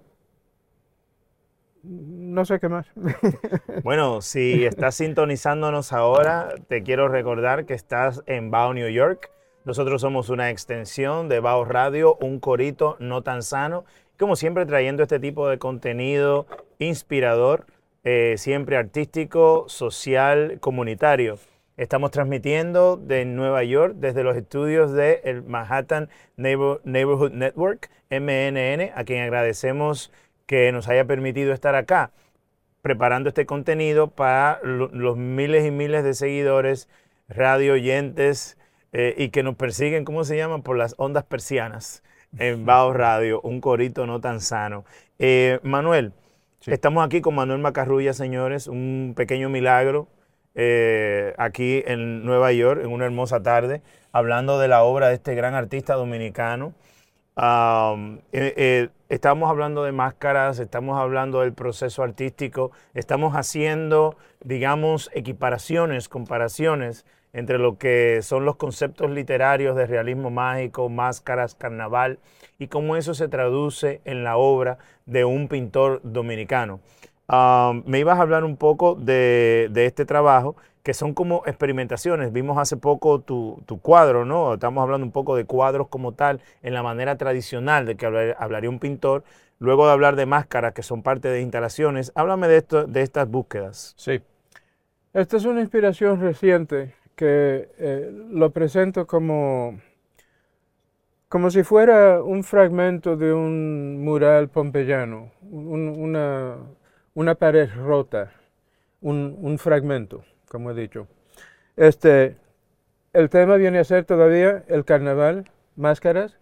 no 1.82 2.44
sé 2.44 2.58
qué 2.60 2.68
más. 2.68 2.86
Bueno, 3.82 4.20
si 4.20 4.64
estás 4.64 4.94
sintonizándonos 4.94 5.92
ahora, 5.92 6.54
te 6.68 6.82
quiero 6.82 7.08
recordar 7.08 7.64
que 7.66 7.74
estás 7.74 8.22
en 8.26 8.50
Bao, 8.50 8.74
New 8.74 8.88
York. 8.88 9.30
Nosotros 9.64 10.00
somos 10.00 10.28
una 10.28 10.50
extensión 10.50 11.28
de 11.28 11.40
Bao 11.40 11.64
Radio, 11.64 12.16
un 12.20 12.38
corito 12.40 12.96
no 13.00 13.22
tan 13.22 13.42
sano. 13.42 13.84
Como 14.18 14.36
siempre, 14.36 14.66
trayendo 14.66 15.02
este 15.02 15.18
tipo 15.18 15.48
de 15.48 15.58
contenido 15.58 16.46
inspirador, 16.78 17.66
eh, 18.04 18.34
siempre 18.38 18.76
artístico, 18.76 19.64
social, 19.68 20.58
comunitario. 20.60 21.38
Estamos 21.76 22.10
transmitiendo 22.10 22.96
de 22.96 23.24
Nueva 23.24 23.64
York 23.64 23.94
desde 23.96 24.22
los 24.22 24.36
estudios 24.36 24.92
del 24.92 25.42
Manhattan 25.42 26.08
Neighbor- 26.36 26.80
Neighborhood 26.84 27.32
Network, 27.32 27.90
MNN, 28.10 28.92
a 28.94 29.04
quien 29.04 29.22
agradecemos 29.22 30.12
que 30.52 30.70
nos 30.70 30.86
haya 30.86 31.06
permitido 31.06 31.54
estar 31.54 31.74
acá 31.74 32.10
preparando 32.82 33.30
este 33.30 33.46
contenido 33.46 34.08
para 34.08 34.60
lo- 34.62 34.88
los 34.88 35.16
miles 35.16 35.64
y 35.64 35.70
miles 35.70 36.04
de 36.04 36.12
seguidores, 36.12 36.90
radio 37.26 37.72
oyentes 37.72 38.58
eh, 38.92 39.14
y 39.16 39.30
que 39.30 39.42
nos 39.42 39.56
persiguen, 39.56 40.04
¿cómo 40.04 40.24
se 40.24 40.36
llaman? 40.36 40.60
Por 40.62 40.76
las 40.76 40.94
ondas 40.98 41.24
persianas 41.24 42.02
en 42.38 42.66
Bao 42.66 42.92
Radio, 42.92 43.40
un 43.40 43.62
corito 43.62 44.06
no 44.06 44.20
tan 44.20 44.42
sano. 44.42 44.84
Eh, 45.18 45.58
Manuel, 45.62 46.12
estamos 46.66 47.02
aquí 47.02 47.22
con 47.22 47.34
Manuel 47.34 47.60
Macarrulla, 47.60 48.12
señores, 48.12 48.66
un 48.66 49.14
pequeño 49.16 49.48
milagro 49.48 50.06
eh, 50.54 51.32
aquí 51.38 51.82
en 51.86 52.26
Nueva 52.26 52.52
York, 52.52 52.82
en 52.84 52.90
una 52.92 53.06
hermosa 53.06 53.42
tarde, 53.42 53.80
hablando 54.12 54.58
de 54.58 54.68
la 54.68 54.82
obra 54.82 55.08
de 55.08 55.14
este 55.14 55.34
gran 55.34 55.54
artista 55.54 55.94
dominicano. 55.94 56.74
Eh, 57.34 58.20
eh, 58.32 58.88
estamos 59.08 59.48
hablando 59.48 59.84
de 59.84 59.92
máscaras, 59.92 60.58
estamos 60.58 60.98
hablando 60.98 61.40
del 61.40 61.54
proceso 61.54 62.02
artístico, 62.02 62.72
estamos 62.92 63.34
haciendo, 63.34 64.16
digamos, 64.44 65.10
equiparaciones, 65.14 66.10
comparaciones 66.10 67.06
entre 67.32 67.58
lo 67.58 67.78
que 67.78 68.20
son 68.20 68.44
los 68.44 68.56
conceptos 68.56 69.10
literarios 69.10 69.74
de 69.76 69.86
realismo 69.86 70.30
mágico, 70.30 70.90
máscaras, 70.90 71.54
carnaval, 71.54 72.18
y 72.58 72.66
cómo 72.66 72.96
eso 72.96 73.14
se 73.14 73.28
traduce 73.28 74.02
en 74.04 74.24
la 74.24 74.36
obra 74.36 74.76
de 75.06 75.24
un 75.24 75.48
pintor 75.48 76.02
dominicano. 76.04 76.80
Me 77.86 77.98
ibas 77.98 78.18
a 78.18 78.22
hablar 78.22 78.44
un 78.44 78.58
poco 78.58 78.94
de, 78.94 79.70
de 79.70 79.86
este 79.86 80.04
trabajo, 80.04 80.56
que 80.82 80.94
son 80.94 81.14
como 81.14 81.42
experimentaciones. 81.46 82.32
Vimos 82.32 82.58
hace 82.58 82.76
poco 82.76 83.20
tu, 83.20 83.62
tu 83.66 83.80
cuadro, 83.80 84.24
¿no? 84.24 84.54
Estamos 84.54 84.82
hablando 84.82 85.04
un 85.06 85.12
poco 85.12 85.36
de 85.36 85.44
cuadros 85.44 85.88
como 85.88 86.12
tal, 86.12 86.40
en 86.62 86.74
la 86.74 86.82
manera 86.82 87.16
tradicional 87.16 87.86
de 87.86 87.96
que 87.96 88.06
hablar- 88.06 88.36
hablaría 88.38 88.70
un 88.70 88.78
pintor. 88.78 89.22
Luego 89.58 89.86
de 89.86 89.92
hablar 89.92 90.16
de 90.16 90.26
máscaras, 90.26 90.72
que 90.72 90.82
son 90.82 91.02
parte 91.04 91.28
de 91.28 91.40
instalaciones, 91.40 92.10
háblame 92.16 92.48
de, 92.48 92.64
estas 93.00 93.28
búsquedas. 93.28 93.94
Sí. 93.96 94.20
Esta 95.12 95.36
es 95.36 95.44
una 95.44 95.60
inspiración 95.60 96.20
reciente 96.20 96.94
que 97.14 97.68
eh, 97.78 98.10
lo 98.30 98.50
presento 98.50 99.06
como, 99.06 99.78
como 101.28 101.50
si 101.50 101.62
fuera 101.62 102.22
un 102.22 102.42
fragmento 102.42 103.16
de 103.16 103.32
un 103.32 104.02
mural 104.04 104.48
pompeyano, 104.48 105.30
un- 105.42 105.94
una, 105.96 106.56
una 107.14 107.34
pared 107.36 107.68
rota, 107.76 108.32
un 109.00 109.58
fragmento, 109.58 110.24
como 110.52 110.70
he 110.70 110.74
dicho. 110.74 111.08
Este, 111.76 112.36
el 113.14 113.30
tema 113.30 113.56
viene 113.56 113.78
a 113.78 113.84
ser 113.84 114.04
todavía 114.04 114.64
el 114.68 114.84
carnaval, 114.84 115.50
máscaras. 115.76 116.38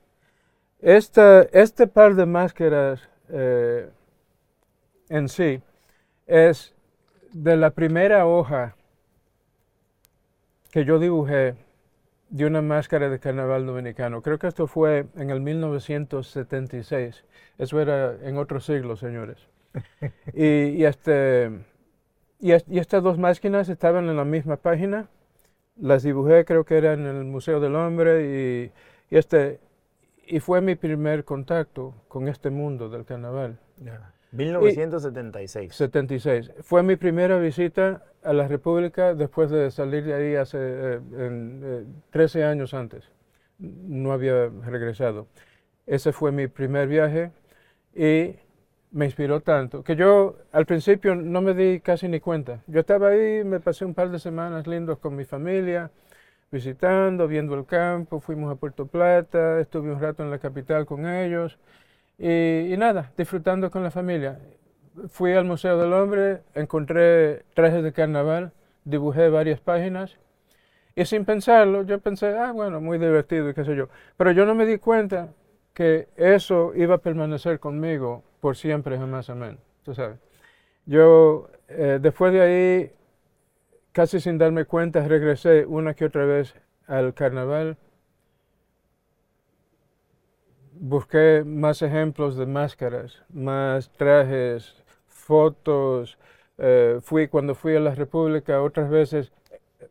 Esta, 0.80 1.42
este 1.52 1.86
par 1.86 2.16
de 2.16 2.26
máscaras 2.26 3.08
eh, 3.28 3.88
en 5.08 5.28
sí 5.28 5.62
es 6.26 6.74
de 7.32 7.56
la 7.56 7.70
primera 7.70 8.26
hoja 8.26 8.74
que 10.72 10.84
yo 10.84 10.98
dibujé 10.98 11.54
de 12.30 12.46
una 12.46 12.62
máscara 12.62 13.08
de 13.10 13.20
carnaval 13.20 13.64
dominicano. 13.64 14.22
Creo 14.22 14.40
que 14.40 14.48
esto 14.48 14.66
fue 14.66 15.06
en 15.14 15.30
el 15.30 15.40
1976. 15.40 17.24
Eso 17.58 17.80
era 17.80 18.16
en 18.22 18.38
otro 18.38 18.58
siglo, 18.58 18.96
señores. 18.96 19.38
y, 20.34 20.46
y 20.46 20.84
este, 20.84 21.69
y, 22.40 22.52
y 22.52 22.78
estas 22.78 23.02
dos 23.02 23.18
máquinas 23.18 23.68
estaban 23.68 24.08
en 24.08 24.16
la 24.16 24.24
misma 24.24 24.56
página. 24.56 25.08
Las 25.76 26.02
dibujé, 26.02 26.44
creo 26.44 26.64
que 26.64 26.76
era 26.78 26.92
en 26.92 27.06
el 27.06 27.24
Museo 27.24 27.60
del 27.60 27.74
Hombre. 27.74 28.24
Y, 28.24 29.14
y 29.14 29.18
este, 29.18 29.60
y 30.26 30.40
fue 30.40 30.60
mi 30.60 30.76
primer 30.76 31.24
contacto 31.24 31.94
con 32.08 32.28
este 32.28 32.50
mundo 32.50 32.88
del 32.88 33.04
carnaval. 33.04 33.58
1976. 34.32 35.74
76. 35.74 36.52
Fue 36.60 36.82
mi 36.82 36.96
primera 36.96 37.38
visita 37.38 38.04
a 38.22 38.32
la 38.32 38.46
República 38.46 39.14
después 39.14 39.50
de 39.50 39.70
salir 39.70 40.04
de 40.04 40.14
ahí 40.14 40.34
hace 40.36 40.58
eh, 40.60 41.00
en, 41.18 41.62
eh, 41.64 41.84
13 42.10 42.44
años 42.44 42.74
antes. 42.74 43.10
No 43.58 44.12
había 44.12 44.48
regresado. 44.48 45.26
Ese 45.86 46.12
fue 46.12 46.30
mi 46.30 46.46
primer 46.46 46.86
viaje 46.86 47.32
y 47.92 48.36
me 48.92 49.04
inspiró 49.04 49.40
tanto 49.40 49.82
que 49.84 49.96
yo 49.96 50.36
al 50.52 50.66
principio 50.66 51.14
no 51.14 51.40
me 51.40 51.54
di 51.54 51.80
casi 51.80 52.08
ni 52.08 52.20
cuenta. 52.20 52.62
Yo 52.66 52.80
estaba 52.80 53.08
ahí, 53.08 53.44
me 53.44 53.60
pasé 53.60 53.84
un 53.84 53.94
par 53.94 54.10
de 54.10 54.18
semanas 54.18 54.66
lindos 54.66 54.98
con 54.98 55.14
mi 55.16 55.24
familia, 55.24 55.90
visitando, 56.50 57.28
viendo 57.28 57.54
el 57.54 57.64
campo, 57.66 58.20
fuimos 58.20 58.52
a 58.52 58.56
Puerto 58.56 58.86
Plata, 58.86 59.60
estuve 59.60 59.92
un 59.92 60.00
rato 60.00 60.22
en 60.22 60.30
la 60.30 60.38
capital 60.38 60.86
con 60.86 61.06
ellos 61.06 61.58
y, 62.18 62.74
nada, 62.76 63.12
disfrutando 63.16 63.70
con 63.70 63.82
la 63.82 63.90
familia. 63.90 64.38
Fui 65.08 65.32
al 65.32 65.44
Museo 65.44 65.78
del 65.78 65.92
Hombre, 65.92 66.42
encontré 66.54 67.44
trajes 67.54 67.82
de 67.82 67.92
carnaval, 67.92 68.52
dibujé 68.84 69.28
varias 69.28 69.60
páginas 69.60 70.18
y 70.96 71.04
sin 71.04 71.24
pensarlo, 71.24 71.82
yo 71.82 72.00
pensé, 72.00 72.36
ah, 72.36 72.52
bueno, 72.52 72.80
muy 72.80 72.98
divertido 72.98 73.48
y 73.48 73.54
qué 73.54 73.64
sé 73.64 73.76
yo. 73.76 73.88
Pero 74.16 74.32
yo 74.32 74.44
no 74.44 74.54
me 74.56 74.66
di 74.66 74.78
cuenta 74.78 75.28
que 75.72 76.08
eso 76.16 76.72
iba 76.74 76.96
a 76.96 76.98
permanecer 76.98 77.60
conmigo 77.60 78.24
por 78.40 78.56
siempre, 78.56 78.96
jamás, 78.98 79.30
amén. 79.30 79.58
Tú 79.84 79.94
sabes. 79.94 80.18
Yo, 80.86 81.50
eh, 81.68 81.98
después 82.02 82.32
de 82.32 82.40
ahí, 82.42 82.92
casi 83.92 84.20
sin 84.20 84.38
darme 84.38 84.64
cuenta, 84.64 85.06
regresé 85.06 85.66
una 85.66 85.94
que 85.94 86.06
otra 86.06 86.24
vez 86.24 86.54
al 86.86 87.14
carnaval. 87.14 87.76
Busqué 90.72 91.42
más 91.44 91.82
ejemplos 91.82 92.36
de 92.36 92.46
máscaras, 92.46 93.22
más 93.32 93.90
trajes, 93.96 94.82
fotos. 95.08 96.18
eh, 96.58 96.98
fui 97.02 97.28
cuando 97.28 97.54
fui 97.54 97.76
a 97.76 97.80
la 97.80 97.94
República, 97.94 98.62
otras 98.62 98.90
veces 98.90 99.32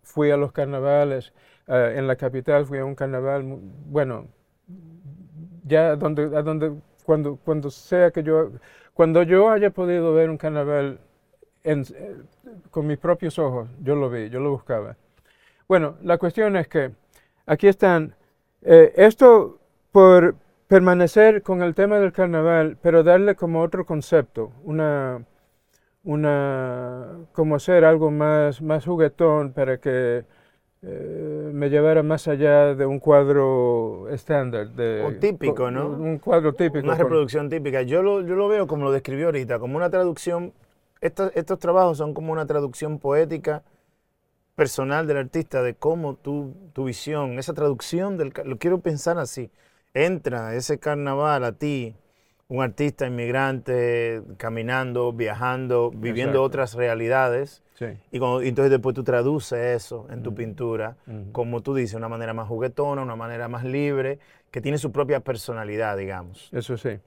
fui 0.03 0.31
a 0.31 0.37
los 0.37 0.51
carnavales. 0.51 1.33
eh, 1.67 1.95
en 1.97 2.07
la 2.07 2.15
capital 2.17 2.65
fui 2.65 2.79
a 2.79 2.85
un 2.85 2.95
carnaval, 2.95 3.43
bueno, 3.45 4.27
ya 5.63 5.95
donde, 5.95 6.23
a 6.37 6.41
donde 6.41 6.73
cuando, 7.09 7.37
cuando 7.43 7.71
sea 7.71 8.11
que 8.11 8.21
yo, 8.21 8.51
cuando 8.93 9.23
yo 9.23 9.49
haya 9.49 9.71
podido 9.71 10.13
ver 10.13 10.29
un 10.29 10.37
carnaval 10.37 10.99
en- 11.63 11.81
eh, 11.95 12.17
con 12.69 12.85
mis 12.85 12.99
propios 12.99 13.39
ojos, 13.39 13.67
yo 13.81 13.95
lo 13.95 14.11
vi, 14.11 14.29
yo 14.29 14.39
lo 14.39 14.51
buscaba. 14.51 14.95
Bueno, 15.67 15.95
la 16.03 16.19
cuestión 16.19 16.55
es 16.55 16.67
que 16.67 16.91
aquí 17.47 17.67
están, 17.67 18.13
eh, 18.61 18.93
esto 18.95 19.59
por 19.91 20.35
permanecer 20.67 21.41
con 21.41 21.63
el 21.63 21.73
tema 21.73 21.97
del 21.99 22.13
carnaval, 22.13 22.77
pero 22.79 23.01
darle 23.03 23.33
como 23.35 23.63
otro 23.63 23.87
concepto, 23.87 24.51
una, 24.63 25.25
una, 26.03 27.17
como 27.33 27.55
hacer 27.55 27.85
algo 27.85 28.11
más, 28.11 28.61
más 28.61 28.85
juguetón 28.85 29.53
para 29.53 29.79
que 29.79 30.25
eh, 30.81 31.49
me 31.53 31.69
llevara 31.69 32.03
más 32.03 32.27
allá 32.27 32.73
de 32.75 32.85
un 32.85 32.99
cuadro 32.99 34.07
estándar. 34.09 34.69
De, 34.71 35.01
O 35.03 35.11
típico, 35.19 35.55
co- 35.55 35.71
¿no? 35.71 35.87
Un 35.89 36.19
cuadro 36.19 36.53
típico. 36.53 36.79
Una 36.79 36.95
con- 36.95 37.03
reproducción 37.05 37.49
típica. 37.49 37.81
Yo 37.81 38.01
lo, 38.01 38.21
yo 38.21 38.35
lo 38.35 38.47
veo 38.47 38.67
como 38.67 38.85
lo 38.85 38.91
describió 38.91 39.27
ahorita, 39.27 39.59
como 39.59 39.77
una 39.77 39.89
traducción. 39.89 40.53
Estos, 41.01 41.31
estos 41.35 41.59
trabajos 41.59 41.97
son 41.97 42.13
como 42.13 42.31
una 42.31 42.45
traducción 42.45 42.99
poética 42.99 43.63
personal 44.55 45.07
del 45.07 45.17
artista 45.17 45.63
de 45.63 45.73
cómo 45.75 46.15
tu, 46.15 46.53
tu 46.73 46.85
visión, 46.85 47.39
esa 47.39 47.53
traducción 47.53 48.17
del. 48.17 48.33
Lo 48.45 48.57
quiero 48.57 48.79
pensar 48.79 49.17
así. 49.17 49.51
Entra 49.93 50.55
ese 50.55 50.77
carnaval 50.79 51.43
a 51.43 51.53
ti, 51.53 51.95
un 52.47 52.61
artista 52.61 53.07
inmigrante, 53.07 54.21
caminando, 54.37 55.13
viajando, 55.13 55.91
viviendo 55.91 56.39
Exacto. 56.39 56.43
otras 56.43 56.73
realidades. 56.75 57.63
Sí. 57.79 57.85
Y, 58.11 58.19
cuando- 58.19 58.43
y 58.43 58.49
entonces 58.49 58.71
después 58.71 58.93
tú 58.95 59.03
traduces 59.03 59.57
eso 59.83 60.07
en 60.11 60.21
tu 60.21 60.29
Ujú. 60.31 60.37
pintura, 60.37 60.97
Ujú. 61.07 61.31
como 61.31 61.61
tú 61.61 61.73
dices, 61.73 61.95
una 61.95 62.09
manera 62.09 62.33
más 62.33 62.47
juguetona, 62.47 63.01
una 63.01 63.15
manera 63.15 63.47
más 63.47 63.63
libre, 63.63 64.19
que 64.51 64.61
tiene 64.61 64.77
su 64.77 64.91
propia 64.91 65.21
personalidad, 65.21 65.97
digamos. 65.97 66.49
Eso 66.51 66.77
sí. 66.77 66.99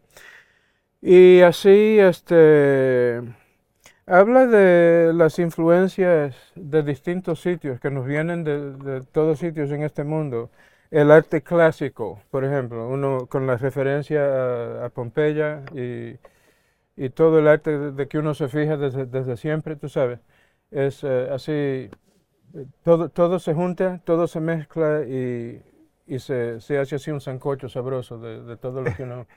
Y 1.00 1.40
así, 1.40 1.98
este, 1.98 3.20
habla 4.06 4.46
de 4.46 5.12
las 5.14 5.38
influencias 5.38 6.36
de 6.56 6.82
distintos 6.82 7.40
sitios 7.40 7.80
que 7.80 7.90
nos 7.90 8.06
vienen 8.06 8.44
de, 8.44 8.72
de 8.74 9.02
todos 9.02 9.38
sitios 9.40 9.70
en 9.72 9.82
este 9.84 10.04
mundo. 10.04 10.50
El 10.90 11.10
arte 11.12 11.42
clásico, 11.42 12.22
por 12.30 12.44
ejemplo, 12.44 12.88
uno 12.88 13.26
con 13.28 13.46
la 13.46 13.56
referencia 13.58 14.22
a, 14.24 14.86
a 14.86 14.90
Pompeya 14.90 15.62
y, 15.74 16.16
y 16.96 17.10
todo 17.10 17.38
el 17.40 17.48
arte 17.48 17.78
de, 17.78 17.92
de 17.92 18.08
que 18.08 18.18
uno 18.18 18.34
se 18.34 18.48
fija 18.48 18.76
desde, 18.76 19.06
desde 19.06 19.36
siempre, 19.36 19.76
tú 19.76 19.88
sabes. 19.88 20.20
Es 20.72 21.04
eh, 21.04 21.28
así, 21.30 21.52
eh, 21.52 21.90
todo, 22.82 23.08
todo 23.10 23.38
se 23.38 23.54
junta, 23.54 24.00
todo 24.04 24.26
se 24.26 24.40
mezcla 24.40 25.02
y, 25.06 25.62
y 26.06 26.18
se, 26.18 26.60
se 26.60 26.78
hace 26.78 26.96
así 26.96 27.10
un 27.10 27.20
sancocho 27.20 27.68
sabroso 27.68 28.18
de, 28.18 28.42
de 28.42 28.56
todo 28.56 28.80
lo 28.82 28.94
que 28.94 29.02
uno... 29.04 29.26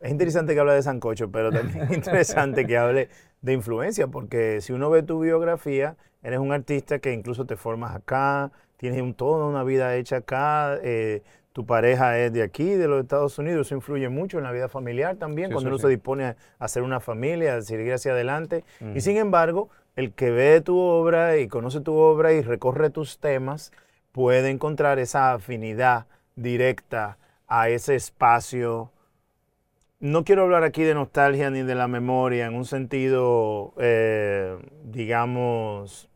Es 0.00 0.10
interesante 0.10 0.52
que 0.52 0.60
hable 0.60 0.74
de 0.74 0.82
Sancocho, 0.82 1.30
pero 1.30 1.50
también 1.50 1.84
es 1.84 1.90
interesante 1.92 2.66
que 2.66 2.76
hable 2.76 3.08
de 3.40 3.52
influencia, 3.54 4.06
porque 4.08 4.60
si 4.60 4.74
uno 4.74 4.90
ve 4.90 5.02
tu 5.02 5.20
biografía, 5.20 5.96
eres 6.22 6.40
un 6.40 6.52
artista 6.52 6.98
que 6.98 7.12
incluso 7.14 7.46
te 7.46 7.56
formas 7.56 7.94
acá, 7.96 8.50
tienes 8.76 9.00
un- 9.00 9.14
toda 9.14 9.46
una 9.46 9.62
vida 9.64 9.94
hecha 9.96 10.16
acá, 10.16 10.78
eh, 10.82 11.22
tu 11.54 11.64
pareja 11.64 12.18
es 12.18 12.32
de 12.34 12.42
aquí, 12.42 12.74
de 12.74 12.86
los 12.86 13.00
Estados 13.00 13.38
Unidos, 13.38 13.68
eso 13.68 13.76
influye 13.76 14.10
mucho 14.10 14.36
en 14.36 14.44
la 14.44 14.52
vida 14.52 14.68
familiar 14.68 15.16
también, 15.16 15.48
Sí, 15.48 15.52
cuando 15.54 15.70
uno 15.70 15.78
sí. 15.78 15.82
se 15.82 15.88
dispone 15.88 16.24
a 16.24 16.36
hacer 16.58 16.82
una 16.82 17.00
familia, 17.00 17.56
a 17.56 17.62
seguir 17.62 17.94
hacia 17.94 18.12
adelante. 18.12 18.62
Y 18.94 19.00
sin 19.00 19.16
embargo, 19.16 19.70
el 19.96 20.12
que 20.12 20.30
ve 20.30 20.60
tu 20.60 20.78
obra 20.78 21.36
y 21.38 21.48
conoce 21.48 21.80
tu 21.80 21.94
obra 21.94 22.32
y 22.32 22.42
recorre 22.42 22.90
tus 22.90 23.18
temas, 23.18 23.72
puede 24.12 24.50
encontrar 24.50 24.98
esa 24.98 25.32
afinidad 25.32 26.06
directa 26.36 27.18
a 27.46 27.68
ese 27.68 27.94
espacio. 27.94 28.92
No 30.00 30.24
quiero 30.24 30.42
hablar 30.42 30.64
aquí 30.64 30.82
de 30.82 30.94
nostalgia 30.94 31.50
ni 31.50 31.62
de 31.62 31.74
la 31.74 31.88
memoria 31.88 32.46
en 32.46 32.54
un 32.54 32.64
sentido, 32.64 33.74
eh, 33.78 34.56
digamos, 34.84 36.08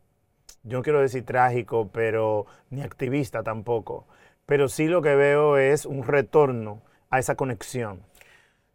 yo 0.63 0.77
no 0.77 0.83
quiero 0.83 1.01
decir 1.01 1.25
trágico, 1.25 1.89
pero 1.91 2.45
ni 2.69 2.81
activista 2.81 3.43
tampoco. 3.43 4.07
Pero 4.45 4.67
sí 4.67 4.87
lo 4.87 5.01
que 5.01 5.15
veo 5.15 5.57
es 5.57 5.85
un 5.85 6.03
retorno 6.03 6.81
a 7.09 7.19
esa 7.19 7.35
conexión. 7.35 8.01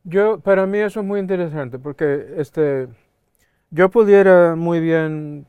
Yo, 0.05 0.41
para 0.41 0.67
mí 0.67 0.79
eso 0.79 1.01
es 1.01 1.07
muy 1.07 1.21
interesante 1.21 1.79
porque 1.79 2.35
este, 2.37 2.89
yo 3.75 3.91
pudiera 3.91 4.55
muy 4.55 4.79
bien 4.79 5.47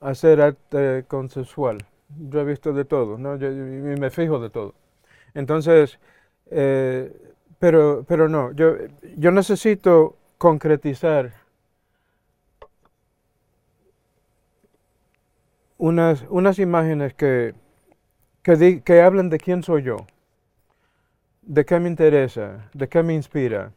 hacer 0.00 0.40
arte 0.40 1.04
consensual. 1.08 1.78
Yo 2.30 2.40
he 2.40 2.44
visto 2.44 2.72
de 2.72 2.84
todo, 2.84 3.18
¿no? 3.18 3.34
Y 3.36 3.98
me 3.98 4.10
fijo 4.10 4.38
de 4.38 4.50
todo. 4.50 4.74
Entonces, 5.34 5.98
eh, 6.50 7.12
pero, 7.58 8.04
pero 8.08 8.28
no, 8.28 8.52
yo, 8.52 8.76
yo 9.16 9.32
necesito 9.32 10.16
concretizar 10.38 11.32
unas, 15.78 16.24
unas 16.28 16.58
imágenes 16.60 17.14
que, 17.14 17.54
que 18.42 19.02
hablan 19.02 19.30
de 19.30 19.38
quién 19.38 19.62
soy 19.64 19.82
yo, 19.82 19.96
de 21.42 21.64
qué 21.64 21.80
me 21.80 21.88
interesa, 21.88 22.70
de 22.74 22.88
qué 22.88 23.02
me 23.02 23.14
inspira, 23.14 23.72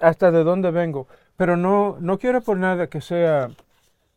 hasta 0.00 0.30
de 0.30 0.44
dónde 0.44 0.70
vengo. 0.70 1.06
Pero 1.36 1.56
no, 1.56 1.96
no 2.00 2.18
quiero 2.18 2.40
por 2.42 2.56
nada 2.56 2.88
que 2.88 3.00
sea 3.00 3.50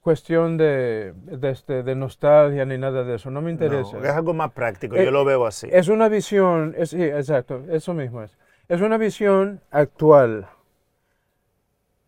cuestión 0.02 0.56
de, 0.58 1.14
de, 1.16 1.50
este, 1.50 1.84
de 1.84 1.96
nostalgia 1.96 2.64
ni 2.66 2.78
nada 2.78 3.04
de 3.04 3.16
eso, 3.16 3.30
no 3.30 3.42
me 3.42 3.52
interesa. 3.52 3.98
No, 3.98 4.04
es 4.06 4.12
algo 4.12 4.34
más 4.34 4.52
práctico, 4.52 4.96
Eh, 4.96 5.04
yo 5.04 5.12
lo 5.12 5.26
veo 5.26 5.46
así. 5.46 5.68
Es 5.72 5.90
una 5.90 6.08
visión, 6.08 6.74
es, 6.78 6.92
sí, 6.92 7.04
exacto, 7.04 7.64
eso 7.70 7.94
mismo 7.94 8.24
es. 8.24 8.38
Es 8.70 8.82
una 8.82 8.98
visión 8.98 9.62
actual. 9.72 10.48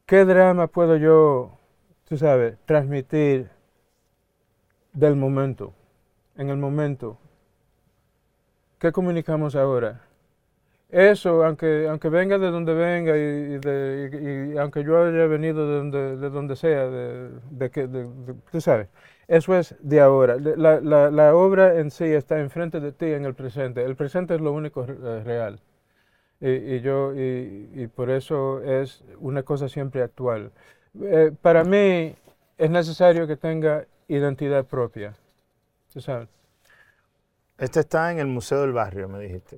¿Qué 0.06 0.26
drama 0.26 0.68
puedo 0.68 0.96
yo, 0.96 1.58
tú 2.08 2.18
sabes, 2.18 2.58
transmitir 2.66 3.50
del 4.94 5.16
momento, 5.16 5.74
en 6.38 6.50
el 6.50 6.58
momento? 6.58 7.18
¿Qué 8.80 8.92
comunicamos 8.92 9.56
ahora? 9.56 10.02
Eso, 10.90 11.46
aunque, 11.46 11.88
aunque 11.88 12.10
venga 12.10 12.40
de 12.40 12.50
donde 12.50 12.74
venga 12.74 13.16
y, 13.16 14.58
aunque 14.58 14.84
yo 14.84 15.04
haya 15.04 15.28
venido 15.28 15.68
de 15.68 15.78
donde, 15.78 16.18
de 16.18 16.30
donde 16.32 16.56
sea, 16.56 16.88
de, 16.88 17.30
de 17.52 17.70
que, 17.70 17.88
tú 18.52 18.60
sabes, 18.60 18.88
eso 19.28 19.56
es 19.56 19.76
de 19.82 20.02
ahora. 20.02 20.38
La, 20.38 21.36
obra 21.36 21.80
en 21.80 21.92
sí 21.92 22.06
está 22.06 22.40
enfrente 22.40 22.80
de 22.80 22.92
ti 22.92 23.06
en 23.06 23.26
el 23.26 23.36
presente. 23.36 23.84
El 23.84 23.96
presente 23.96 24.34
es 24.34 24.42
lo 24.42 24.52
único 24.52 24.84
eh, 24.84 25.24
real. 25.24 25.60
Y, 26.42 26.80
yo, 26.80 27.14
y 27.16 27.88
por 27.88 28.10
eso 28.10 28.62
es 28.64 29.04
una 29.20 29.44
cosa 29.44 29.68
siempre 29.70 30.02
actual. 30.02 30.52
Eh, 31.02 31.32
para 31.42 31.64
mí 31.64 32.16
es 32.58 32.70
necesario 32.70 33.28
que 33.28 33.36
tenga 33.36 33.86
identidad 34.08 34.66
propia. 34.66 35.16
¿tú 35.94 36.02
sabes? 36.02 36.28
Este 37.58 37.82
está 37.82 38.12
en 38.12 38.20
el 38.20 38.28
Museo 38.28 38.62
del 38.62 38.72
Barrio, 38.72 39.10
me 39.10 39.20
dijiste. 39.20 39.58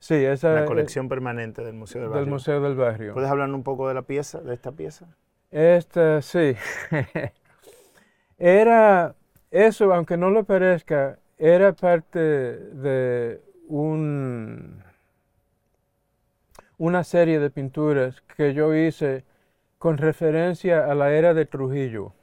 Sí, 0.00 0.14
esa 0.14 0.54
La 0.54 0.60
es 0.60 0.66
colección 0.66 1.08
permanente 1.08 1.62
del 1.62 1.74
Museo 1.74 2.02
del 2.02 2.10
del 2.10 2.26
Barrio. 2.26 2.32
Museo 2.32 2.60
del 2.60 2.74
Barrio. 2.74 3.12
¿Puedes 3.14 3.30
hablar 3.30 3.50
un 3.50 3.62
poco 3.62 3.86
de 3.86 3.94
la 3.94 4.02
pieza, 4.02 4.40
de 4.40 4.54
esta 4.54 4.72
pieza? 4.72 5.06
Esta, 5.50 6.22
sí. 6.22 6.56
era, 8.38 9.14
eso, 9.50 9.92
aunque 9.92 10.16
no 10.16 10.30
lo 10.30 10.44
parezca, 10.44 11.18
era 11.38 11.72
parte 11.74 12.18
de 12.18 13.42
un, 13.68 14.82
una 16.78 17.04
serie 17.04 17.38
de 17.38 17.50
pinturas 17.50 18.22
que 18.36 18.54
yo 18.54 18.74
hice 18.74 19.24
con 19.78 19.98
referencia 19.98 20.86
a 20.90 20.94
la 20.94 21.12
era 21.12 21.34
de 21.34 21.44
Trujillo. 21.46 22.14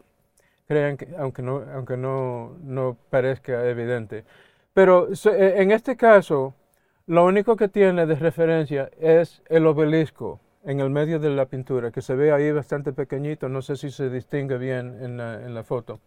Crean 0.67 0.97
que, 0.97 1.09
aunque 1.17 1.43
no, 1.43 1.63
aunque 1.73 1.95
no, 1.97 2.57
no 2.63 2.97
parezca 3.09 3.67
evidente. 3.69 4.25
Pero 4.73 5.09
eh, 5.11 5.53
en 5.57 5.71
este 5.71 5.95
caso, 5.95 6.53
lo 7.07 7.25
único 7.25 7.55
que 7.55 7.67
tiene 7.67 8.05
de 8.05 8.15
referencia 8.15 8.89
es 8.99 9.41
el 9.49 9.65
obelisco 9.65 10.39
en 10.65 10.79
el 10.81 10.89
medio 10.89 11.19
de 11.19 11.29
la 11.29 11.45
pintura, 11.45 11.91
que 11.91 12.01
se 12.01 12.15
ve 12.15 12.31
ahí 12.33 12.51
bastante 12.51 12.91
pequeñito, 12.93 13.47
no 13.47 13.61
sé 13.61 13.75
si 13.77 13.89
se 13.89 14.09
distingue 14.09 14.57
bien 14.57 14.97
en 15.01 15.17
la, 15.17 15.35
en 15.45 15.53
la 15.55 15.63
foto. 15.63 15.99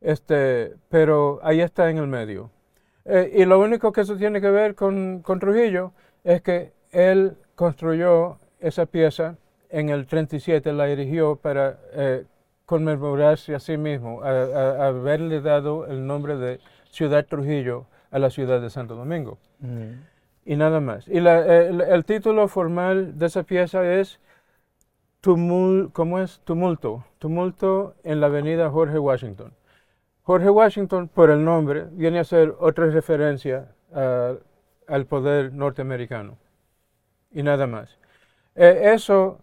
Este, 0.00 0.72
pero 0.88 1.38
ahí 1.42 1.60
está 1.60 1.90
en 1.90 1.98
el 1.98 2.06
medio. 2.06 2.50
Eh, 3.04 3.32
y 3.36 3.44
lo 3.44 3.58
único 3.60 3.92
que 3.92 4.00
eso 4.02 4.16
tiene 4.16 4.40
que 4.40 4.50
ver 4.50 4.74
con, 4.74 5.20
con 5.20 5.38
Trujillo 5.38 5.92
es 6.24 6.40
que 6.42 6.72
él 6.90 7.36
construyó 7.54 8.38
esa 8.60 8.86
pieza 8.86 9.36
en 9.70 9.90
el 9.90 10.06
37, 10.06 10.72
la 10.72 10.88
erigió 10.88 11.36
para 11.36 11.78
eh, 11.92 12.24
conmemorarse 12.64 13.54
a 13.54 13.58
sí 13.60 13.76
mismo, 13.76 14.22
a, 14.22 14.28
a- 14.30 14.84
a 14.84 14.86
haberle 14.88 15.40
dado 15.40 15.86
el 15.86 16.06
nombre 16.06 16.36
de 16.36 16.60
Ciudad 16.90 17.26
Trujillo 17.26 17.86
a 18.10 18.18
la 18.18 18.30
ciudad 18.30 18.60
de 18.60 18.70
Santo 18.70 18.94
Domingo 18.94 19.38
y 20.44 20.56
nada 20.56 20.80
más. 20.80 21.06
Y 21.08 21.18
el, 21.18 22.04
título 22.04 22.48
formal 22.48 23.18
de 23.18 23.26
esa 23.26 23.42
pieza 23.44 23.84
es 23.94 24.20
Tumul, 25.20 25.90
¿cómo 25.92 26.18
es? 26.18 26.40
Tumulto. 26.44 27.04
Tumulto 27.18 27.94
en 28.02 28.20
la 28.20 28.26
avenida 28.26 28.70
Jorge 28.70 28.98
Washington. 28.98 29.52
Jorge 30.22 30.50
Washington, 30.50 31.08
por 31.08 31.30
el 31.30 31.44
nombre, 31.44 31.86
viene 31.92 32.18
a 32.18 32.24
ser 32.24 32.54
otra 32.58 32.86
referencia 32.86 33.68
a- 33.94 34.34
al 34.88 35.06
poder 35.06 35.52
norteamericano. 35.52 36.38
Y 37.30 37.42
nada 37.42 37.66
más. 37.66 37.98
Eh, 38.54 38.92
eso, 38.94 39.38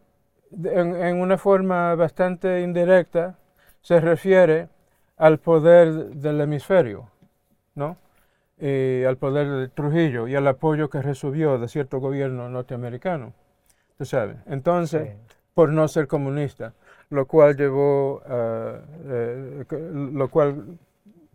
en, 0.51 0.95
en 0.95 1.21
una 1.21 1.37
forma 1.37 1.95
bastante 1.95 2.61
indirecta, 2.61 3.37
se 3.81 3.99
refiere 3.99 4.69
al 5.17 5.39
poder 5.39 5.93
del 6.15 6.41
hemisferio, 6.41 7.09
¿no? 7.75 7.97
Y 8.59 9.03
al 9.05 9.17
poder 9.17 9.47
de 9.49 9.67
Trujillo 9.69 10.27
y 10.27 10.35
al 10.35 10.47
apoyo 10.47 10.89
que 10.89 11.01
recibió 11.01 11.57
de 11.57 11.67
cierto 11.67 11.99
gobierno 11.99 12.49
norteamericano. 12.49 13.33
Tú 13.97 14.05
sabes. 14.05 14.37
Entonces, 14.47 15.09
por 15.53 15.69
no 15.69 15.87
ser 15.87 16.07
comunista, 16.07 16.73
lo 17.09 17.25
cual 17.25 17.55
llevó 17.57 18.21
a, 18.25 18.79
eh, 19.05 19.65
co- 19.67 19.77
lo 19.77 20.29
cual 20.29 20.77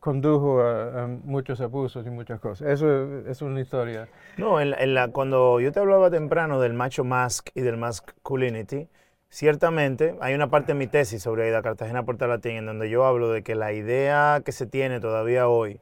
condujo 0.01 0.61
a, 0.61 1.05
a 1.05 1.07
muchos 1.07 1.61
abusos 1.61 2.07
y 2.07 2.11
muchas 2.11 2.41
cosas. 2.41 2.69
Eso 2.69 3.21
es 3.27 3.41
una 3.43 3.61
historia. 3.61 4.09
No, 4.37 4.61
en 4.61 4.71
la- 4.71 4.77
en 4.79 4.95
la- 4.95 5.09
cuando 5.09 5.61
yo 5.61 5.73
te 5.73 5.81
hablaba 5.81 6.11
temprano 6.11 6.61
del 6.61 6.75
macho 6.75 7.05
mask 7.05 7.49
y 7.55 7.63
del 7.63 7.77
masculinity, 7.79 8.89
ciertamente 9.31 10.17
hay 10.21 10.35
una 10.35 10.51
parte 10.51 10.73
de 10.73 10.79
mi 10.79 10.87
tesis 10.87 11.23
sobre 11.23 11.45
Aida 11.45 11.63
Cartagena 11.63 12.05
Puerta 12.05 12.27
Latín 12.27 12.53
en 12.57 12.67
donde 12.67 12.91
yo 12.91 13.05
hablo 13.05 13.31
de 13.31 13.43
que 13.43 13.55
la 13.55 13.73
idea 13.73 14.43
que 14.45 14.53
se 14.53 14.67
tiene 14.67 15.01
todavía 15.01 15.49
hoy 15.49 15.81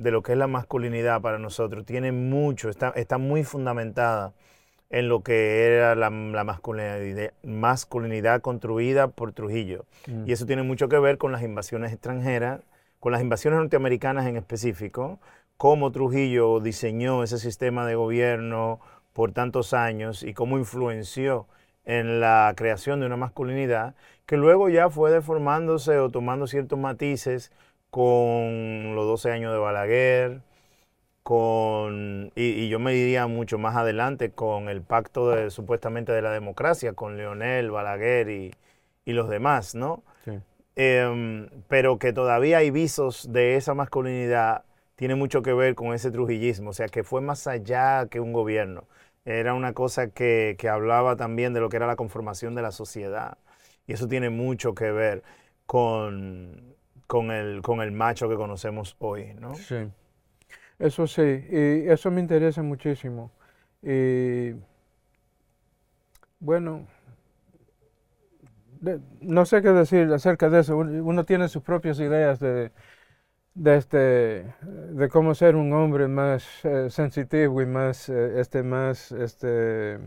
de 0.00 0.10
lo 0.10 0.22
que 0.22 0.32
es 0.32 0.38
la 0.38 0.46
masculinidad 0.46 1.20
para 1.20 1.38
nosotros 1.38 1.84
tiene 1.84 2.10
mucho, 2.10 2.70
está, 2.70 2.90
está 2.96 3.18
muy 3.18 3.44
fundamentada 3.44 4.32
en 4.88 5.08
lo 5.08 5.22
que 5.22 5.66
era 5.66 5.94
la, 5.94 6.10
la 6.10 6.44
masculinidad, 6.44 7.32
masculinidad 7.44 8.40
construida 8.40 9.08
por 9.08 9.32
Trujillo. 9.32 9.84
Y 10.26 10.32
eso 10.32 10.46
tiene 10.46 10.62
mucho 10.62 10.88
que 10.88 10.98
ver 10.98 11.18
con 11.18 11.32
las 11.32 11.42
invasiones 11.42 11.92
extranjeras, 11.92 12.62
con 12.98 13.12
las 13.12 13.20
invasiones 13.20 13.60
norteamericanas 13.60 14.26
en 14.26 14.36
específico, 14.36 15.20
cómo 15.56 15.92
Trujillo 15.92 16.60
diseñó 16.60 17.22
ese 17.22 17.38
sistema 17.38 17.86
de 17.86 17.94
gobierno 17.94 18.80
por 19.12 19.32
tantos 19.32 19.74
años 19.74 20.22
y 20.22 20.34
cómo 20.34 20.58
influenció 20.58 21.46
en 21.84 22.20
la 22.20 22.52
creación 22.56 23.00
de 23.00 23.06
una 23.06 23.16
masculinidad 23.16 23.94
que 24.26 24.36
luego 24.36 24.68
ya 24.68 24.90
fue 24.90 25.10
deformándose 25.10 25.98
o 25.98 26.08
tomando 26.08 26.46
ciertos 26.46 26.78
matices 26.78 27.52
con 27.90 28.94
los 28.94 29.06
12 29.06 29.30
años 29.32 29.52
de 29.52 29.58
Balaguer, 29.58 30.42
con, 31.22 32.32
y, 32.34 32.44
y 32.64 32.68
yo 32.68 32.78
me 32.78 32.92
diría 32.92 33.26
mucho 33.26 33.58
más 33.58 33.76
adelante 33.76 34.30
con 34.32 34.68
el 34.68 34.82
pacto 34.82 35.30
de, 35.30 35.50
supuestamente 35.50 36.12
de 36.12 36.22
la 36.22 36.32
democracia, 36.32 36.94
con 36.94 37.16
Leonel, 37.16 37.70
Balaguer 37.70 38.30
y, 38.30 38.54
y 39.04 39.12
los 39.12 39.28
demás, 39.28 39.74
¿no? 39.74 40.02
Sí. 40.24 40.32
Em, 40.76 41.48
pero 41.68 41.98
que 41.98 42.12
todavía 42.12 42.58
hay 42.58 42.70
visos 42.70 43.30
de 43.32 43.56
esa 43.56 43.74
masculinidad, 43.74 44.64
tiene 44.96 45.14
mucho 45.14 45.42
que 45.42 45.52
ver 45.52 45.74
con 45.74 45.94
ese 45.94 46.10
trujillismo, 46.10 46.70
o 46.70 46.72
sea, 46.72 46.88
que 46.88 47.04
fue 47.04 47.20
más 47.20 47.46
allá 47.46 48.06
que 48.06 48.20
un 48.20 48.32
gobierno. 48.32 48.84
Era 49.24 49.54
una 49.54 49.74
cosa 49.74 50.08
que, 50.10 50.56
que 50.58 50.68
hablaba 50.68 51.16
también 51.16 51.52
de 51.52 51.60
lo 51.60 51.68
que 51.68 51.76
era 51.76 51.86
la 51.86 51.96
conformación 51.96 52.54
de 52.54 52.62
la 52.62 52.72
sociedad. 52.72 53.38
Y 53.86 53.92
eso 53.92 54.08
tiene 54.08 54.30
mucho 54.30 54.74
que 54.74 54.90
ver 54.92 55.22
con, 55.66 56.69
con, 57.10 57.32
el, 57.32 57.60
con 57.60 57.80
el 57.80 57.90
macho 57.90 58.28
que 58.28 58.36
conocemos 58.36 58.94
hoy, 59.00 59.34
¿no? 59.34 59.52
Sí. 59.54 59.88
Eso 60.78 61.06
sí, 61.08 61.22
y 61.50 61.88
eso 61.88 62.10
me 62.12 62.20
interesa 62.20 62.62
muchísimo. 62.62 63.32
Y 63.82 64.52
bueno, 66.38 66.86
no 69.20 69.44
sé 69.44 69.62
qué 69.62 69.70
decir 69.70 70.12
acerca 70.12 70.48
de 70.48 70.60
eso. 70.60 70.76
Un- 70.76 71.00
Uno 71.00 71.24
tiene 71.24 71.48
sus 71.48 71.62
propias 71.62 71.98
ideas 72.00 72.40
de, 72.40 72.70
de, 73.54 73.76
este, 73.76 74.54
de 74.62 75.08
cómo 75.10 75.34
ser 75.34 75.56
un 75.56 75.72
hombre 75.72 76.08
más 76.08 76.64
eh, 76.64 76.90
sensitivo 76.90 77.62
y 77.62 77.66
más, 77.66 78.08
eh, 78.08 78.40
este, 78.40 78.62
más, 78.62 79.12
este, 79.12 79.98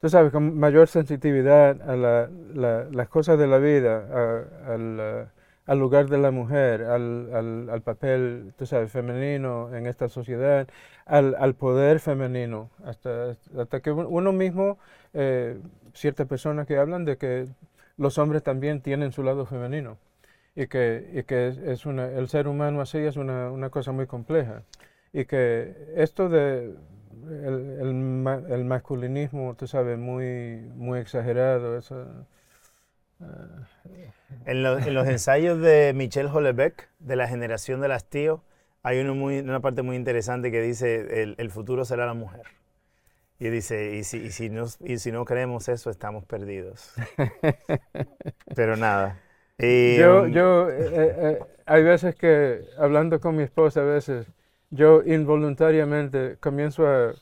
tú 0.00 0.08
sabes, 0.08 0.32
con 0.32 0.58
mayor 0.58 0.88
sensitividad 0.88 1.80
a 1.88 1.96
la- 1.96 2.28
la- 2.54 2.84
las 2.90 3.08
cosas 3.08 3.38
de 3.38 3.46
la 3.46 3.58
vida, 3.58 4.06
a- 4.12 4.72
al, 4.74 4.98
eh, 5.00 5.26
al 5.66 5.78
lugar 5.78 6.08
de 6.08 6.18
la 6.18 6.30
mujer, 6.30 6.82
al, 6.84 7.30
al- 7.34 7.70
al 7.70 7.82
papel, 7.82 8.52
tú 8.56 8.66
sabes, 8.66 8.90
femenino 8.92 9.74
en 9.74 9.86
esta 9.86 10.08
sociedad, 10.08 10.68
al, 11.06 11.34
al 11.38 11.54
poder 11.54 12.00
femenino, 12.00 12.70
hasta, 12.84 13.36
hasta 13.58 13.80
que 13.80 13.90
un- 13.92 14.06
uno 14.06 14.32
mismo, 14.32 14.78
eh, 15.14 15.58
ciertas 15.94 16.26
personas 16.26 16.66
que 16.66 16.78
hablan 16.78 17.04
de 17.04 17.16
que 17.18 17.46
los 17.96 18.18
hombres 18.18 18.42
también 18.42 18.80
tienen 18.82 19.12
su 19.12 19.22
lado 19.22 19.46
femenino 19.46 19.98
y 20.54 20.66
que, 20.66 21.10
y 21.14 21.22
que 21.24 21.48
es, 21.66 21.86
una, 21.86 22.06
el 22.10 22.28
ser 22.28 22.48
humano 22.48 22.80
así 22.80 22.98
es 22.98 23.16
una, 23.16 23.50
una 23.50 23.70
cosa 23.70 23.92
muy 23.92 24.06
compleja. 24.06 24.62
Y 25.12 25.24
que 25.26 25.74
esto 25.96 26.28
de 26.28 26.74
el, 27.30 28.26
el 28.50 28.64
masculinismo, 28.64 29.54
tú 29.56 29.66
sabes, 29.66 29.98
muy, 29.98 30.56
muy 30.76 30.98
exagerado, 31.00 31.76
eso, 31.78 32.06
En, 34.44 34.62
lo- 34.62 34.78
en 34.78 34.94
los 34.94 35.06
ensayos 35.08 35.60
de 35.60 35.92
Michel 35.94 36.28
Houellebecq, 36.28 36.88
de 36.98 37.16
la 37.16 37.28
generación 37.28 37.80
de 37.80 37.88
las 37.88 38.04
tíos, 38.08 38.40
hay 38.82 39.00
uno 39.00 39.14
muy, 39.14 39.38
una 39.40 39.60
parte 39.60 39.82
muy 39.82 39.96
interesante 39.96 40.50
que 40.50 40.60
dice, 40.60 41.22
el, 41.22 41.34
el 41.38 41.50
futuro 41.50 41.84
será 41.84 42.06
la 42.06 42.14
mujer. 42.14 42.42
Y 43.38 43.48
dice, 43.50 43.96
y 43.96 44.04
si, 44.04 44.18
y, 44.18 44.30
si 44.30 44.50
no, 44.50 44.66
y 44.80 44.98
si 44.98 45.12
no 45.12 45.24
creemos 45.24 45.68
eso, 45.68 45.90
estamos 45.90 46.24
perdidos. 46.24 46.92
Pero 48.54 48.76
nada. 48.76 49.18
Y, 49.58 50.00
Yo, 50.00 50.04
um, 50.04 50.28
yo 50.28 50.68
eh, 50.70 50.74
eh, 50.92 51.14
eh, 51.40 51.46
hay 51.66 51.82
veces 51.82 52.14
que, 52.14 52.64
hablando 52.78 53.20
con 53.20 53.36
mi 53.36 53.42
esposa, 53.42 53.80
a 53.80 53.84
veces, 53.84 54.26
yo 54.70 55.02
involuntariamente 55.04 56.36
comienzo 56.38 56.86
a, 56.86 57.14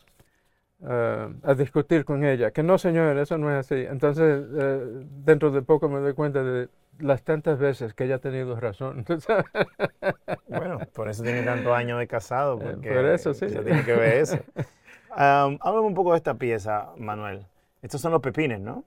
a- 0.85 1.28
a 1.43 1.55
discutir 1.55 2.05
con 2.05 2.24
ella, 2.24 2.51
que 2.51 2.62
no, 2.62 2.78
señor, 2.78 3.16
eso 3.18 3.37
no 3.39 3.51
es 3.51 3.66
así. 3.66 3.85
Entonces, 3.89 4.45
eh, 4.57 5.05
dentro 5.24 5.51
de 5.51 5.62
poco 5.62 5.89
me 5.89 6.01
doy 6.01 6.14
cuenta 6.14 6.43
de 6.43 6.68
las 6.99 7.22
tantas 7.22 7.59
veces 7.59 7.95
que 7.95 8.05
ella 8.05 8.16
ha 8.16 8.18
tenido 8.18 8.59
razón. 8.59 9.05
Bueno, 10.49 10.78
por 10.93 11.09
eso 11.09 11.22
tiene 11.22 11.43
tantos 11.43 11.72
años 11.72 11.99
de 11.99 12.07
casado, 12.07 12.59
Eh, 12.61 12.64
porque 12.74 12.91
por 12.91 13.05
eso, 13.07 13.35
sí. 13.35 13.49
se 13.49 13.62
tiene 13.62 13.85
que 13.85 13.95
ver 13.95 14.14
eso. 14.18 14.39
Um, 15.12 15.59
háblame 15.61 15.89
un 15.89 15.95
poco 15.95 16.12
de 16.12 16.18
esta 16.18 16.35
pieza, 16.35 16.91
Manuel. 16.97 17.45
Estos 17.83 18.01
son 18.01 18.12
los 18.12 18.20
pepines, 18.20 18.61
¿no? 18.61 18.85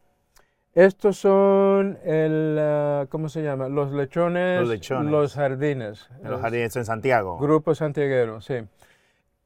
Estos 0.74 1.18
son 1.18 2.00
el, 2.06 2.58
ah, 2.62 3.08
¿cómo 3.10 3.28
se 3.28 3.44
llama? 3.44 3.68
Los 3.68 3.92
lechones, 3.92 4.62
Los 4.62 4.70
lechones. 4.70 5.12
los 5.12 5.34
jardines. 5.34 6.10
Los 6.24 6.40
jardines 6.40 6.74
en 6.78 6.86
Santiago. 6.86 7.38
Grupo 7.40 7.76
santiaguero, 7.76 8.40
sí. 8.40 8.56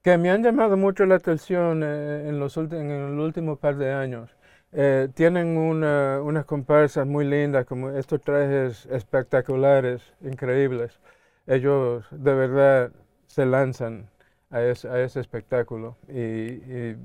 Que 0.07 0.17
me 0.17 0.29
han 0.31 0.41
llamado 0.41 0.77
mucho 0.77 1.05
la 1.05 1.15
atención 1.15 1.83
eh, 1.83 2.29
en, 2.29 2.39
los 2.39 2.55
en 2.55 2.91
el 2.91 3.19
último 3.19 3.57
par 3.57 3.75
de 3.75 3.91
años. 3.91 4.29
Eh, 4.71 5.09
tienen 5.13 5.57
una- 5.57 6.21
unas 6.21 6.45
comparsas 6.45 7.05
muy 7.05 7.25
lindas, 7.25 7.65
como 7.65 7.89
estos 7.89 8.21
trajes 8.21 8.85
espectaculares, 8.85 10.01
increíbles. 10.21 11.01
Ellos 11.45 12.05
de 12.11 12.33
verdad 12.33 12.91
se 13.25 13.45
lanzan 13.45 14.09
a 14.49 14.61
ese, 14.61 14.87
a 14.87 15.01
ese 15.01 15.19
espectáculo 15.19 15.97
y, 16.07 16.21
y 16.21 16.95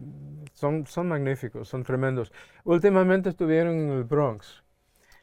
son, 0.55 0.87
son 0.87 1.09
magníficos, 1.09 1.69
son 1.69 1.83
tremendos. 1.83 2.33
Últimamente 2.65 3.31
estuvieron 3.31 3.75
en 3.75 3.91
el 3.91 4.05
Bronx. 4.05 4.63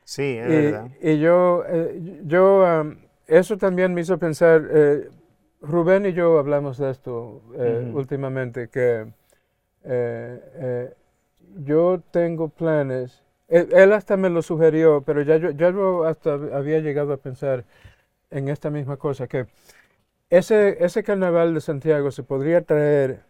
Sí, 0.04 0.38
es 0.38 0.48
Y, 0.48 0.50
verdad. 0.50 0.92
y 1.02 1.20
yo, 1.20 1.64
eh, 1.68 2.22
yo 2.26 2.66
am, 2.66 3.00
eso 3.28 3.58
también 3.58 3.94
me 3.94 4.02
hizo 4.02 4.18
pensar, 4.18 4.66
eh, 4.72 5.10
Rubén 5.62 6.06
y 6.06 6.14
yo 6.14 6.40
hablamos 6.40 6.78
de 6.78 6.90
esto 6.90 7.42
eh, 7.56 7.92
últimamente, 7.94 8.70
que 8.70 9.08
eh, 9.84 10.42
eh, 10.56 10.94
yo 11.66 12.02
tengo 12.12 12.50
planes, 12.50 13.24
él, 13.48 13.70
él 13.74 13.94
hasta 13.94 14.16
me 14.18 14.30
lo 14.30 14.42
sugirió, 14.42 15.02
pero 15.02 15.22
ya 15.22 15.38
yo, 15.38 15.52
ya 15.52 15.72
yo 15.72 16.06
hasta 16.06 16.34
había 16.34 16.80
llegado 16.80 17.14
a 17.14 17.18
pensar 17.18 17.66
en 18.32 18.48
esta 18.48 18.70
misma 18.70 18.98
cosa, 18.98 19.28
que 19.28 19.48
ese, 20.30 20.84
ese 20.84 21.04
carnaval 21.04 21.54
de 21.54 21.62
Santiago 21.62 22.12
se 22.12 22.24
podría 22.24 22.62
traer 22.62 23.24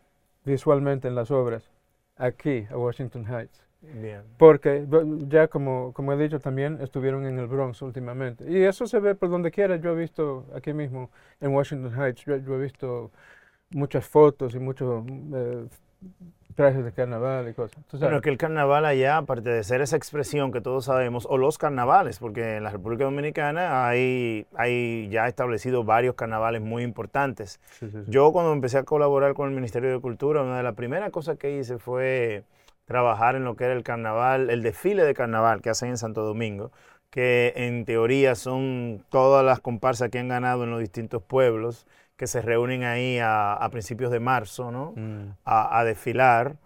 visualmente 0.45 1.07
en 1.07 1.15
las 1.15 1.32
obras 1.32 1.71
aquí, 2.17 2.67
a 2.69 2.77
Washington 2.77 3.25
Heights. 3.25 3.68
Bien. 3.82 4.23
Porque 4.38 4.86
ya 5.27 5.47
como, 5.47 5.93
como 5.93 6.13
he 6.13 6.17
dicho 6.17 6.39
también 6.39 6.80
estuvieron 6.82 7.25
en 7.25 7.39
el 7.39 7.47
Bronx 7.47 7.82
últimamente. 7.82 8.49
Y 8.49 8.63
eso 8.63 8.86
se 8.88 8.99
ve 8.99 9.15
por 9.15 9.30
donde 9.30 9.51
quiera. 9.51 9.77
Yo 9.77 9.91
he 9.91 9.95
visto 9.95 10.45
aquí 10.55 10.73
mismo 10.73 11.09
en 11.39 11.53
Washington 11.53 11.93
Heights, 11.93 12.25
yo, 12.25 12.38
yo 12.38 12.55
he 12.55 12.61
visto 12.61 13.11
muchas 13.71 14.05
fotos 14.05 14.55
y 14.55 14.59
muchos 14.59 15.05
eh, 15.34 15.67
trajes 16.55 16.84
de 16.84 16.91
carnaval 16.91 17.47
y 17.47 17.53
cosas. 17.53 17.82
Es 17.93 18.21
que 18.21 18.30
el 18.30 18.38
carnaval 18.38 18.86
allá, 18.86 19.17
aparte 19.17 19.49
de 19.49 19.63
ser 19.63 19.80
esa 19.80 19.95
expresión 19.95 20.51
que 20.51 20.59
todos 20.59 20.86
sabemos, 20.86 21.25
o 21.30 21.38
los 21.38 21.57
carnavales, 21.57 22.19
porque 22.19 22.57
en 22.57 22.63
la 22.63 22.71
República 22.71 23.05
Dominicana 23.05 23.88
hay, 23.88 24.45
hay 24.55 25.07
ya 25.09 25.27
establecido 25.27 25.86
varios 25.86 26.15
carnavales 26.15 26.61
muy 26.61 26.84
importantes. 26.84 27.61
Sí, 27.80 27.89
sí, 27.89 28.03
sí. 28.03 28.11
Yo 28.11 28.34
cuando 28.34 28.51
empecé 28.51 28.80
a 28.80 28.84
colaborar 28.84 29.36
con 29.36 29.47
el 29.47 29.55
Ministerio 29.55 29.89
de 29.89 30.01
Cultura, 30.01 30.41
una 30.41 30.57
de 30.57 30.63
las 30.63 30.75
primeras 30.75 31.11
cosas 31.11 31.38
que 31.38 31.57
hice 31.57 31.77
fue 31.77 32.43
trabajar 32.89 33.37
en 33.37 33.45
lo 33.45 33.55
que 33.55 33.65
era 33.65 33.73
el 33.75 33.83
carnaval, 33.85 34.51
el 34.51 34.63
desfile 34.63 35.05
de 35.05 35.15
carnaval 35.15 35.61
que 35.63 35.71
hacen 35.71 35.91
en 35.91 35.99
Santo 35.99 36.23
Domingo, 36.23 36.73
que 37.11 37.53
en 37.55 37.85
teoría 37.85 38.35
son 38.35 39.05
todas 39.09 39.45
las 39.45 39.61
comparsas 39.61 40.09
que 40.11 40.19
han 40.19 40.27
ganado 40.29 40.65
en 40.65 40.71
los 40.71 40.81
distintos 40.81 41.23
pueblos, 41.23 41.87
que 42.17 42.27
se 42.27 42.41
reúnen 42.41 42.83
ahí 42.83 43.19
a, 43.19 43.53
a 43.53 43.69
principios 43.71 44.11
de 44.11 44.19
marzo, 44.19 44.71
¿no? 44.71 44.93
Mm, 44.97 45.29
a, 45.45 45.79
a 45.79 45.85
desfilar. 45.85 46.57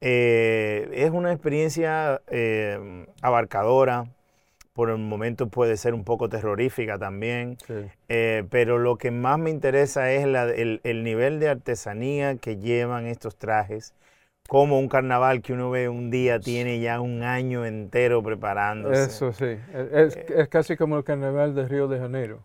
Eh, 0.00 0.88
es 0.92 1.10
una 1.12 1.32
experiencia 1.32 2.22
eh, 2.28 3.06
abarcadora, 3.22 4.06
por 4.72 4.90
el 4.90 4.98
momento 4.98 5.48
puede 5.48 5.76
ser 5.76 5.94
un 5.94 6.04
poco 6.04 6.28
terrorífica 6.28 6.98
también, 6.98 7.58
sí. 7.66 7.74
eh, 8.08 8.44
pero 8.50 8.78
lo 8.78 8.98
que 8.98 9.10
más 9.10 9.38
me 9.38 9.50
interesa 9.50 10.10
es 10.12 10.26
la- 10.26 10.44
el, 10.50 10.80
el 10.84 11.04
nivel 11.04 11.40
de 11.40 11.48
artesanía 11.48 12.36
que 12.36 12.56
llevan 12.58 13.06
estos 13.06 13.36
trajes, 13.36 13.94
como 14.48 14.78
un 14.78 14.88
carnaval 14.88 15.42
que 15.42 15.52
uno 15.52 15.70
ve 15.70 15.88
un 15.88 16.10
día 16.10 16.38
tiene 16.40 16.80
ya 16.80 17.00
un 17.00 17.22
año 17.22 17.64
entero 17.66 18.22
preparándose. 18.22 19.04
Eso 19.04 19.32
sí. 19.32 19.44
Es, 19.44 20.16
es- 20.16 20.30
es 20.30 20.48
casi 20.48 20.76
como 20.76 20.96
el 20.98 21.04
carnaval 21.04 21.54
de 21.54 21.66
Río 21.66 21.88
de 21.88 21.98
Janeiro. 21.98 22.40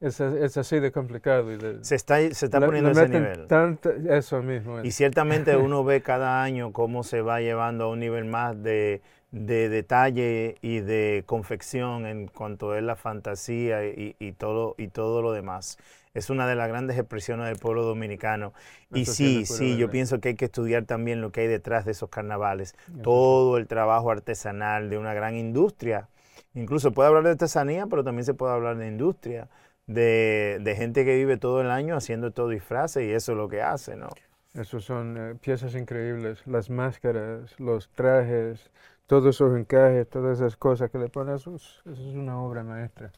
Es, 0.00 0.18
es 0.20 0.56
así 0.56 0.80
de 0.80 0.92
complicado. 0.92 1.52
Y 1.52 1.56
de, 1.56 1.84
Se 1.84 1.94
está, 1.94 2.16
se 2.20 2.46
está 2.46 2.58
le- 2.60 2.66
poniendo 2.66 2.90
ese 2.90 3.08
nivel. 3.08 3.46
tanta- 3.48 3.92
eso 4.16 4.42
mismo. 4.42 4.80
Y 4.82 4.90
ciertamente 4.92 5.56
uno 5.56 5.84
ve 5.84 6.02
cada 6.02 6.42
año 6.42 6.72
cómo 6.72 7.02
se 7.04 7.20
va 7.22 7.40
llevando 7.40 7.84
a 7.84 7.88
un 7.90 8.00
nivel 8.00 8.24
más 8.24 8.62
de, 8.62 9.02
de 9.30 9.68
detalle 9.68 10.56
y 10.62 10.80
de 10.80 11.22
confección 11.26 12.06
en 12.06 12.28
cuanto 12.28 12.74
es 12.76 12.82
la 12.82 12.96
fantasía 12.96 13.84
y, 13.86 14.16
y 14.18 14.32
todo, 14.32 14.74
y 14.78 14.88
todo 14.88 15.20
lo 15.22 15.32
demás. 15.32 15.78
Es 16.14 16.30
una 16.30 16.46
de 16.46 16.56
las 16.56 16.68
grandes 16.68 16.98
expresiones 16.98 17.46
del 17.46 17.58
pueblo 17.58 17.84
dominicano. 17.84 18.52
Y 18.92 19.06
sí, 19.06 19.46
sí, 19.46 19.76
yo 19.76 19.90
pienso 19.90 20.20
que 20.20 20.30
hay 20.30 20.34
que 20.34 20.46
estudiar 20.46 20.84
también 20.84 21.20
lo 21.20 21.30
que 21.32 21.42
hay 21.42 21.46
detrás 21.46 21.84
de 21.84 21.92
esos 21.92 22.10
carnavales. 22.10 22.74
Eso 22.88 23.02
Todo 23.02 23.56
el 23.58 23.66
trabajo 23.68 24.10
artesanal 24.10 24.90
de 24.90 24.98
una 24.98 25.14
gran 25.14 25.36
industria. 25.36 26.08
Incluso 26.54 26.92
puede 26.92 27.08
hablar 27.08 27.24
de 27.24 27.30
artesanía, 27.30 27.86
pero 27.86 28.02
también 28.04 28.24
se 28.24 28.34
puede 28.34 28.52
hablar 28.52 28.76
de 28.76 28.88
industria, 28.88 29.48
de, 29.86 30.58
de 30.60 30.76
gente 30.76 31.04
que 31.04 31.16
vive 31.16 31.36
todo 31.36 31.60
el 31.60 31.70
año 31.70 31.96
haciendo 31.96 32.28
estos 32.28 32.50
disfraces 32.50 33.04
y 33.04 33.12
eso 33.12 33.32
es 33.32 33.38
lo 33.38 33.48
que 33.48 33.62
hace, 33.62 33.96
¿no? 33.96 34.08
Esos 34.54 34.84
son 34.84 35.16
eh, 35.16 35.34
piezas 35.36 35.74
increíbles, 35.76 36.44
las 36.46 36.70
máscaras, 36.70 37.58
los 37.60 37.88
trajes, 37.90 38.70
todos 39.06 39.36
esos 39.36 39.56
encajes, 39.56 40.08
todas 40.08 40.38
esas 40.38 40.56
cosas 40.56 40.90
que 40.90 40.98
le 40.98 41.08
ponen, 41.08 41.36
eso 41.36 41.54
es, 41.54 41.82
eso 41.86 42.08
es 42.10 42.14
una 42.16 42.40
obra 42.42 42.64
maestra. 42.64 43.12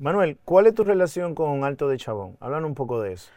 Manuel, 0.00 0.38
¿cuál 0.46 0.66
es 0.66 0.74
tu 0.74 0.82
relación 0.82 1.34
con 1.34 1.62
Alto 1.62 1.86
de 1.86 1.98
Chabón? 1.98 2.38
Hablan 2.40 2.64
un 2.64 2.74
poco 2.74 3.02
de 3.02 3.12
eso. 3.12 3.30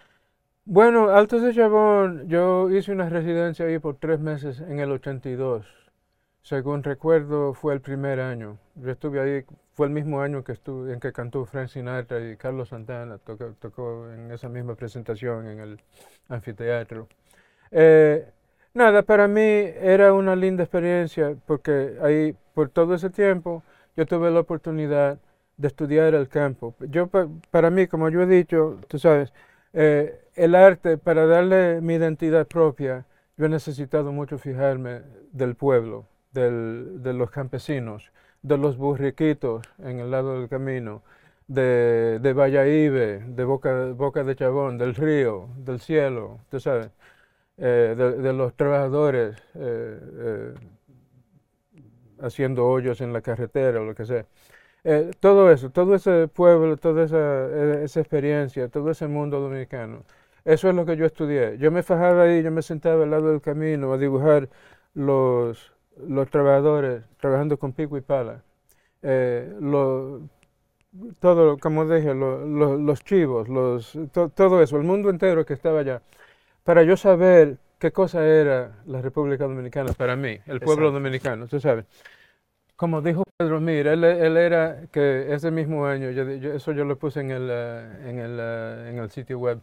Bueno, 0.64 1.10
Altos 1.10 1.42
de 1.42 1.54
Chabón, 1.54 2.30
yo 2.30 2.72
hice 2.72 2.94
una 2.94 3.10
residencia 3.10 3.66
ahí 3.66 3.80
por 3.80 3.98
tres 3.98 4.22
meses 4.22 4.62
en 4.62 4.80
el 4.80 4.90
82. 4.94 5.66
Según 6.42 6.82
recuerdo, 6.82 7.54
fue 7.54 7.74
el 7.74 7.82
primer 7.82 8.22
año. 8.22 8.60
Yo 8.76 8.92
estuve 8.92 9.20
ahí, 9.20 9.46
fue 9.74 9.88
el 9.88 9.92
mismo 9.92 10.22
año 10.22 10.46
que 10.46 10.54
en 10.66 11.02
que 11.02 11.12
cantó 11.12 11.44
Frank 11.44 11.68
Sinatra 11.68 12.32
y 12.32 12.38
Carlos 12.38 12.70
Santana, 12.70 13.18
tocó, 13.18 13.54
tocó 13.60 14.10
en 14.10 14.32
esa 14.32 14.48
misma 14.48 14.76
presentación 14.76 15.48
en 15.48 15.60
el 15.60 15.82
anfiteatro. 16.30 17.10
Eh, 17.72 18.26
nada, 18.74 19.02
para 19.02 19.28
mí 19.28 19.42
era 19.42 20.14
una 20.14 20.34
linda 20.34 20.64
experiencia 20.64 21.36
porque 21.46 21.98
ahí, 22.02 22.34
por 22.54 22.70
todo 22.70 22.96
ese 22.96 23.10
tiempo, 23.10 23.64
yo 23.98 24.06
tuve 24.06 24.32
la 24.32 24.40
oportunidad 24.40 25.20
de 25.64 25.68
estudiar 25.70 26.14
el 26.16 26.28
campo. 26.30 26.76
Yo, 26.96 27.08
pa- 27.08 27.28
para 27.52 27.70
mí, 27.70 27.88
como 27.88 28.10
yo 28.10 28.22
he 28.24 28.28
dicho, 28.28 28.80
tú 28.90 29.00
sabes, 29.00 29.34
eh, 29.74 30.20
el 30.36 30.56
arte, 30.56 30.98
para 30.98 31.26
darle 31.26 31.82
mi 31.82 31.96
identidad 31.96 32.48
propia, 32.48 33.06
yo 33.38 33.46
he 33.46 33.50
necesitado 33.50 34.12
mucho 34.12 34.38
fijarme 34.38 35.02
del 35.32 35.56
pueblo, 35.56 36.06
del- 36.34 37.02
de 37.04 37.14
los 37.14 37.32
campesinos, 37.32 38.12
de 38.42 38.58
los 38.58 38.78
burriquitos 38.78 39.62
en 39.80 40.00
el 40.00 40.12
lado 40.12 40.40
del 40.40 40.50
camino, 40.50 41.02
de, 41.48 42.20
de 42.22 42.34
de 43.26 43.44
Boca, 43.44 43.72
Boca 43.94 44.24
de 44.24 44.36
Chabón, 44.36 44.78
del 44.78 44.96
río, 44.96 45.50
del 45.58 45.80
cielo, 45.80 46.40
tú 46.50 46.60
sabes, 46.60 46.90
eh, 47.58 47.96
de, 47.98 48.14
los 48.34 48.56
trabajadores 48.56 49.38
eh, 49.56 50.54
haciendo 52.20 52.66
hoyos 52.68 53.02
en 53.02 53.14
la 53.14 53.22
carretera 53.22 53.82
o 53.82 53.86
lo 53.86 53.96
que 53.96 54.06
sea. 54.06 54.26
Eh, 54.86 55.12
todo 55.20 55.50
eso, 55.52 55.70
todo 55.70 55.96
ese 55.96 56.28
pueblo, 56.28 56.76
toda 56.78 57.06
esa, 57.06 57.18
eh, 57.18 57.84
esa 57.86 58.02
experiencia, 58.02 58.68
todo 58.70 58.92
ese 58.92 59.08
mundo 59.08 59.40
dominicano, 59.40 60.04
eso 60.44 60.68
es 60.70 60.76
lo 60.76 60.86
que 60.86 60.98
yo 60.98 61.06
estudié. 61.06 61.58
Yo 61.58 61.72
me 61.72 61.84
fajaba 61.84 62.24
ahí, 62.24 62.44
yo 62.44 62.52
me 62.52 62.62
sentaba 62.62 63.04
al 63.04 63.12
lado 63.12 63.30
del 63.32 63.42
camino 63.42 63.94
a 63.94 63.98
dibujar 63.98 64.50
los, 64.94 65.72
los 66.06 66.30
trabajadores 66.30 67.04
trabajando 67.18 67.58
con 67.58 67.72
pico 67.74 67.96
y 67.98 68.02
pala. 68.02 68.44
Eh, 69.04 69.54
lo- 69.62 70.22
todo, 71.20 71.58
como 71.58 71.86
dije, 71.90 72.14
lo- 72.14 72.46
lo- 72.46 72.78
los 72.78 73.04
chivos, 73.04 73.50
los, 73.50 73.98
to- 74.12 74.30
todo 74.30 74.62
eso, 74.62 74.78
el 74.78 74.84
mundo 74.84 75.10
entero 75.10 75.46
que 75.46 75.54
estaba 75.54 75.80
allá, 75.80 76.02
para 76.64 76.84
yo 76.84 76.98
saber 76.98 77.58
qué 77.80 77.92
cosa 77.92 78.26
era 78.26 78.78
la 78.88 79.02
República 79.02 79.46
Dominicana 79.46 79.94
para 79.94 80.16
mí, 80.16 80.40
el 80.48 80.62
pueblo 80.62 80.88
Exacto. 80.88 80.92
dominicano, 80.92 81.48
tú 81.48 81.60
sabes. 81.60 81.86
Como 82.76 83.02
dijo 83.02 83.23
Pedro 83.38 83.60
Mir, 83.60 83.88
él, 83.88 84.04
era 84.38 84.88
que 84.92 85.34
ese 85.34 85.52
mismo 85.52 85.86
año, 85.86 86.12
yo, 86.12 86.24
yo- 86.36 86.54
eso 86.54 86.72
yo 86.72 86.86
lo 86.86 86.98
puse 86.98 87.20
en 87.22 87.32
el, 87.32 87.50
eh, 87.52 88.10
en, 88.10 88.20
el, 88.20 88.38
eh, 88.40 88.90
en 88.90 88.98
el 89.00 89.10
sitio 89.10 89.40
web, 89.40 89.62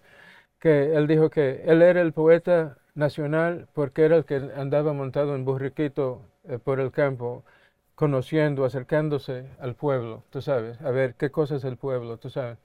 que 0.61 0.95
él 0.97 1.07
dijo 1.07 1.31
que 1.31 1.63
él 1.67 1.83
era 1.83 2.01
el 2.03 2.13
poeta 2.13 2.79
nacional 2.95 3.69
porque 3.75 4.05
era 4.05 4.17
el 4.17 4.25
que 4.25 4.37
andaba 4.57 4.93
montado 4.95 5.35
en 5.37 5.45
burriquito 5.45 6.23
eh, 6.49 6.59
por 6.59 6.81
el 6.81 6.93
campo, 6.93 7.45
conociendo, 7.97 8.65
acercándose 8.65 9.47
al 9.61 9.75
pueblo, 9.77 10.25
tú 10.31 10.43
sabes, 10.43 10.81
a 10.83 10.91
ver 10.91 11.15
qué 11.17 11.31
cosa 11.31 11.57
es 11.57 11.65
el 11.65 11.77
pueblo, 11.79 12.19
tú 12.19 12.31
sabes. 12.31 12.59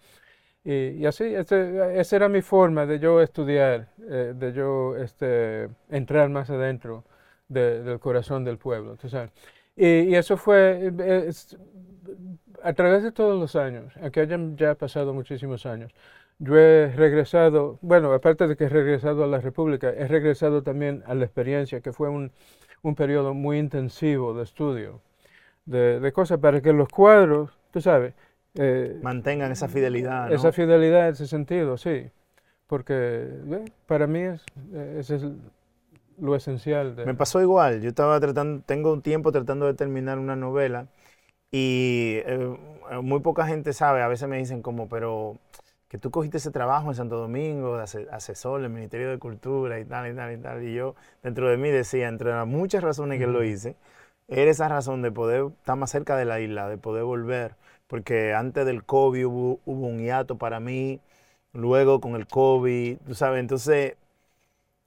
Y, 0.63 1.05
así, 1.05 1.23
ese- 1.25 1.99
esa 1.99 2.15
era 2.15 2.29
mi 2.29 2.41
forma 2.41 2.85
de 2.87 2.99
yo 2.99 3.21
estudiar, 3.21 3.89
de 3.97 4.53
yo 4.53 4.95
este, 4.97 5.69
entrar 5.89 6.29
más 6.29 6.49
adentro 6.49 7.03
de- 7.49 7.83
del 7.83 7.99
corazón 7.99 8.43
del 8.43 8.57
pueblo, 8.57 8.95
tú 8.97 9.07
sabes. 9.09 9.31
Y, 9.75 9.85
y 10.11 10.15
eso 10.15 10.37
fue 10.37 10.91
eh, 10.99 11.25
es- 11.27 11.57
a 12.63 12.73
través 12.73 13.03
de 13.03 13.11
todos 13.11 13.39
los 13.39 13.55
años, 13.55 13.93
aunque 14.01 14.21
hayan 14.21 14.57
ya 14.57 14.75
pasado 14.75 15.13
muchísimos 15.13 15.65
años. 15.65 15.91
Yo 16.39 16.57
he 16.57 16.91
regresado, 16.95 17.77
bueno, 17.81 18.11
aparte 18.13 18.47
de 18.47 18.55
que 18.57 18.65
he 18.65 18.69
regresado 18.69 19.23
a 19.23 19.27
la 19.27 19.39
República, 19.39 19.89
he 19.89 20.07
regresado 20.07 20.63
también 20.63 21.03
a 21.05 21.15
la 21.15 21.25
experiencia, 21.25 21.81
que 21.81 21.93
fue 21.93 22.09
un, 22.09 22.31
un 22.81 22.95
periodo 22.95 23.33
muy 23.33 23.57
intensivo 23.59 24.33
de 24.33 24.43
estudio, 24.43 25.01
de, 25.65 25.99
de 25.99 26.13
cosas 26.13 26.39
para 26.39 26.61
que 26.61 26.73
los 26.73 26.89
cuadros, 26.89 27.51
tú 27.71 27.81
sabes, 27.81 28.13
eh, 28.55 28.97
Mantengan 29.01 29.51
esa 29.51 29.67
fidelidad, 29.69 30.29
¿no? 30.29 30.35
esa 30.35 30.51
fidelidad, 30.51 31.09
ese 31.09 31.27
sentido, 31.27 31.77
sí. 31.77 32.09
porque 32.67 32.93
eh, 32.95 33.65
para 33.87 34.07
mí 34.07 34.19
es, 34.21 34.45
eh, 34.73 34.97
ese 34.99 35.15
es 35.17 35.23
lo 36.19 36.35
esencial. 36.35 36.95
De, 36.95 37.05
Me 37.05 37.13
pasó 37.13 37.41
igual. 37.41 37.81
Yo 37.81 37.89
estaba 37.89 38.19
tratando, 38.19 38.63
tengo 38.65 38.93
un 38.93 39.01
tiempo 39.01 39.31
tratando 39.31 39.65
de 39.65 39.73
terminar 39.73 40.19
una 40.19 40.35
novela 40.35 40.87
y 41.51 42.17
eh, 42.25 42.57
muy 43.01 43.21
poca 43.21 43.47
gente 43.47 43.73
sabe. 43.73 44.01
A 44.01 44.07
veces 44.07 44.27
me 44.29 44.37
dicen 44.37 44.61
como, 44.61 44.89
pero 44.89 45.37
que 45.89 45.97
tú 45.97 46.11
cogiste 46.11 46.37
ese 46.37 46.51
trabajo 46.51 46.89
en 46.89 46.95
Santo 46.95 47.17
Domingo 47.17 47.77
de 47.77 47.83
ase- 47.83 48.07
asesor 48.11 48.61
del 48.61 48.71
Ministerio 48.71 49.09
de 49.09 49.19
Cultura 49.19 49.79
y 49.79 49.85
tal 49.85 50.11
y 50.11 50.15
tal 50.15 50.33
y 50.33 50.37
tal. 50.41 50.63
Y 50.63 50.73
yo 50.73 50.95
dentro 51.23 51.49
de 51.49 51.57
mí 51.57 51.69
decía, 51.69 52.07
entre 52.09 52.31
las 52.31 52.47
muchas 52.47 52.83
razones 52.83 53.19
que 53.19 53.27
lo 53.27 53.43
hice, 53.43 53.75
era 54.27 54.51
esa 54.51 54.67
razón 54.67 55.01
de 55.01 55.11
poder 55.11 55.45
estar 55.59 55.77
más 55.77 55.91
cerca 55.91 56.15
de 56.17 56.25
la 56.25 56.39
isla, 56.39 56.69
de 56.69 56.77
poder 56.77 57.03
volver. 57.03 57.55
Porque 57.87 58.33
antes 58.33 58.65
del 58.65 58.83
COVID 58.83 59.25
hubo, 59.27 59.59
hubo 59.65 59.87
un 59.87 59.99
hiato 59.99 60.37
para 60.37 60.59
mí, 60.59 60.99
luego 61.53 62.01
con 62.01 62.15
el 62.15 62.27
COVID, 62.27 62.97
tú 63.05 63.13
sabes, 63.15 63.39
entonces 63.39 63.95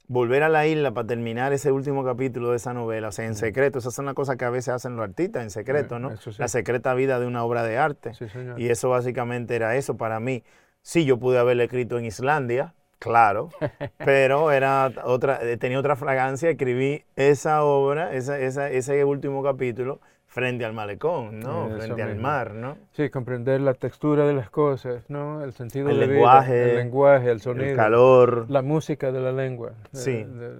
volver 0.08 0.42
a 0.42 0.48
la 0.48 0.66
isla 0.66 0.92
para 0.92 1.06
terminar 1.06 1.52
ese 1.52 1.70
último 1.70 2.02
capítulo 2.04 2.50
de 2.50 2.56
esa 2.56 2.72
novela, 2.74 3.08
o 3.08 3.12
sea, 3.12 3.26
en 3.26 3.34
secreto, 3.34 3.78
esas 3.78 3.94
son 3.94 4.06
las 4.06 4.14
cosas 4.14 4.36
que 4.36 4.44
a 4.44 4.50
veces 4.50 4.74
hacen 4.74 4.96
los 4.96 5.04
artistas, 5.04 5.42
en 5.42 5.50
secreto, 5.50 5.98
¿no? 5.98 6.16
sí. 6.16 6.30
La 6.38 6.48
secreta 6.48 6.94
vida 6.94 7.20
de 7.20 7.26
una 7.26 7.44
obra 7.44 7.62
de 7.62 7.78
arte. 7.78 8.14
Sí, 8.14 8.28
señor. 8.28 8.58
Y 8.58 8.68
eso 8.70 8.88
básicamente 8.88 9.54
era 9.54 9.76
eso 9.76 9.96
para 9.96 10.18
mí. 10.18 10.42
Sí, 10.82 11.04
yo 11.04 11.18
pude 11.18 11.38
haberlo 11.38 11.62
escrito 11.62 11.98
en 11.98 12.06
Islandia, 12.06 12.74
claro, 12.98 13.50
pero 13.98 14.50
era 14.50 14.90
otra, 15.04 15.40
eh, 15.42 15.56
tenía 15.58 15.78
otra 15.78 15.94
fragancia. 15.96 16.48
Escribí 16.50 17.04
esa 17.16 17.62
obra, 17.64 18.14
esa, 18.14 18.38
esa- 18.38 18.70
ese 18.70 19.04
último 19.04 19.42
capítulo, 19.42 20.00
frente 20.28 20.64
al 20.64 20.72
malecón, 20.74 21.40
¿no? 21.40 21.66
Eso 21.68 21.78
frente 21.78 22.02
al 22.02 22.16
mar, 22.16 22.52
¿no? 22.52 22.76
Sí, 22.92 23.08
comprender 23.10 23.60
la 23.60 23.74
textura 23.74 24.26
de 24.26 24.34
las 24.34 24.50
cosas, 24.50 25.02
¿no? 25.08 25.42
El 25.42 25.52
sentido 25.52 25.88
El 25.88 25.98
de 25.98 26.06
vida, 26.06 26.14
lenguaje, 26.16 26.70
el 26.70 26.76
lenguaje, 26.76 27.30
el 27.30 27.40
sonido, 27.40 27.64
El 27.70 27.76
calor. 27.76 28.46
la 28.48 28.62
música 28.62 29.10
de 29.10 29.20
la 29.20 29.32
lengua. 29.32 29.72
Sí. 29.92 30.24
de- 30.24 30.52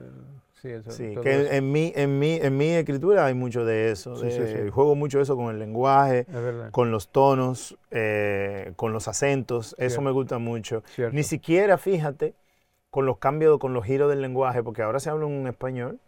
sí, 0.60 0.68
eso, 0.70 0.90
Sí, 0.90 1.14
que 1.22 1.54
en 1.56 1.70
mi, 1.70 1.92
en, 1.94 2.18
mi, 2.18 2.36
en 2.36 2.56
mi 2.56 2.70
escritura 2.70 3.26
hay 3.26 3.34
mucho 3.34 3.64
de 3.64 3.90
eso. 3.92 4.16
Sí, 4.16 4.26
de- 4.26 4.64
sí. 4.64 4.70
Juego 4.70 4.94
mucho 4.96 5.20
eso 5.20 5.36
con 5.36 5.50
el 5.54 5.58
lenguaje, 5.60 6.26
con 6.72 6.90
los 6.90 7.10
tonos, 7.10 7.76
eh, 7.90 8.72
con 8.74 8.92
los 8.92 9.06
acentos. 9.06 9.76
Eso 9.78 10.00
me 10.00 10.10
gusta 10.10 10.38
mucho. 10.38 10.82
Cierto. 10.86 11.14
Ni 11.14 11.22
siquiera, 11.22 11.76
fíjate, 11.78 12.34
con 12.90 13.04
los 13.04 13.18
cambios, 13.18 13.58
con 13.58 13.74
los 13.74 13.84
giros 13.84 14.08
del 14.08 14.22
lenguaje, 14.22 14.62
porque 14.62 14.80
ahora 14.82 14.98
se 14.98 15.10
habla 15.10 15.26
en 15.26 15.46
español. 15.46 15.98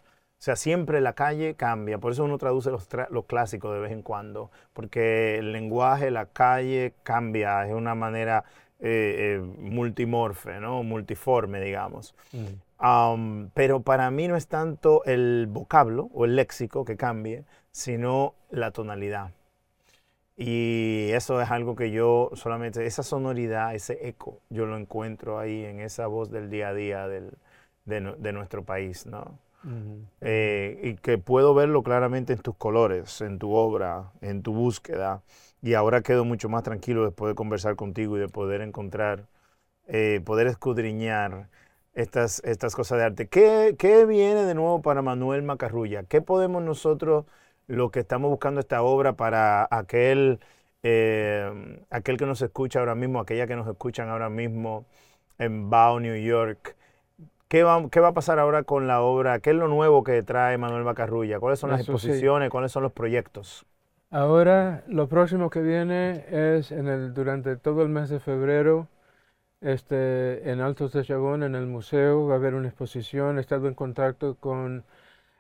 O 0.41 0.43
sea, 0.43 0.57
siempre 0.57 1.03
la 1.03 1.13
calle 1.13 1.55
cambia. 1.55 1.99
Por 1.99 2.13
eso 2.13 2.25
uno 2.25 2.39
traduce 2.39 2.71
los, 2.71 2.89
tra- 2.89 3.09
los 3.11 3.27
clásicos 3.27 3.75
de 3.75 3.81
vez 3.81 3.93
en 3.93 4.01
cuando. 4.03 4.51
Porque 4.73 5.37
el 5.39 5.53
lenguaje, 5.53 6.11
la 6.11 6.27
calle 6.27 6.95
cambia. 7.03 7.67
Es 7.67 7.75
una 7.75 7.95
manera 7.95 8.45
eh, 8.81 9.37
eh, 9.39 9.41
multimorfe, 9.59 10.59
¿no? 10.59 10.83
Multiforme, 10.83 11.61
digamos. 11.61 12.15
Mm. 12.33 12.83
Um, 12.83 13.51
pero 13.53 13.81
para 13.81 14.11
mí 14.11 14.29
no 14.29 14.37
es 14.37 14.49
tanto 14.49 15.05
el 15.05 15.47
vocablo 15.47 16.09
o 16.15 16.25
el 16.25 16.37
léxico 16.37 16.87
que 16.87 16.97
cambie, 16.97 17.45
sino 17.71 18.35
la 18.51 18.71
tonalidad. 18.71 19.33
Y 20.37 21.11
eso 21.13 21.41
es 21.43 21.51
algo 21.51 21.77
que 21.77 21.91
yo 21.91 22.31
solamente, 22.33 22.87
esa 22.87 23.03
sonoridad, 23.03 23.75
ese 23.75 24.09
eco, 24.09 24.41
yo 24.49 24.65
lo 24.65 24.79
encuentro 24.79 25.39
ahí 25.39 25.65
en 25.67 25.81
esa 25.81 26.07
voz 26.07 26.31
del 26.31 26.49
día 26.49 26.69
a 26.69 26.75
día 26.75 27.09
del- 27.09 27.35
de, 27.85 28.15
de 28.19 28.33
nuestro 28.33 28.65
país, 28.65 29.05
¿no? 29.07 29.39
Eh, 30.21 30.81
y 30.83 30.95
que 30.97 31.19
puedo 31.19 31.55
verlo 31.55 31.83
claramente 31.83 32.33
en 32.33 32.39
tus 32.41 32.57
colores, 32.57 33.21
en 33.21 33.39
tu 33.39 33.53
obra, 33.53 34.13
en 34.21 34.43
tu 34.43 34.53
búsqueda. 34.55 35.23
Y 35.63 35.75
ahora 35.75 36.03
quedo 36.03 36.25
mucho 36.25 36.49
más 36.49 36.63
tranquilo 36.63 37.05
después 37.05 37.31
de 37.31 37.35
conversar 37.35 37.77
contigo 37.77 38.17
y 38.17 38.21
de 38.21 38.29
poder 38.29 38.63
encontrar, 38.63 39.27
eh, 39.87 40.21
poder 40.25 40.47
escudriñar 40.47 41.49
estas, 41.95 42.43
estas 42.45 42.75
cosas 42.75 42.99
de 42.99 43.05
arte. 43.05 43.29
¿Qué, 43.29 43.77
¿Qué 43.79 44.07
viene 44.07 44.45
de 44.45 44.55
nuevo 44.55 44.81
para 44.83 45.03
Manuel 45.03 45.43
Macarrulla? 45.43 46.05
¿Qué 46.05 46.23
podemos 46.23 46.63
nosotros, 46.63 47.27
lo 47.67 47.91
que 47.91 48.01
estamos 48.01 48.31
buscando 48.31 48.61
esta 48.61 48.83
obra 48.83 49.15
para 49.15 49.69
aquel, 49.71 50.41
eh, 50.83 51.85
aquel 51.91 52.17
que 52.17 52.27
nos 52.27 52.41
escucha 52.43 52.81
ahora 52.81 52.95
mismo, 52.95 53.21
aquella 53.21 53.47
que 53.47 53.57
nos 53.57 53.69
escuchan 53.69 54.09
ahora 54.09 54.31
mismo 54.31 54.87
en 55.39 55.71
Bao, 55.71 56.01
New 56.01 56.17
York? 56.17 56.77
¿Qué 57.51 57.63
va, 57.65 57.91
¿Qué 57.91 58.01
va 58.01 58.09
a 58.09 58.15
pasar 58.15 58.39
ahora 58.39 58.63
con 58.63 58.87
la 58.87 59.03
obra? 59.03 59.41
¿Qué 59.41 59.51
es 59.51 59.57
lo 59.57 59.69
nuevo 59.69 60.03
que 60.05 60.23
trae 60.23 60.57
Manuel 60.57 60.85
Macarrulla? 60.85 61.39
¿Cuáles 61.41 61.59
son 61.59 61.69
las 61.71 61.81
Eso 61.81 61.97
sí. 61.99 62.11
exposiciones? 62.13 62.49
¿Cuáles 62.51 62.73
son 62.73 62.83
los 62.83 62.93
proyectos? 62.93 63.67
Ahora, 64.13 64.85
lo 64.89 65.09
próximo 65.09 65.51
que 65.51 65.61
viene 65.63 66.25
es 66.31 66.71
en 66.73 66.87
el, 66.89 67.13
durante 67.15 67.57
todo 67.57 67.83
el 67.83 67.89
mes 67.89 68.09
de 68.09 68.21
febrero, 68.21 68.89
este, 69.63 70.51
en 70.51 70.61
Altos 70.61 70.93
de 70.95 71.05
Chabón, 71.05 71.43
en 71.45 71.55
el 71.57 71.67
museo, 71.67 72.27
va 72.29 72.35
a 72.35 72.39
haber 72.39 72.55
una 72.55 72.69
exposición. 72.69 73.39
He 73.39 73.43
estado 73.43 73.69
en 73.69 73.75
contacto 73.75 74.37
con 74.37 74.85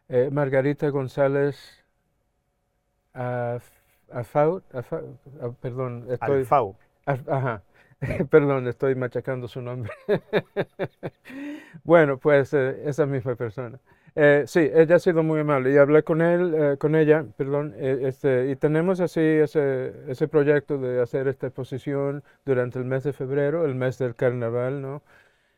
eh, 0.08 0.30
Margarita 0.32 0.88
González 0.90 1.84
Af- 3.14 3.70
Afaut, 4.12 4.62
Afa- 4.74 5.02
perdón, 5.60 6.06
estoy, 6.10 6.48
Alfau. 6.48 6.76
Af- 7.06 7.28
Ajá, 7.28 7.62
perdón, 8.30 8.66
estoy 8.68 8.94
machacando 8.94 9.48
su 9.48 9.60
nombre. 9.62 9.92
bueno, 11.84 12.18
pues 12.18 12.52
eh, 12.54 12.82
esa 12.84 13.06
misma 13.06 13.34
persona. 13.36 13.78
Eh, 14.16 14.44
sí, 14.46 14.68
ella 14.74 14.96
ha 14.96 14.98
sido 14.98 15.22
muy 15.22 15.40
amable 15.40 15.72
y 15.72 15.76
hablé 15.76 16.02
con 16.02 16.20
él, 16.20 16.54
eh, 16.54 16.76
con 16.78 16.96
ella, 16.96 17.24
perdón, 17.36 17.74
este, 17.78 18.50
y 18.50 18.56
tenemos 18.56 19.00
así 19.00 19.20
ese, 19.20 19.92
ese 20.08 20.26
proyecto 20.28 20.78
de 20.78 21.00
hacer 21.00 21.28
esta 21.28 21.46
exposición 21.46 22.24
durante 22.44 22.78
el 22.78 22.84
mes 22.86 23.04
de 23.04 23.12
febrero, 23.12 23.64
el 23.64 23.74
mes 23.76 23.98
del 23.98 24.16
carnaval, 24.16 24.82
¿no? 24.82 25.02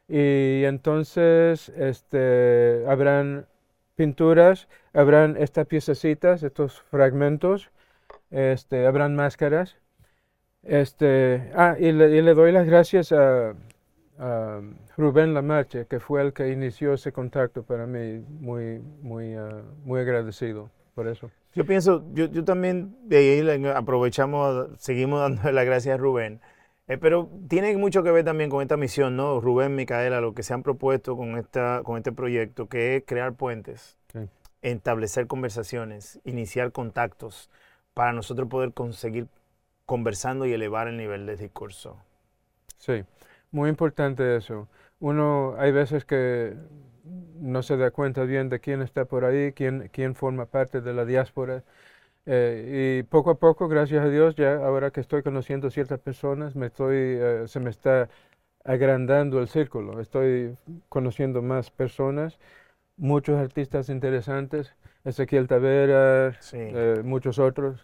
Y 0.08 0.64
entonces 0.64 1.70
este, 1.70 2.84
habrán 2.88 3.46
pinturas, 3.96 4.68
habrán 4.92 5.36
estas 5.38 5.66
piececitas, 5.66 6.42
estos 6.42 6.82
fragmentos, 6.82 7.70
este, 8.30 8.86
habrán 8.86 9.16
máscaras. 9.16 9.78
Este, 10.62 11.50
ah, 11.56 11.76
y 11.78 11.92
le, 11.92 12.10
y 12.16 12.22
le 12.22 12.34
doy 12.34 12.52
las 12.52 12.66
gracias 12.66 13.12
a, 13.12 13.54
a 14.18 14.60
Rubén 14.96 15.34
Lamarche, 15.34 15.86
que 15.86 16.00
fue 16.00 16.22
el 16.22 16.32
que 16.32 16.50
inició 16.50 16.94
ese 16.94 17.12
contacto 17.12 17.62
para 17.62 17.86
mí, 17.86 18.24
muy, 18.40 18.80
muy, 19.02 19.34
ah, 19.34 19.62
muy 19.84 20.00
agradecido 20.00 20.70
por 20.94 21.08
eso. 21.08 21.30
Yo 21.54 21.66
pienso, 21.66 22.04
yo, 22.12 22.26
yo 22.26 22.44
también 22.44 22.96
de 23.04 23.16
ahí 23.16 23.66
aprovechamos, 23.74 24.68
seguimos 24.78 25.20
dándole 25.20 25.52
las 25.52 25.64
gracias 25.64 25.94
a 25.94 25.98
Rubén, 25.98 26.40
eh, 26.88 26.98
pero 26.98 27.30
tiene 27.48 27.76
mucho 27.76 28.02
que 28.02 28.10
ver 28.10 28.24
también 28.24 28.50
con 28.50 28.62
esta 28.62 28.76
misión, 28.76 29.16
¿no? 29.16 29.40
Rubén, 29.40 29.74
Micaela, 29.74 30.20
lo 30.20 30.34
que 30.34 30.42
se 30.42 30.54
han 30.54 30.62
propuesto 30.62 31.16
con, 31.16 31.36
esta, 31.36 31.82
con 31.84 31.96
este 31.96 32.12
proyecto, 32.12 32.68
que 32.68 32.96
es 32.96 33.04
crear 33.06 33.34
puentes, 33.34 33.96
Sí. 34.12 34.28
establecer 34.60 35.26
conversaciones, 35.26 36.20
iniciar 36.24 36.72
contactos, 36.72 37.50
para 37.94 38.12
nosotros 38.12 38.48
poder 38.48 38.72
conseguir 38.72 39.26
conversando 39.86 40.46
y 40.46 40.52
elevar 40.52 40.88
el 40.88 40.96
nivel 40.96 41.26
de 41.26 41.36
discurso. 41.36 41.96
Sí, 42.78 43.04
muy 43.52 43.70
importante 43.70 44.36
eso. 44.36 44.68
Uno, 45.00 45.54
hay 45.58 45.72
veces 45.72 46.04
que 46.04 46.54
no 47.40 47.62
se 47.62 47.76
da 47.76 47.90
cuenta 47.90 48.24
bien 48.24 48.48
de 48.48 48.60
quién 48.60 48.82
está 48.82 49.04
por 49.04 49.24
ahí, 49.24 49.52
quién, 49.52 49.88
quién 49.92 50.14
forma 50.14 50.46
parte 50.46 50.80
de 50.80 50.92
la 50.94 51.04
diáspora. 51.04 51.64
Eh, 52.26 53.00
y 53.00 53.02
poco 53.04 53.30
a 53.30 53.34
poco, 53.38 53.68
gracias 53.68 54.04
a 54.04 54.08
Dios, 54.08 54.36
ya 54.36 54.54
ahora 54.54 54.90
que 54.92 55.00
estoy 55.00 55.22
conociendo 55.22 55.70
ciertas 55.70 55.98
personas, 56.00 56.54
me 56.56 56.66
estoy, 56.66 56.96
eh, 56.96 57.44
se 57.46 57.60
me 57.60 57.70
está 57.70 58.08
agrandando 58.64 59.40
el 59.40 59.48
círculo. 59.48 60.00
Estoy 60.00 60.56
conociendo 60.88 61.42
más 61.42 61.70
personas, 61.70 62.38
muchos 62.96 63.38
artistas 63.40 63.88
interesantes, 63.88 64.74
Ezequiel 65.04 65.48
Taveras, 65.48 66.36
Sí. 66.40 66.58
eh, 66.60 67.02
muchos 67.04 67.38
otros. 67.38 67.82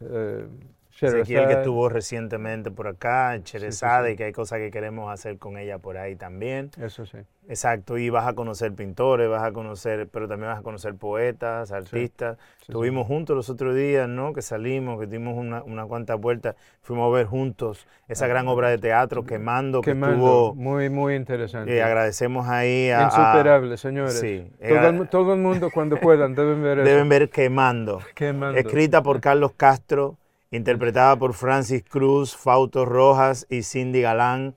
Eh, 1.01 1.07
Ezequiel 1.07 1.46
que 1.46 1.53
estuvo 1.55 1.88
recientemente 1.88 2.70
por 2.70 2.88
acá, 2.88 3.38
Cherezade, 3.42 4.11
sí. 4.11 4.16
que 4.16 4.24
hay 4.24 4.32
cosas 4.32 4.59
que 4.59 4.70
queremos 4.70 5.12
hacer 5.12 5.38
con 5.38 5.57
ella 5.59 5.78
por 5.78 5.96
ahí 5.96 6.16
también. 6.16 6.70
Eso 6.80 7.07
sí. 7.07 7.18
Exacto, 7.49 7.96
y 7.96 8.11
vas 8.11 8.26
a 8.26 8.34
conocer 8.34 8.74
pintores, 8.74 9.26
vas 9.28 9.42
a 9.42 9.53
conocer, 9.53 10.07
pero 10.09 10.28
también 10.28 10.51
vas 10.51 10.59
a 10.59 10.62
conocer 10.62 10.94
poetas, 10.96 11.72
artistas. 11.72 12.36
sí, 12.36 12.42
sí. 12.59 12.72
Estuvimos 12.72 13.07
juntos 13.07 13.34
los 13.34 13.49
otros 13.49 13.74
días, 13.74 14.07
¿no? 14.07 14.34
Que 14.34 14.42
salimos, 14.42 15.01
que 15.01 15.07
dimos 15.07 15.34
una, 15.34 15.62
una 15.62 15.86
cuantas 15.86 16.20
vueltas, 16.20 16.57
fuimos 16.82 17.11
a 17.11 17.16
ver 17.16 17.24
juntos 17.26 17.86
esa 18.07 18.26
gran 18.26 18.49
obra 18.49 18.68
de 18.68 18.76
teatro, 18.76 19.24
Quemando, 19.24 19.80
que 19.80 19.92
Ah. 19.92 19.94
Quemando, 19.94 20.16
estuvo, 20.16 20.55
muy, 20.57 20.90
muy 20.90 21.14
interesante. 21.14 21.74
eh, 21.74 21.82
agradecemos 21.82 22.46
ahí 22.49 22.90
a... 22.90 23.01
a- 23.01 23.05
Insuperable, 23.05 23.76
señores. 23.78 24.18
Sí, 24.20 24.51
todo, 24.59 24.68
era- 24.68 24.88
el, 24.88 25.09
todo 25.09 25.32
el 25.32 25.40
mundo 25.40 25.70
cuando 25.72 25.96
puedan 25.99 26.34
deben 26.34 26.62
ver 26.62 26.80
eso. 26.80 26.88
deben 26.88 27.09
ver 27.09 27.30
Quemando. 27.30 28.01
Quemando. 28.14 28.59
Escrita 28.59 29.03
por 29.03 29.22
Carlos 29.22 29.53
Castro, 29.57 30.18
interpretada 30.51 31.18
por 31.18 31.34
Francis 31.34 31.82
Cruz, 31.84 32.36
Fausto 32.36 32.84
Rojas 32.84 33.46
y 33.51 33.62
Cindy 33.62 34.01
Galán. 34.03 34.57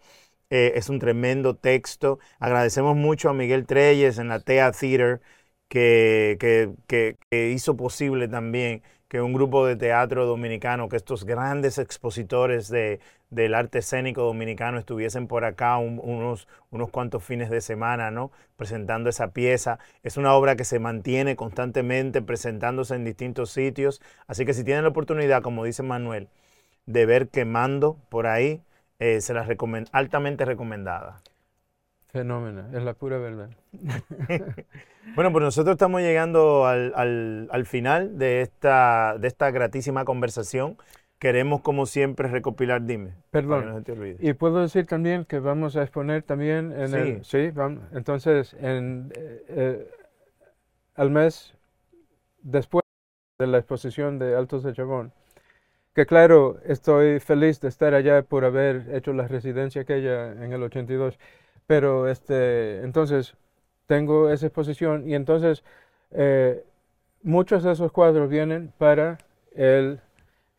Eh, 0.49 0.73
es 0.75 0.89
un 0.89 0.99
tremendo 0.99 1.55
texto. 1.55 2.19
Agradecemos 2.39 2.95
mucho 2.95 3.29
a 3.29 3.33
Miguel 3.33 3.65
Treyes 3.65 4.17
en 4.17 4.27
la 4.29 4.39
TEA 4.41 4.71
Theater 4.71 5.21
que, 5.67 6.37
que- 7.29 7.51
hizo 7.53 7.75
posible 7.77 8.27
también 8.27 8.83
que 9.11 9.21
un 9.21 9.33
grupo 9.33 9.65
de 9.65 9.75
teatro 9.75 10.25
dominicano, 10.25 10.87
que 10.87 10.95
estos 10.95 11.25
grandes 11.25 11.77
expositores 11.79 12.69
de, 12.69 13.01
del 13.29 13.55
arte 13.55 13.79
escénico 13.79 14.21
dominicano 14.21 14.79
estuviesen 14.79 15.27
por 15.27 15.43
acá 15.43 15.77
unos, 15.79 16.47
unos 16.69 16.89
cuantos 16.91 17.21
fines 17.21 17.49
de 17.49 17.59
semana, 17.59 18.09
¿no? 18.09 18.31
Presentando 18.55 19.09
esa 19.09 19.33
pieza. 19.33 19.79
Es 20.03 20.15
una 20.15 20.33
obra 20.33 20.55
que 20.55 20.63
se 20.63 20.79
mantiene 20.79 21.35
constantemente 21.35 22.21
presentándose 22.21 22.95
en 22.95 23.03
distintos 23.03 23.51
sitios. 23.51 24.01
Así 24.27 24.45
que 24.45 24.53
si 24.53 24.63
tienen 24.63 24.83
la 24.83 24.91
oportunidad, 24.91 25.41
como 25.41 25.65
dice 25.65 25.83
Manuel, 25.83 26.29
de 26.85 27.05
ver 27.05 27.27
quemando 27.27 27.97
por 28.07 28.27
ahí, 28.27 28.61
eh, 28.99 29.19
se 29.19 29.33
las 29.33 29.45
recomiendo, 29.45 29.89
altamente 29.91 30.45
recomendada. 30.45 31.21
Fenómeno, 32.11 32.67
es 32.73 32.83
la 32.83 32.93
pura 32.93 33.17
verdad. 33.17 33.49
bueno, 35.15 35.31
pues 35.31 35.43
nosotros 35.43 35.73
estamos 35.75 36.01
llegando 36.01 36.65
al, 36.65 36.93
al, 36.95 37.47
al 37.51 37.65
final 37.65 38.17
de 38.17 38.41
esta, 38.41 39.17
de 39.17 39.27
esta 39.27 39.51
gratísima 39.51 40.03
conversación 40.03 40.77
queremos, 41.21 41.61
como 41.61 41.85
siempre, 41.85 42.27
recopilar, 42.27 42.83
dime. 42.83 43.13
Perdón. 43.29 43.85
Y 44.19 44.33
puedo 44.33 44.59
decir 44.59 44.87
también 44.87 45.23
que 45.25 45.37
vamos 45.37 45.75
a 45.75 45.83
exponer 45.83 46.23
también 46.23 46.71
en 46.71 46.95
el... 46.95 47.23
Sí, 47.23 47.51
vamos, 47.51 47.83
entonces, 47.93 48.55
en, 48.59 49.13
eh, 49.15 49.45
eh, 49.49 49.91
al 50.95 51.11
mes 51.11 51.53
después 52.41 52.81
de 53.37 53.45
la 53.45 53.59
exposición 53.59 54.17
de 54.17 54.35
Altos 54.35 54.63
de 54.63 54.73
Chabón, 54.73 55.13
que 55.93 56.07
claro, 56.07 56.57
estoy 56.65 57.19
feliz 57.19 57.61
de 57.61 57.67
estar 57.67 57.93
allá 57.93 58.23
por 58.23 58.43
haber 58.43 58.87
hecho 58.95 59.13
la 59.13 59.27
residencia 59.27 59.83
aquella 59.83 60.31
en 60.31 60.51
el 60.51 60.63
82, 60.63 61.19
pero 61.71 62.09
este, 62.09 62.83
entonces 62.83 63.33
tengo 63.87 64.29
esa 64.29 64.47
exposición 64.47 65.07
y 65.07 65.15
entonces 65.15 65.63
eh, 66.11 66.65
muchos 67.23 67.63
de 67.63 67.71
esos 67.71 67.93
cuadros 67.93 68.29
vienen 68.29 68.73
para 68.77 69.19
el 69.55 70.01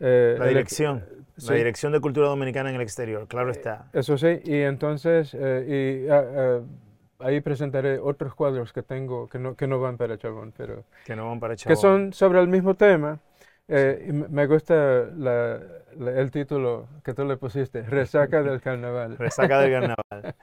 eh, 0.01 0.37
la 0.39 0.47
dirección, 0.47 1.05
la 1.37 1.55
dirección 1.55 1.93
de 1.93 2.01
cultura 2.01 2.29
dominicana 2.29 2.71
en 2.71 2.77
el 2.77 2.81
exterior, 2.81 3.29
claro 3.29 3.51
eh, 3.51 3.53
está. 3.53 3.91
Eso 3.93 4.17
sí, 4.17 4.41
y 4.43 4.55
entonces 4.61 5.37
eh, 5.39 6.07
y, 6.07 6.11
ah, 6.11 6.25
ah, 6.35 6.61
ahí 7.27 7.43
presentaré 7.43 7.99
otros 7.99 8.35
cuadros 8.35 8.73
que 8.73 8.83
tengo 8.83 9.29
que 9.29 9.39
no, 9.39 9.55
que 9.55 9.67
no 9.67 9.81
van 9.81 9.99
para 9.99 10.17
Chabón, 10.17 10.55
pero 10.57 10.85
que 11.05 11.15
no 11.15 11.29
van 11.29 11.41
para 11.41 11.57
Chabón. 11.57 11.77
Que 11.77 11.79
son 11.79 12.13
sobre 12.15 12.41
el 12.41 12.49
mismo 12.49 12.73
tema. 12.73 13.21
Me 14.31 14.47
gusta 14.47 15.03
el 15.03 16.31
título 16.31 16.89
que 17.05 17.15
tú 17.15 17.25
le 17.25 17.37
pusiste, 17.37 17.83
Resaca 17.83 18.43
del 18.43 18.61
Carnaval. 18.61 19.17
Resaca 19.19 19.61
del 19.61 19.73
Carnaval. 19.73 20.35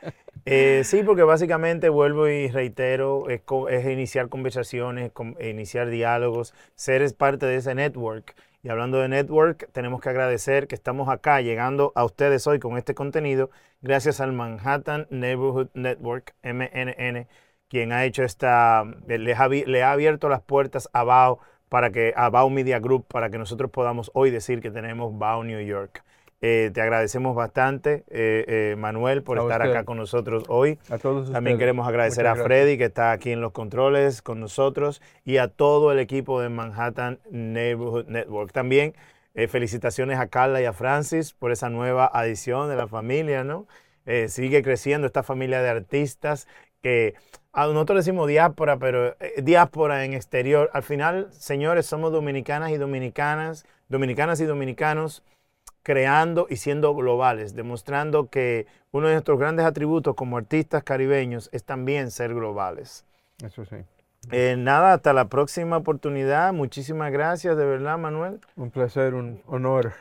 sí, 0.84 1.04
porque 1.04 1.24
básicamente 1.24 1.90
vuelvo 1.90 2.28
y 2.28 2.48
reitero, 2.50 3.26
es, 3.30 3.42
iniciar 3.86 4.30
conversaciones, 4.30 5.12
iniciar 5.42 5.90
diálogos, 5.90 6.54
ser 6.76 7.04
parte 7.16 7.46
de 7.46 7.58
ese 7.58 7.76
network 7.76 8.36
y 8.62 8.70
hablando 8.70 9.00
de 9.00 9.08
network, 9.08 9.70
tenemos 9.72 10.02
que 10.02 10.10
agradecer 10.10 10.68
que 10.68 10.76
estamos 10.76 11.08
acá 11.08 11.40
llegando 11.40 11.94
a 11.96 12.04
ustedes 12.04 12.46
hoy 12.46 12.60
con 12.60 12.78
este 12.78 12.94
contenido 12.94 13.52
gracias 13.82 14.20
al 14.20 14.34
Manhattan 14.34 15.08
Neighborhood 15.10 15.70
Network, 15.74 16.36
MNN, 16.44 17.28
quien 17.70 17.94
ha 17.94 18.04
hecho 18.04 18.24
esta, 18.24 18.84
le 19.08 19.84
ha 19.84 19.92
abierto 19.92 20.28
las 20.28 20.42
puertas 20.42 20.90
a 20.92 21.04
BAO 21.04 21.40
para 21.70 21.92
que, 21.92 22.14
a 22.16 22.30
BAO 22.30 22.50
Media 22.50 22.80
Group, 22.80 23.06
para 23.08 23.30
que 23.30 23.38
nosotros 23.38 23.72
podamos 23.72 24.12
hoy 24.14 24.32
decir 24.32 24.62
que 24.62 24.72
tenemos 24.72 25.18
BAO 25.18 25.44
New 25.44 25.62
York. 25.62 26.04
Eh, 26.42 26.72
te 26.74 26.82
agradecemos 26.82 27.36
bastante, 27.36 28.06
eh, 28.10 28.46
eh, 28.48 28.76
Manuel, 28.78 29.24
por 29.24 29.38
estar 29.38 29.62
acá 29.62 29.84
con 29.84 29.98
nosotros 29.98 30.46
hoy. 30.48 30.80
A 30.90 30.98
todos 30.98 31.32
También 31.32 31.58
queremos 31.58 31.86
agradecer 31.88 32.28
a 32.28 32.36
Freddy, 32.36 32.78
que 32.78 32.86
está 32.86 33.12
aquí 33.12 33.32
en 33.32 33.42
los 33.42 33.52
controles 33.52 34.22
con 34.22 34.40
nosotros, 34.40 35.02
y 35.26 35.38
a 35.38 35.50
todo 35.50 35.92
el 35.92 36.00
equipo 36.00 36.42
de 36.42 36.48
Manhattan 36.48 37.20
Neighborhood 37.30 38.08
Network. 38.08 38.54
También 38.54 38.94
felicitaciones 39.48 40.20
a 40.20 40.28
Carla 40.28 40.62
y 40.62 40.66
a 40.66 40.74
Francis 40.74 41.34
por 41.34 41.52
esa 41.52 41.70
nueva 41.70 42.10
adición 42.12 42.68
de 42.68 42.76
la 42.76 42.88
familia, 42.88 43.44
¿no? 43.44 43.68
sigue 44.28 44.64
creciendo 44.64 45.06
esta 45.06 45.22
familia 45.22 45.62
de 45.62 45.70
artistas 45.70 46.48
que 46.82 47.16
a 47.52 47.66
nosotros 47.68 48.06
decimos 48.06 48.28
diáspora, 48.28 48.78
pero 48.78 49.16
diáspora 49.38 50.06
en 50.06 50.14
exterior. 50.14 50.70
Al 50.74 50.84
final, 50.84 51.28
señores, 51.32 51.86
somos 51.86 52.12
dominicanas 52.12 52.72
y 52.72 52.78
dominicanas, 52.78 53.66
dominicanas 53.88 54.40
y 54.40 54.46
dominicanos 54.46 55.24
creando 55.84 56.48
y 56.50 56.58
siendo 56.58 56.94
globales, 56.94 57.56
demostrando 57.56 58.30
que 58.30 58.68
uno 58.92 59.08
de 59.08 59.14
nuestros 59.14 59.40
grandes 59.40 59.66
atributos 59.66 60.16
como 60.16 60.38
artistas 60.38 60.84
caribeños 60.84 61.50
es 61.52 61.64
también 61.64 62.12
ser 62.12 62.34
globales. 62.34 63.06
Eso 63.44 63.66
sí. 63.66 63.78
Eh, 64.32 64.56
nada, 64.58 64.94
hasta 64.94 65.14
la 65.14 65.30
próxima 65.30 65.78
oportunidad. 65.78 66.54
Muchísimas 66.54 67.12
gracias, 67.12 67.58
de 67.58 67.66
verdad, 67.66 67.98
Manuel. 67.98 68.40
Un 68.56 68.70
placer, 68.70 69.14
un 69.14 69.42
honor. 69.48 69.94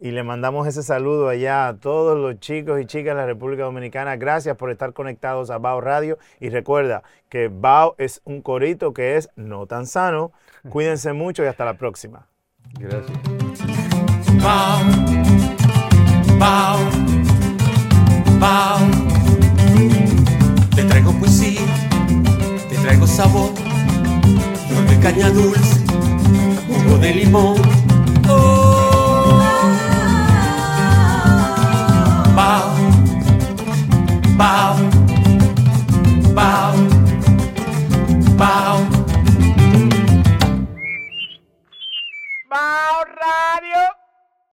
Y 0.00 0.12
le 0.12 0.22
mandamos 0.22 0.68
ese 0.68 0.84
saludo 0.84 1.28
allá 1.28 1.66
a 1.66 1.76
todos 1.76 2.16
los 2.16 2.38
chicos 2.38 2.80
y 2.80 2.86
chicas 2.86 3.16
de 3.16 3.20
la 3.20 3.26
República 3.26 3.64
Dominicana. 3.64 4.16
Gracias 4.16 4.56
por 4.56 4.70
estar 4.70 4.92
conectados 4.92 5.50
a 5.50 5.58
Bao 5.58 5.80
Radio. 5.80 6.18
Y 6.38 6.50
recuerda 6.50 7.02
que 7.28 7.48
Bao 7.48 7.96
es 7.98 8.20
un 8.24 8.40
corito 8.40 8.92
que 8.92 9.16
es 9.16 9.28
no 9.34 9.66
tan 9.66 9.86
sano. 9.86 10.30
Cuídense 10.68 11.12
mucho 11.12 11.42
y 11.42 11.46
hasta 11.46 11.64
la 11.64 11.74
próxima. 11.74 12.28
Gracias. 12.78 13.18
Bao, 14.40 14.78
bao, 16.38 16.78
bao. 18.38 18.78
Te 20.76 20.84
traigo 20.84 21.12
poesía, 21.18 21.62
te 22.68 22.76
traigo 22.76 23.04
sabor, 23.04 23.50
de 23.52 25.00
caña 25.02 25.28
dulce, 25.30 25.84
jugo 26.68 26.98
de 26.98 27.14
limón 27.14 27.77
Pau, 34.38 34.76
pau, 36.32 36.74
pau. 38.38 38.78
Pau 42.48 43.02
Radio. 43.18 43.97